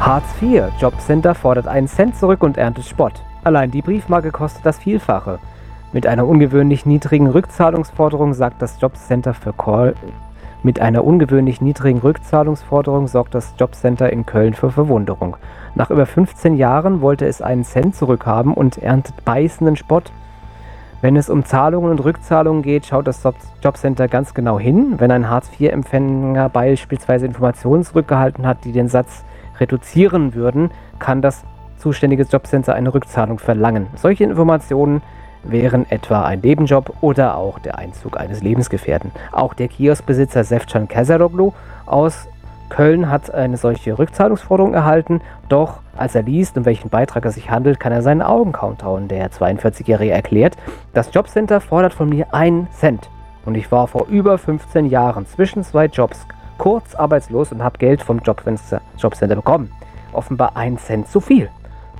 Hartz 0.09 0.25
IV. 0.41 0.63
Jobcenter 0.81 1.35
fordert 1.35 1.69
einen 1.69 1.87
Cent 1.87 2.17
zurück 2.17 2.43
und 2.43 2.57
erntet 2.57 2.87
Spott. 2.87 3.13
Allein 3.45 3.71
die 3.71 3.83
Briefmarke 3.83 4.31
kostet 4.31 4.65
das 4.65 4.79
Vielfache. 4.79 5.39
Mit 5.93 6.07
einer 6.07 6.27
ungewöhnlich 6.27 6.87
niedrigen 6.87 7.27
Rückzahlungsforderung 7.27 8.33
sagt 8.33 8.63
das 8.63 8.81
Jobcenter 8.81 9.35
für 9.35 9.53
Call. 9.53 9.95
Mit 10.63 10.81
einer 10.81 11.05
ungewöhnlich 11.05 11.61
niedrigen 11.61 11.99
Rückzahlungsforderung 11.99 13.07
sorgt 13.07 13.35
das 13.35 13.53
Jobcenter 13.59 14.11
in 14.11 14.25
Köln 14.25 14.55
für 14.55 14.71
Verwunderung. 14.71 15.37
Nach 15.75 15.91
über 15.91 16.07
15 16.07 16.57
Jahren 16.57 17.03
wollte 17.03 17.27
es 17.27 17.43
einen 17.43 17.65
Cent 17.65 17.95
zurückhaben 17.95 18.55
und 18.55 18.79
erntet 18.79 19.27
beißenden 19.27 19.77
Spott. 19.77 20.11
Wenn 21.03 21.17
es 21.17 21.29
um 21.29 21.45
Zahlungen 21.45 21.91
und 21.91 22.03
Rückzahlungen 22.03 22.63
geht, 22.63 22.87
schaut 22.87 23.07
das 23.07 23.23
Job- 23.23 23.35
Jobcenter 23.63 24.09
ganz 24.09 24.33
genau 24.33 24.59
hin. 24.59 24.95
Wenn 24.97 25.11
ein 25.11 25.29
Hartz-IV-Empfänger 25.29 26.49
beispielsweise 26.49 27.27
Informationen 27.27 27.85
zurückgehalten 27.85 28.47
hat, 28.47 28.65
die 28.65 28.73
den 28.73 28.89
Satz 28.89 29.23
reduzieren 29.61 30.35
würden, 30.35 30.71
kann 30.99 31.23
das 31.23 31.45
zuständige 31.79 32.25
Jobcenter 32.25 32.75
eine 32.75 32.93
Rückzahlung 32.93 33.39
verlangen. 33.39 33.87
Solche 33.97 34.25
Informationen 34.25 35.03
wären 35.45 35.89
etwa 35.91 36.25
ein 36.25 36.41
Nebenjob 36.41 36.93
oder 37.01 37.37
auch 37.37 37.59
der 37.59 37.79
Einzug 37.79 38.19
eines 38.19 38.43
Lebensgefährten. 38.43 39.13
Auch 39.33 39.55
der 39.55 39.69
Kioskbesitzer 39.69 40.45
Sefcan 40.45 40.89
Kazaroglu 40.89 41.53
aus 41.87 42.29
Köln 42.69 43.11
hat 43.11 43.33
eine 43.33 43.57
solche 43.57 43.99
Rückzahlungsforderung 43.99 44.75
erhalten, 44.75 45.21
doch 45.49 45.81
als 45.97 46.15
er 46.15 46.23
liest, 46.23 46.57
um 46.59 46.65
welchen 46.65 46.91
Beitrag 46.91 47.25
es 47.25 47.35
sich 47.35 47.51
handelt, 47.51 47.81
kann 47.81 47.93
er 47.93 48.03
seinen 48.03 48.23
Augen 48.23 48.53
kaum 48.53 48.77
trauen. 48.77 49.09
Der 49.09 49.31
42-Jährige 49.31 50.13
erklärt, 50.13 50.57
das 50.93 51.13
Jobcenter 51.13 51.61
fordert 51.61 51.95
von 51.95 52.09
mir 52.09 52.35
einen 52.35 52.69
Cent. 52.71 53.09
Und 53.47 53.57
ich 53.57 53.73
war 53.73 53.87
vor 53.87 54.07
über 54.09 54.37
15 54.37 54.87
Jahren 54.87 55.27
zwischen 55.27 55.65
zwei 55.65 55.87
Jobs 55.87 56.27
kurz 56.59 56.95
arbeitslos 56.95 57.53
und 57.53 57.63
habe 57.63 57.79
Geld 57.79 58.03
vom 58.03 58.21
Jobcenter 58.21 59.37
bekommen. 59.37 59.73
Offenbar 60.13 60.57
ein 60.57 60.79
Cent 60.79 61.09
zu 61.09 61.21
viel. 61.21 61.49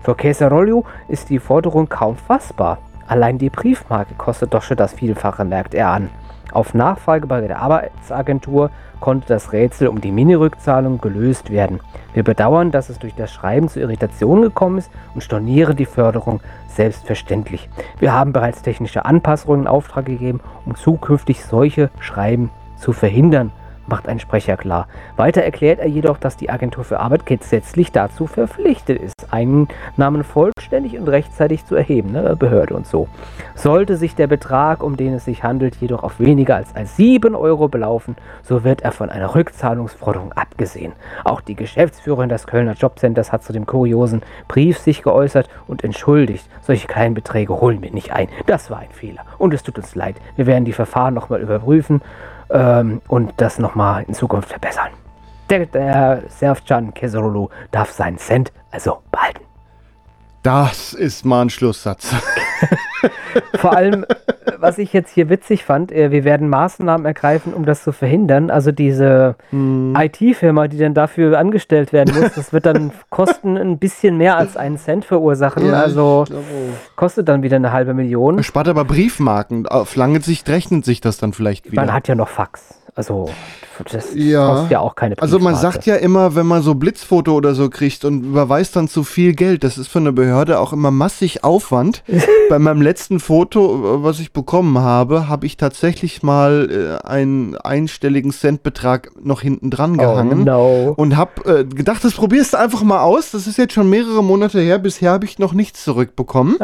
Für 0.03 0.15
Caserolio 0.15 0.85
ist 1.09 1.31
die 1.31 1.39
Forderung 1.39 1.89
kaum 1.89 2.17
fassbar. 2.17 2.79
Allein 3.07 3.39
die 3.39 3.51
Briefmarke 3.51 4.15
kostet 4.15 4.53
doch 4.53 4.63
schon 4.63 4.77
das 4.77 4.93
Vielfache, 4.93 5.45
merkt 5.45 5.75
er 5.75 5.89
an. 5.89 6.11
Auf 6.53 6.73
Nachfrage 6.73 7.27
bei 7.27 7.41
der 7.41 7.61
Arbeitsagentur 7.61 8.71
konnte 9.01 9.29
das 9.29 9.53
Rätsel 9.53 9.89
um 9.89 10.01
die 10.01 10.13
Mini-Rückzahlung 10.13 11.01
gelöst 11.01 11.51
werden. 11.51 11.81
Wir 12.15 12.25
bedauern, 12.25 12.71
dass 12.71 12.89
es 12.89 12.99
durch 12.99 13.15
das 13.15 13.33
Schreiben 13.33 13.69
zu 13.69 13.81
Irritationen 13.81 14.45
gekommen 14.45 14.79
ist 14.79 14.91
und 15.15 15.23
stornieren 15.23 15.77
die 15.77 15.87
Förderung 15.87 16.41
selbstverständlich. 16.69 17.69
Wir 17.99 18.13
haben 18.13 18.33
bereits 18.33 18.63
technische 18.63 19.05
Anpassungen 19.05 19.63
in 19.63 19.67
Auftrag 19.67 20.07
gegeben, 20.07 20.41
um 20.65 20.75
zukünftig 20.75 21.45
solche 21.45 21.91
Schreiben 22.01 22.51
zu 22.77 22.93
verhindern, 22.93 23.53
macht 23.89 24.09
ein 24.09 24.21
Sprecher 24.21 24.57
klar. 24.57 24.87
Weiter 25.17 25.43
erklärt 25.43 25.81
er 25.81 25.89
jedoch, 25.89 26.19
dass 26.19 26.37
die 26.37 26.51
Agentur 26.51 26.85
für 26.85 27.01
Arbeit 27.01 27.27
gesetzlich 27.27 27.93
dazu 27.93 28.27
verpflichtet 28.27 29.01
ist, 29.01 29.33
Einnahmen 29.33 30.25
vollständig 30.25 30.99
und 30.99 31.09
rechtzeitig 31.09 31.67
zu 31.67 31.75
erheben, 31.75 32.13
ne, 32.13 32.37
Behörde 32.37 32.75
und 32.75 32.87
so. 32.87 33.09
Sollte 33.55 33.97
sich 33.97 34.15
der 34.15 34.27
Betrag, 34.27 34.83
um 34.83 34.97
den 34.97 35.15
es 35.15 35.25
sich 35.25 35.43
handelt, 35.43 35.77
jedoch 35.77 36.03
auf 36.03 36.21
weniger 36.21 36.57
als 36.57 36.97
7 36.97 37.35
Euro 37.35 37.69
belaufen, 37.69 38.17
so 38.43 38.65
wird 38.65 38.83
er 38.83 38.93
von 38.93 39.11
einer 39.11 39.35
Rückzahlungsforderung 39.35 40.33
abgesehen. 40.33 40.93
Auch 41.25 41.41
die 41.41 41.55
Geschäftsführerin 41.55 42.29
des 42.29 42.47
Kölner 42.47 42.75
Jobcenters 42.75 43.33
hat 43.33 43.43
zu 43.43 43.53
dem 43.53 43.67
kuriosen 43.67 44.23
Brief 44.47 44.79
sich 44.79 45.03
geäußert 45.03 45.49
und 45.67 45.85
entschuldigt. 45.85 46.49
Solche 46.63 46.87
kleinen 46.87 47.15
Beträge 47.15 47.61
holen 47.61 47.83
wir 47.83 47.91
nicht 47.91 48.13
ein. 48.13 48.29
Das 48.47 48.71
war 48.71 48.79
ein 48.79 48.91
Fehler. 48.91 49.23
Und 49.39 49.55
es 49.55 49.63
tut 49.63 49.79
uns 49.79 49.95
leid. 49.95 50.17
Wir 50.37 50.47
werden 50.47 50.65
die 50.65 50.73
Verfahren 50.73 51.15
nochmal 51.15 51.41
überprüfen 51.41 52.01
ähm, 52.51 53.01
und 53.09 53.33
das 53.37 53.59
nochmal 53.59 54.05
in 54.05 54.15
Zukunft 54.15 54.49
verbessern. 54.49 54.91
Der, 55.51 55.67
der 55.67 56.23
Serfcan 56.29 56.93
Keserulu 56.93 57.49
darf 57.71 57.91
seinen 57.91 58.19
Cent 58.19 58.53
also 58.71 58.99
behalten. 59.11 59.48
Das 60.49 60.95
ist 60.95 61.27
mal 61.27 61.43
ein 61.43 61.51
Schlusssatz. 61.51 62.11
Vor 63.57 63.77
allem, 63.77 64.07
was 64.57 64.79
ich 64.79 64.95
jetzt 64.95 65.13
hier 65.13 65.29
witzig 65.29 65.63
fand, 65.63 65.93
äh, 65.93 66.11
wir 66.11 66.25
werden 66.25 66.49
Maßnahmen 66.49 67.05
ergreifen, 67.05 67.53
um 67.53 67.67
das 67.67 67.85
zu 67.85 67.93
verhindern. 67.93 68.51
Also 68.51 68.73
diese 68.73 69.37
Hm. 69.51 69.95
IT-Firma, 69.95 70.69
die 70.69 70.79
dann 70.79 70.95
dafür 70.95 71.39
angestellt 71.39 71.93
werden 71.93 72.19
muss, 72.19 72.33
das 72.33 72.55
wird 72.55 72.65
dann 72.65 72.93
Kosten 73.11 73.59
ein 73.59 73.77
bisschen 73.77 74.17
mehr 74.17 74.39
als 74.39 74.57
einen 74.57 74.79
Cent 74.79 75.05
verursachen. 75.05 75.67
Ja, 75.67 75.83
also 75.83 76.25
kostet 76.97 77.29
dann 77.29 77.43
wieder 77.43 77.57
eine 77.57 77.73
halbe 77.73 77.93
Million. 77.93 78.43
Spart 78.43 78.69
aber 78.69 78.87
Briefmarken. 78.87 79.67
Auf 79.67 79.97
lange 79.97 80.23
Sicht 80.23 80.49
rechnet 80.49 80.83
sich 80.87 81.03
das 81.03 81.19
dann 81.19 81.35
vielleicht 81.35 81.71
wieder. 81.71 81.83
Man 81.83 81.93
hat 81.93 82.09
ja 82.09 82.15
noch 82.15 82.29
Fax. 82.29 82.81
Also 82.95 83.29
das 83.93 84.15
Ja. 84.15 84.47
kostet 84.49 84.71
ja 84.73 84.81
auch 84.81 84.95
keine 84.95 85.15
Also 85.19 85.39
man 85.39 85.55
sagt 85.55 85.87
ja 85.87 85.97
immer, 85.97 86.35
wenn 86.35 86.47
man 86.47 86.63
so 86.63 86.75
Blitzfoto 86.75 87.33
oder 87.33 87.55
so 87.55 87.71
kriegt 87.71 88.05
und 88.05 88.25
überweist 88.25 88.75
dann 88.75 88.89
zu 88.89 89.05
viel 89.05 89.35
Geld, 89.35 89.63
das 89.63 89.79
ist 89.79 89.89
für 89.89 90.01
eine 90.01 90.13
Behörde 90.13 90.59
auch 90.59 90.73
immer 90.73 90.91
massig 90.91 91.45
Aufwand. 91.45 92.03
Bei 92.49 92.59
meinem 92.59 92.83
letzten 92.83 93.21
Foto, 93.21 93.99
äh, 93.99 94.03
was 94.03 94.19
ich 94.21 94.33
bekommen 94.33 94.79
habe, 94.79 95.29
habe 95.29 95.47
ich 95.47 95.57
tatsächlich 95.57 96.23
mal 96.23 96.99
äh, 97.03 97.07
einen 97.07 97.57
einstelligen 97.57 98.33
Centbetrag 98.33 99.11
noch 99.23 99.43
hinten 99.43 99.71
dran 99.71 99.97
gehangen. 99.97 100.45
no. 100.45 100.95
Und 100.97 101.17
habe 101.17 101.61
äh, 101.61 101.65
gedacht, 101.65 102.03
das 102.03 102.15
probierst 102.15 102.55
du 102.55 102.59
einfach 102.59 102.83
mal 102.83 103.01
aus. 103.03 103.31
Das 103.31 103.47
ist 103.47 103.59
jetzt 103.59 103.75
schon 103.75 103.89
mehrere 103.89 104.25
Monate 104.25 104.61
her. 104.61 104.79
Bisher 104.79 105.13
habe 105.13 105.25
ich 105.25 105.39
noch 105.39 105.53
nichts 105.53 105.85
zurückbekommen. 105.85 106.57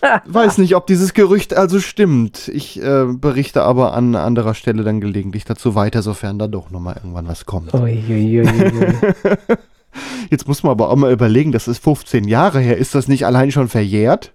Weiß 0.26 0.58
nicht, 0.58 0.74
ob 0.74 0.86
dieses 0.86 1.14
Gerücht 1.14 1.54
also 1.54 1.80
stimmt. 1.80 2.48
Ich 2.48 2.82
äh, 2.82 3.04
berichte 3.06 3.62
aber 3.62 3.94
an 3.94 4.14
anderer 4.14 4.54
Stelle 4.54 4.84
dann 4.84 5.00
gelegentlich 5.00 5.44
dazu 5.44 5.74
weiter, 5.74 6.02
sofern 6.02 6.38
da 6.38 6.46
doch 6.46 6.70
nochmal 6.70 6.96
irgendwann 6.96 7.28
was 7.28 7.46
kommt. 7.46 7.74
Uiuiuiui. 7.74 8.46
Jetzt 10.30 10.46
muss 10.46 10.62
man 10.62 10.72
aber 10.72 10.90
auch 10.90 10.96
mal 10.96 11.12
überlegen, 11.12 11.52
das 11.52 11.66
ist 11.66 11.82
15 11.82 12.24
Jahre 12.24 12.60
her. 12.60 12.76
Ist 12.76 12.94
das 12.94 13.08
nicht 13.08 13.26
allein 13.26 13.50
schon 13.50 13.68
verjährt? 13.68 14.32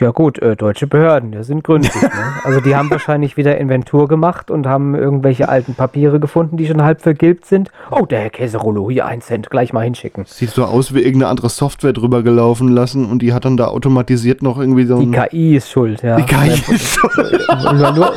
Ja 0.00 0.12
gut, 0.12 0.38
äh, 0.38 0.56
deutsche 0.56 0.86
Behörden, 0.86 1.30
die 1.32 1.44
sind 1.44 1.62
gründlich. 1.62 1.94
ne? 2.02 2.10
Also 2.42 2.60
die 2.60 2.74
haben 2.74 2.90
wahrscheinlich 2.90 3.36
wieder 3.36 3.58
Inventur 3.58 4.08
gemacht 4.08 4.50
und 4.50 4.66
haben 4.66 4.94
irgendwelche 4.94 5.50
alten 5.50 5.74
Papiere 5.74 6.18
gefunden, 6.18 6.56
die 6.56 6.66
schon 6.66 6.82
halb 6.82 7.02
vergilbt 7.02 7.44
sind. 7.44 7.70
Oh, 7.90 8.06
der 8.06 8.20
Herr 8.20 8.30
Käserolo, 8.30 8.90
hier 8.90 9.04
ein 9.04 9.20
Cent, 9.20 9.50
gleich 9.50 9.74
mal 9.74 9.82
hinschicken. 9.84 10.24
Sieht 10.26 10.50
so 10.50 10.64
aus 10.64 10.94
wie 10.94 11.00
irgendeine 11.00 11.28
andere 11.30 11.50
Software 11.50 11.92
drüber 11.92 12.22
gelaufen 12.22 12.68
lassen 12.68 13.04
und 13.04 13.20
die 13.20 13.34
hat 13.34 13.44
dann 13.44 13.58
da 13.58 13.66
automatisiert 13.66 14.42
noch 14.42 14.58
irgendwie 14.58 14.86
so 14.86 14.98
Die 15.00 15.14
ein... 15.14 15.28
KI 15.28 15.56
ist 15.56 15.70
schuld, 15.70 16.02
ja. 16.02 16.16
Die 16.16 16.22
KI 16.22 16.72
ist 16.74 16.86
schuld. 16.86 17.46
Nur, 17.62 17.92
nur, 17.92 18.12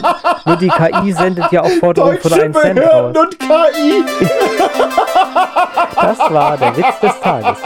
nur 0.45 0.55
die 0.55 0.69
KI 0.69 1.11
sendet 1.11 1.51
ja 1.51 1.63
auch 1.63 1.69
Forderungen 1.81 2.17
von 2.19 2.31
einem 2.31 2.53
Cent 2.53 2.79
raus. 2.79 3.17
und 3.17 3.39
KI. 3.39 4.03
Das 5.95 6.19
war 6.31 6.57
der 6.57 6.75
Witz 6.75 6.99
des 7.01 7.19
Tages. 7.21 7.57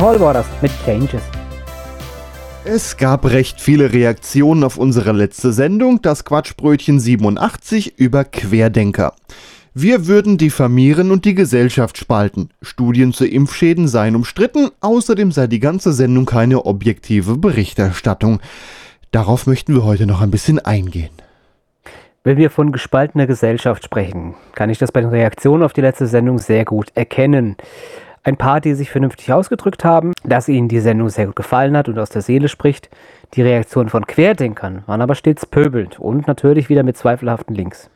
Hall 0.00 0.18
war 0.18 0.32
das 0.32 0.46
mit 0.62 0.72
Changes. 0.82 1.20
Es 2.64 2.96
gab 2.96 3.26
recht 3.26 3.60
viele 3.60 3.92
Reaktionen 3.92 4.64
auf 4.64 4.78
unsere 4.78 5.12
letzte 5.12 5.52
Sendung, 5.52 6.00
das 6.00 6.24
Quatschbrötchen 6.24 6.98
87 6.98 7.98
über 7.98 8.24
Querdenker. 8.24 9.12
Wir 9.74 10.06
würden 10.06 10.38
diffamieren 10.38 11.10
und 11.10 11.26
die 11.26 11.34
Gesellschaft 11.34 11.98
spalten. 11.98 12.48
Studien 12.62 13.12
zu 13.12 13.26
Impfschäden 13.26 13.88
seien 13.88 14.16
umstritten, 14.16 14.70
außerdem 14.80 15.32
sei 15.32 15.48
die 15.48 15.60
ganze 15.60 15.92
Sendung 15.92 16.24
keine 16.24 16.64
objektive 16.64 17.36
Berichterstattung. 17.36 18.40
Darauf 19.10 19.46
möchten 19.46 19.74
wir 19.74 19.84
heute 19.84 20.06
noch 20.06 20.22
ein 20.22 20.30
bisschen 20.30 20.58
eingehen. 20.60 21.10
Wenn 22.24 22.38
wir 22.38 22.50
von 22.50 22.72
gespaltener 22.72 23.26
Gesellschaft 23.26 23.84
sprechen, 23.84 24.34
kann 24.54 24.70
ich 24.70 24.78
das 24.78 24.92
bei 24.92 25.02
den 25.02 25.10
Reaktionen 25.10 25.62
auf 25.62 25.74
die 25.74 25.80
letzte 25.82 26.06
Sendung 26.06 26.38
sehr 26.38 26.64
gut 26.64 26.88
erkennen. 26.94 27.56
Ein 28.22 28.36
paar, 28.36 28.60
die 28.60 28.74
sich 28.74 28.90
vernünftig 28.90 29.32
ausgedrückt 29.32 29.82
haben, 29.82 30.12
dass 30.24 30.48
ihnen 30.48 30.68
die 30.68 30.80
Sendung 30.80 31.08
sehr 31.08 31.26
gut 31.26 31.36
gefallen 31.36 31.76
hat 31.76 31.88
und 31.88 31.98
aus 31.98 32.10
der 32.10 32.20
Seele 32.20 32.48
spricht. 32.48 32.90
Die 33.34 33.42
Reaktionen 33.42 33.88
von 33.88 34.06
Querdenkern 34.06 34.82
waren 34.86 35.00
aber 35.00 35.14
stets 35.14 35.46
pöbelnd 35.46 35.98
und 35.98 36.26
natürlich 36.26 36.68
wieder 36.68 36.82
mit 36.82 36.98
zweifelhaften 36.98 37.54
Links. 37.54 37.88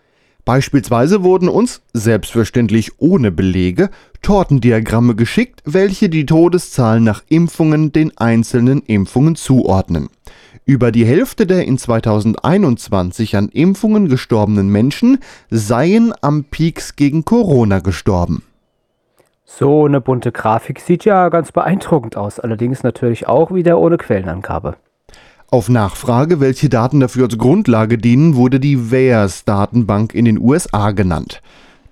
Beispielsweise 0.47 1.22
wurden 1.22 1.49
uns, 1.49 1.83
selbstverständlich 1.95 2.93
ohne 2.99 3.33
Belege, 3.33 3.91
Tortendiagramme 4.20 5.14
geschickt, 5.14 5.61
welche 5.64 6.09
die 6.09 6.27
Todeszahlen 6.27 7.03
nach 7.03 7.22
Impfungen 7.29 7.93
den 7.93 8.16
einzelnen 8.16 8.83
Impfungen 8.83 9.37
zuordnen. 9.37 10.09
Über 10.66 10.93
die 10.93 11.05
Hälfte 11.05 11.47
der 11.47 11.64
in 11.64 11.77
2021 11.77 13.37
an 13.37 13.49
Impfungen 13.51 14.09
gestorbenen 14.09 14.68
Menschen 14.68 15.18
seien 15.51 16.12
am 16.22 16.45
Peaks 16.45 16.97
gegen 16.97 17.25
Corona 17.25 17.81
gestorben. 17.81 18.43
So 19.45 19.84
eine 19.84 20.01
bunte 20.01 20.32
Grafik 20.32 20.80
sieht 20.80 21.05
ja 21.05 21.28
ganz 21.28 21.53
beeindruckend 21.53 22.16
aus, 22.16 22.40
allerdings 22.40 22.82
natürlich 22.82 23.28
auch 23.28 23.53
wieder 23.53 23.78
ohne 23.78 23.99
Quellenangabe. 23.99 24.76
Auf 25.51 25.68
Nachfrage, 25.68 26.40
welche 26.40 26.68
Daten 26.68 26.99
dafür 26.99 27.26
als 27.26 27.38
Grundlage 27.38 27.99
dienen, 27.99 28.34
wurde 28.34 28.59
die 28.59 28.90
VAERS-Datenbank 28.90 30.14
in 30.14 30.24
den 30.24 30.40
USA 30.40 30.90
genannt. 30.90 31.42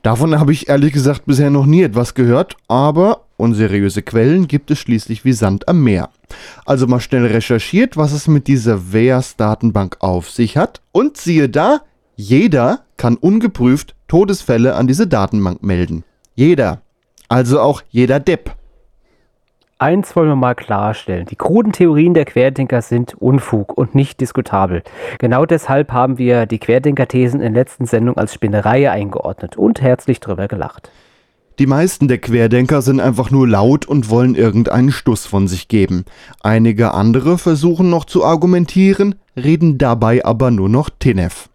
Davon 0.02 0.40
habe 0.40 0.50
ich 0.50 0.68
ehrlich 0.68 0.92
gesagt 0.92 1.26
bisher 1.26 1.50
noch 1.50 1.66
nie 1.66 1.82
etwas 1.82 2.14
gehört, 2.14 2.56
aber 2.66 3.20
unseriöse 3.36 4.02
Quellen 4.02 4.48
gibt 4.48 4.72
es 4.72 4.80
schließlich 4.80 5.24
wie 5.24 5.32
Sand 5.32 5.68
am 5.68 5.84
Meer. 5.84 6.08
Also 6.64 6.88
mal 6.88 6.98
schnell 6.98 7.26
recherchiert, 7.26 7.96
was 7.96 8.12
es 8.12 8.26
mit 8.26 8.48
dieser 8.48 8.92
VAERS-Datenbank 8.92 9.98
auf 10.00 10.28
sich 10.28 10.56
hat 10.56 10.80
und 10.90 11.16
siehe 11.16 11.48
da, 11.48 11.82
jeder 12.16 12.80
kann 12.96 13.16
ungeprüft 13.16 13.94
Todesfälle 14.08 14.74
an 14.74 14.88
diese 14.88 15.06
Datenbank 15.06 15.62
melden. 15.62 16.02
Jeder. 16.34 16.81
Also 17.32 17.60
auch 17.60 17.80
jeder 17.88 18.20
Depp. 18.20 18.54
Eins 19.78 20.14
wollen 20.14 20.28
wir 20.28 20.36
mal 20.36 20.54
klarstellen. 20.54 21.24
Die 21.24 21.36
kruden 21.36 21.72
Theorien 21.72 22.12
der 22.12 22.26
Querdenker 22.26 22.82
sind 22.82 23.14
Unfug 23.14 23.72
und 23.74 23.94
nicht 23.94 24.20
diskutabel. 24.20 24.82
Genau 25.18 25.46
deshalb 25.46 25.92
haben 25.92 26.18
wir 26.18 26.44
die 26.44 26.58
Querdenker-Thesen 26.58 27.40
in 27.40 27.54
der 27.54 27.62
letzten 27.62 27.86
Sendung 27.86 28.18
als 28.18 28.34
Spinnerei 28.34 28.90
eingeordnet 28.90 29.56
und 29.56 29.80
herzlich 29.80 30.20
drüber 30.20 30.46
gelacht. 30.46 30.90
Die 31.58 31.66
meisten 31.66 32.06
der 32.06 32.18
Querdenker 32.18 32.82
sind 32.82 33.00
einfach 33.00 33.30
nur 33.30 33.48
laut 33.48 33.86
und 33.86 34.10
wollen 34.10 34.34
irgendeinen 34.34 34.92
Stuss 34.92 35.24
von 35.24 35.48
sich 35.48 35.68
geben. 35.68 36.04
Einige 36.42 36.92
andere 36.92 37.38
versuchen 37.38 37.88
noch 37.88 38.04
zu 38.04 38.26
argumentieren, 38.26 39.14
reden 39.36 39.78
dabei 39.78 40.22
aber 40.22 40.50
nur 40.50 40.68
noch 40.68 40.90
Tinef. 40.90 41.48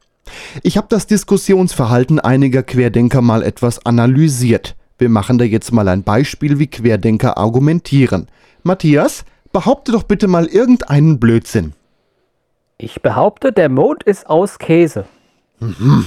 Ich 0.64 0.76
habe 0.76 0.88
das 0.90 1.06
Diskussionsverhalten 1.06 2.20
einiger 2.20 2.64
Querdenker 2.64 3.22
mal 3.22 3.44
etwas 3.44 3.86
analysiert. 3.86 4.76
Wir 4.98 5.10
machen 5.10 5.38
da 5.38 5.46
jetzt 5.46 5.72
mal 5.72 5.88
ein 5.88 6.04
Beispiel, 6.04 6.60
wie 6.60 6.68
Querdenker 6.68 7.38
argumentieren. 7.38 8.28
Matthias, 8.64 9.26
behaupte 9.52 9.92
doch 9.92 10.04
bitte 10.04 10.28
mal 10.28 10.46
irgendeinen 10.46 11.20
Blödsinn. 11.20 11.74
Ich 12.78 13.02
behaupte, 13.02 13.52
der 13.52 13.70
Mond 13.70 14.04
ist 14.04 14.28
aus 14.28 14.60
Käse. 14.60 15.06
Mhm. 15.60 16.06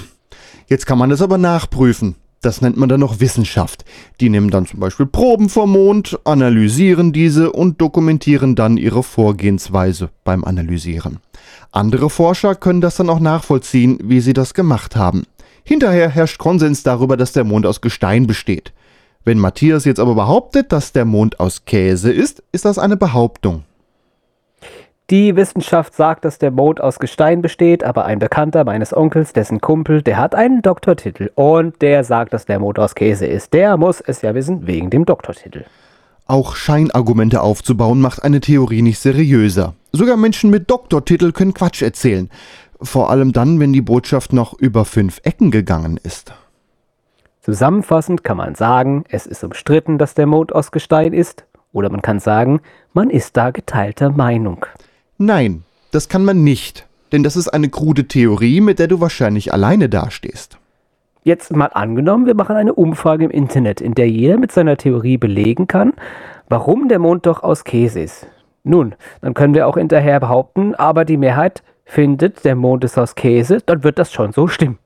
Jetzt 0.67 0.87
kann 0.87 0.99
man 0.99 1.11
das 1.11 1.23
aber 1.23 1.39
nachprüfen. 1.39 2.15
Das 2.43 2.63
nennt 2.63 2.77
man 2.77 2.89
dann 2.89 3.01
noch 3.01 3.21
Wissenschaft. 3.21 3.85
Die 4.21 4.31
nehmen 4.31 4.51
dann 4.51 4.67
zum 4.67 4.81
Beispiel 4.81 5.07
Proben 5.07 5.51
vom 5.51 5.73
Mond, 5.73 6.19
analysieren 6.25 7.13
diese 7.13 7.53
und 7.53 7.81
dokumentieren 7.81 8.55
dann 8.55 8.79
ihre 8.79 9.03
Vorgehensweise 9.03 10.09
beim 10.25 10.45
Analysieren. 10.45 11.19
Andere 11.71 12.09
Forscher 12.09 12.55
können 12.55 12.81
das 12.81 12.97
dann 12.97 13.11
auch 13.11 13.21
nachvollziehen, 13.21 13.99
wie 14.03 14.21
sie 14.21 14.33
das 14.33 14.55
gemacht 14.55 14.97
haben. 14.97 15.25
Hinterher 15.65 16.09
herrscht 16.09 16.39
Konsens 16.39 16.83
darüber, 16.83 17.17
dass 17.17 17.33
der 17.33 17.45
Mond 17.45 17.67
aus 17.67 17.83
Gestein 17.83 18.27
besteht. 18.27 18.73
Wenn 19.25 19.39
Matthias 19.39 19.85
jetzt 19.85 20.01
aber 20.01 20.15
behauptet, 20.15 20.73
dass 20.73 20.93
der 20.93 21.05
Mond 21.05 21.41
aus 21.41 21.65
Käse 21.67 22.11
ist, 22.11 22.43
ist 22.53 22.65
das 22.65 22.79
eine 22.79 22.97
Behauptung. 22.97 23.65
Die 25.11 25.35
Wissenschaft 25.35 25.95
sagt, 25.95 26.25
dass 26.25 26.39
der 26.39 26.53
Mond 26.53 26.81
aus 26.81 27.01
Gestein 27.01 27.43
besteht, 27.43 27.83
aber 27.83 28.05
ein 28.05 28.21
Bekannter 28.21 28.65
meines 28.65 28.97
Onkels, 28.97 29.33
dessen 29.33 29.61
Kumpel, 29.61 30.03
der 30.03 30.19
hat 30.19 30.37
einen 30.37 30.63
Doktortitel 30.63 31.31
und 31.35 31.83
der 31.83 32.05
sagt, 32.05 32.33
dass 32.33 32.47
der 32.47 32.61
Mond 32.61 32.79
aus 32.79 32.95
Käse 32.95 33.27
ist. 33.27 33.53
Der 33.53 33.77
muss 33.77 34.01
es 34.01 34.23
ja 34.23 34.35
wissen 34.37 34.69
wegen 34.69 34.89
dem 34.89 35.05
Doktortitel. 35.05 35.65
Auch 36.27 36.55
Scheinargumente 36.55 37.43
aufzubauen 37.43 38.01
macht 38.01 38.23
eine 38.23 38.39
Theorie 38.39 38.83
nicht 38.83 39.01
seriöser. 39.01 39.75
Sogar 39.91 40.17
Menschen 40.17 40.49
mit 40.49 40.71
Doktortitel 40.71 41.33
können 41.33 41.55
Quatsch 41.55 41.83
erzählen. 41.83 42.31
Vor 42.81 43.11
allem 43.11 43.33
dann, 43.33 43.59
wenn 43.59 43.73
die 43.73 43.83
Botschaft 43.83 44.33
noch 44.33 44.57
über 44.57 44.85
fünf 44.85 45.21
Ecken 45.25 45.51
gegangen 45.51 45.99
ist. 46.01 46.33
Zusammenfassend 47.41 48.23
kann 48.23 48.37
man 48.37 48.55
sagen, 48.55 49.05
es 49.09 49.27
ist 49.27 49.43
umstritten, 49.43 49.97
dass 49.97 50.15
der 50.15 50.27
Mond 50.27 50.55
aus 50.55 50.73
Gestein 50.73 51.13
ist. 51.13 51.47
Oder 51.73 51.91
man 51.91 52.03
kann 52.03 52.21
sagen, 52.21 52.61
man 52.93 53.11
ist 53.11 53.37
da 53.37 53.51
geteilter 53.51 54.11
Meinung. 54.11 54.67
Nein, 55.17 55.65
das 55.91 56.09
kann 56.09 56.25
man 56.25 56.45
nicht. 56.45 56.87
Denn 57.13 57.23
das 57.23 57.37
ist 57.37 57.49
eine 57.49 57.69
krude 57.69 58.07
Theorie, 58.07 58.61
mit 58.61 58.79
der 58.79 58.89
du 58.89 59.01
wahrscheinlich 59.01 59.53
alleine 59.53 59.89
dastehst. 59.89 60.59
Jetzt 61.23 61.55
mal 61.55 61.67
angenommen, 61.67 62.27
wir 62.27 62.35
machen 62.35 62.57
eine 62.57 62.73
Umfrage 62.73 63.25
im 63.25 63.31
Internet, 63.31 63.81
in 63.81 63.95
der 63.95 64.09
jeder 64.09 64.39
mit 64.39 64.53
seiner 64.53 64.77
Theorie 64.77 65.19
belegen 65.19 65.67
kann, 65.67 65.93
warum 66.49 66.89
der 66.89 66.99
Mond 66.99 67.27
doch 67.27 67.43
aus 67.43 67.65
Käse 67.65 68.01
ist. 68.01 68.27
Nun, 68.63 68.95
dann 69.21 69.35
können 69.35 69.55
wir 69.55 69.67
auch 69.67 69.77
hinterher 69.77 70.21
behaupten, 70.21 70.75
aber 70.75 71.05
die 71.05 71.17
Mehrheit 71.17 71.63
findet, 71.85 72.45
der 72.45 72.55
Mond 72.55 72.85
ist 72.85 72.99
aus 72.99 73.15
Käse, 73.15 73.59
dann 73.65 73.85
wird 73.85 73.99
das 73.99 74.13
schon 74.13 74.33
so 74.33 74.47
stimmen. 74.49 74.79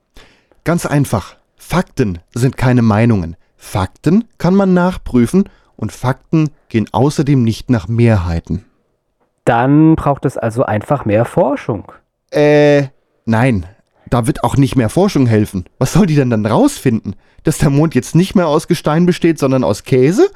Ganz 0.65 0.87
einfach. 0.87 1.37
Fakten 1.67 2.19
sind 2.35 2.59
keine 2.59 2.83
Meinungen. 2.83 3.37
Fakten 3.57 4.25
kann 4.37 4.55
man 4.55 4.75
nachprüfen 4.75 5.49
und 5.77 5.93
Fakten 5.93 6.51
gehen 6.69 6.87
außerdem 6.93 7.43
nicht 7.43 7.71
nach 7.71 7.89
Mehrheiten. 7.89 8.67
Dann 9.47 9.97
braucht 9.97 10.27
es 10.27 10.37
also 10.37 10.65
einfach 10.65 11.07
mehr 11.07 11.25
Forschung. 11.25 11.91
Äh, 12.31 12.89
nein. 13.25 13.67
Da 14.11 14.27
wird 14.27 14.45
auch 14.45 14.59
nicht 14.59 14.77
mehr 14.77 14.91
Forschung 14.91 15.27
helfen. 15.27 15.65
Was 15.79 15.95
soll 15.95 16.07
die 16.07 16.15
denn 16.15 16.31
dann 16.31 16.45
rausfinden? 16.45 17.17
Dass 17.43 17.59
der 17.59 17.71
Mond 17.71 17.95
jetzt 17.95 18.15
nicht 18.15 18.35
mehr 18.37 18.47
aus 18.47 18.69
Gestein 18.69 19.07
besteht, 19.07 19.39
sondern 19.39 19.65
aus 19.65 19.85
Käse? 19.85 20.31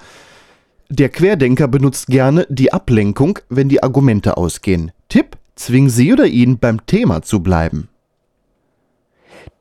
Der 0.88 1.10
Querdenker 1.10 1.68
benutzt 1.68 2.06
gerne 2.06 2.46
die 2.48 2.72
Ablenkung, 2.72 3.38
wenn 3.50 3.68
die 3.68 3.82
Argumente 3.82 4.38
ausgehen. 4.38 4.92
Tipp, 5.10 5.36
zwing 5.54 5.90
sie 5.90 6.14
oder 6.14 6.26
ihn 6.26 6.58
beim 6.58 6.86
Thema 6.86 7.20
zu 7.20 7.40
bleiben. 7.40 7.90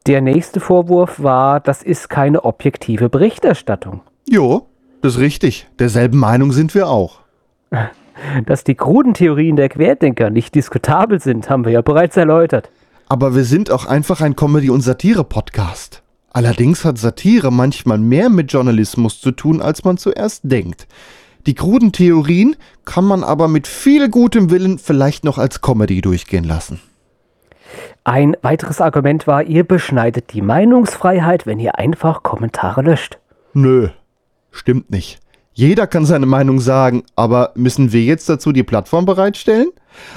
Der 0.08 0.22
nächste 0.22 0.62
Vorwurf 0.62 1.22
war, 1.22 1.60
das 1.60 1.84
ist 1.84 2.10
keine 2.10 2.45
objektive 2.45 3.10
Berichterstattung. 3.10 3.99
Jo, 4.30 4.66
das 5.01 5.16
ist 5.16 5.20
richtig. 5.20 5.68
Derselben 5.80 6.18
Meinung 6.18 6.53
sind 6.53 6.74
wir 6.74 6.88
auch. 6.88 7.20
Dass 8.45 8.64
die 8.64 8.76
kruden 8.76 9.14
Theorien 9.14 9.58
der 9.58 9.68
Querdenker 9.68 10.30
nicht 10.30 10.55
diskutabel 10.55 11.20
sind, 11.20 11.49
haben 11.49 11.66
wir 11.66 11.74
ja 11.74 11.82
bereits 11.82 12.16
erläutert. 12.16 12.72
Aber 13.10 13.36
wir 13.36 13.43
sind 13.43 13.70
auch 13.70 13.86
einfach 13.86 14.22
ein 14.22 14.38
Comedy- 14.38 14.70
und 14.70 14.80
Satire-Podcast. 14.80 16.03
Allerdings 16.32 16.86
hat 16.86 16.97
Satire 16.97 17.51
manchmal 17.51 17.97
mehr 17.97 18.30
mit 18.30 18.53
Journalismus 18.53 19.20
zu 19.20 19.32
tun, 19.32 19.62
als 19.62 19.84
man 19.84 19.97
zuerst 19.97 20.41
denkt. 20.45 20.88
Die 21.47 21.53
kruden 21.53 21.91
Theorien 21.91 22.55
kann 22.86 23.03
man 23.03 23.26
aber 23.26 23.49
mit 23.49 23.68
viel 23.68 24.08
gutem 24.08 24.51
Willen 24.51 24.80
vielleicht 24.80 25.26
noch 25.26 25.38
als 25.38 25.60
Comedy 25.62 25.99
durchgehen 25.99 26.45
lassen. 26.45 26.80
Ein 28.08 28.38
weiteres 28.41 28.80
Argument 28.80 29.28
war, 29.28 29.43
ihr 29.43 29.66
beschneidet 29.66 30.32
die 30.32 30.41
Meinungsfreiheit, 30.41 31.45
wenn 31.45 31.60
ihr 31.60 31.78
einfach 31.78 32.24
Kommentare 32.24 32.82
löscht. 32.82 33.18
Nö, 33.51 33.89
stimmt 34.49 34.89
nicht. 34.89 35.20
Jeder 35.51 35.88
kann 35.88 36.05
seine 36.05 36.26
Meinung 36.26 36.62
sagen, 36.62 37.03
aber 37.18 37.51
müssen 37.55 37.91
wir 37.91 38.01
jetzt 38.03 38.30
dazu 38.30 38.53
die 38.53 38.64
Plattform 38.64 39.03
bereitstellen? 39.03 39.72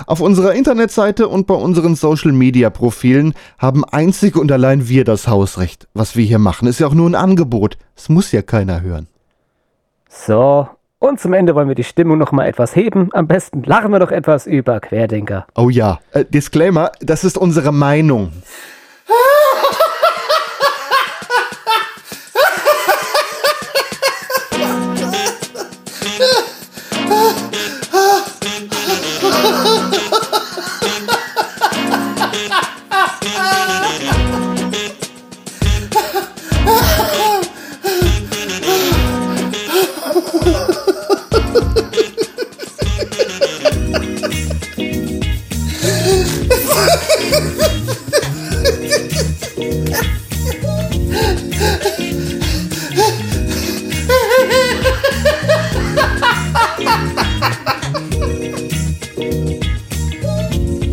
Auf 0.07 0.20
unserer 0.20 0.55
Internetseite 0.55 1.26
und 1.26 1.49
bei 1.49 1.55
unseren 1.55 1.97
Social-Media-Profilen 1.97 3.34
haben 3.59 3.84
einzig 3.84 4.36
und 4.36 4.53
allein 4.53 4.86
wir 4.86 5.03
das 5.03 5.26
Hausrecht. 5.26 5.88
Was 5.93 6.14
wir 6.14 6.24
hier 6.24 6.38
machen, 6.38 6.68
ist 6.68 6.78
ja 6.78 6.86
auch 6.86 6.95
nur 6.95 7.11
ein 7.11 7.16
Angebot. 7.16 7.76
Es 7.97 8.09
muss 8.09 8.30
ja 8.30 8.43
keiner 8.43 8.82
hören. 8.82 9.09
So, 10.09 10.68
und 11.01 11.18
zum 11.18 11.32
Ende 11.32 11.55
wollen 11.57 11.66
wir 11.66 11.74
die 11.74 11.82
Stimmung 11.82 12.18
noch 12.18 12.30
mal 12.30 12.46
etwas 12.46 12.76
heben. 12.76 13.09
Am 13.12 13.26
besten 13.26 13.64
lachen 13.64 13.90
wir 13.90 13.98
doch 13.98 14.12
etwas 14.12 14.46
über 14.46 14.78
Querdenker. 14.80 15.46
Oh 15.57 15.68
ja, 15.68 15.98
äh, 16.12 16.24
Disclaimer, 16.24 16.92
das 17.01 17.24
ist 17.24 17.36
unsere 17.36 17.72
Meinung. 17.72 18.30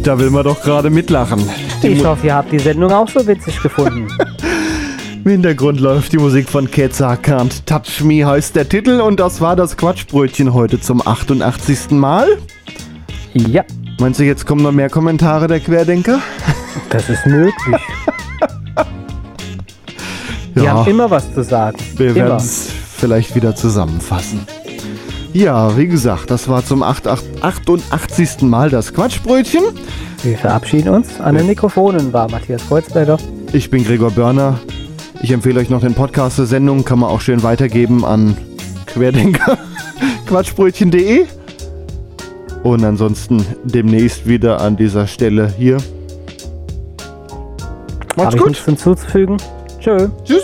Da 0.08 0.18
will 0.18 0.30
man 0.30 0.46
doch 0.46 0.62
gerade 0.62 0.90
mitlachen. 0.90 1.44
Ich 1.84 2.06
hoffe, 2.06 2.28
ihr 2.28 2.36
habt 2.36 2.54
die 2.54 2.60
Sendung 2.60 2.94
auch 2.94 3.10
so 3.10 3.28
witzig 3.28 3.62
gefunden. 3.62 4.08
Im 5.26 5.32
Hintergrund 5.32 5.82
läuft 5.82 6.14
die 6.14 6.18
Musik 6.18 6.48
von 6.48 6.72
Ketzer 6.72 7.16
Can't 7.16 7.66
Touch 7.66 8.02
Me 8.06 8.26
heißt 8.26 8.56
der 8.56 8.70
Titel 8.70 9.02
und 9.02 9.20
das 9.20 9.42
war 9.42 9.58
das 9.58 9.76
Quatschbrötchen 9.76 10.54
heute 10.54 10.80
zum 10.80 11.06
88. 11.06 11.92
Mal. 11.92 12.38
Ja. 13.34 13.66
Meinst 14.00 14.20
du, 14.20 14.24
jetzt 14.24 14.46
kommen 14.46 14.62
noch 14.62 14.72
mehr 14.72 14.90
Kommentare 14.92 15.48
der 15.48 15.60
Querdenker? 15.60 16.20
Das 16.90 17.10
ist 17.10 17.26
möglich. 17.26 17.56
Die 20.56 20.70
haben 20.70 20.88
immer 20.90 21.10
was 21.10 21.34
zu 21.34 21.44
sagen. 21.44 21.78
Wir 21.96 22.14
werden 22.14 22.38
es 22.38 22.70
vielleicht 22.98 23.36
wieder 23.36 23.56
zusammenfassen. 23.56 24.46
Ja, 25.34 25.78
wie 25.78 25.88
gesagt, 25.88 26.32
das 26.32 26.48
war 26.48 26.64
zum 26.64 26.84
88 26.84 27.44
88. 27.44 28.42
Mal 28.42 28.70
das 28.70 28.94
Quatschbrötchen. 28.94 29.64
Wir 30.24 30.38
verabschieden 30.38 30.90
uns. 30.90 31.20
An 31.20 31.36
den 31.36 31.48
Mikrofonen 31.48 32.14
war 32.14 32.30
Matthias 32.30 32.68
Kreuzberger. 32.68 33.18
Ich 33.54 33.70
bin 33.70 33.84
Gregor 33.84 34.12
Börner. 34.12 34.60
Ich 35.22 35.32
empfehle 35.32 35.60
euch 35.60 35.70
noch 35.70 35.82
den 35.82 35.96
Podcast 35.96 36.38
der 36.38 36.46
Sendung, 36.46 36.86
kann 36.86 37.00
man 37.00 37.10
auch 37.10 37.22
schön 37.22 37.42
weitergeben 37.44 38.06
an 38.06 38.38
Querdenker 38.86 39.58
quatschbrötchen.de. 40.28 41.26
Und 42.68 42.84
ansonsten 42.84 43.46
demnächst 43.64 44.28
wieder 44.28 44.60
an 44.60 44.76
dieser 44.76 45.08
Stelle 45.08 45.48
hier. 45.58 45.78
Macht's 48.18 48.36
ich 48.36 48.42
gut. 48.42 48.50
nichts 48.50 48.66
hinzuzufügen. 48.66 49.38
Tschö. 49.80 50.10
Tschüss. 50.26 50.44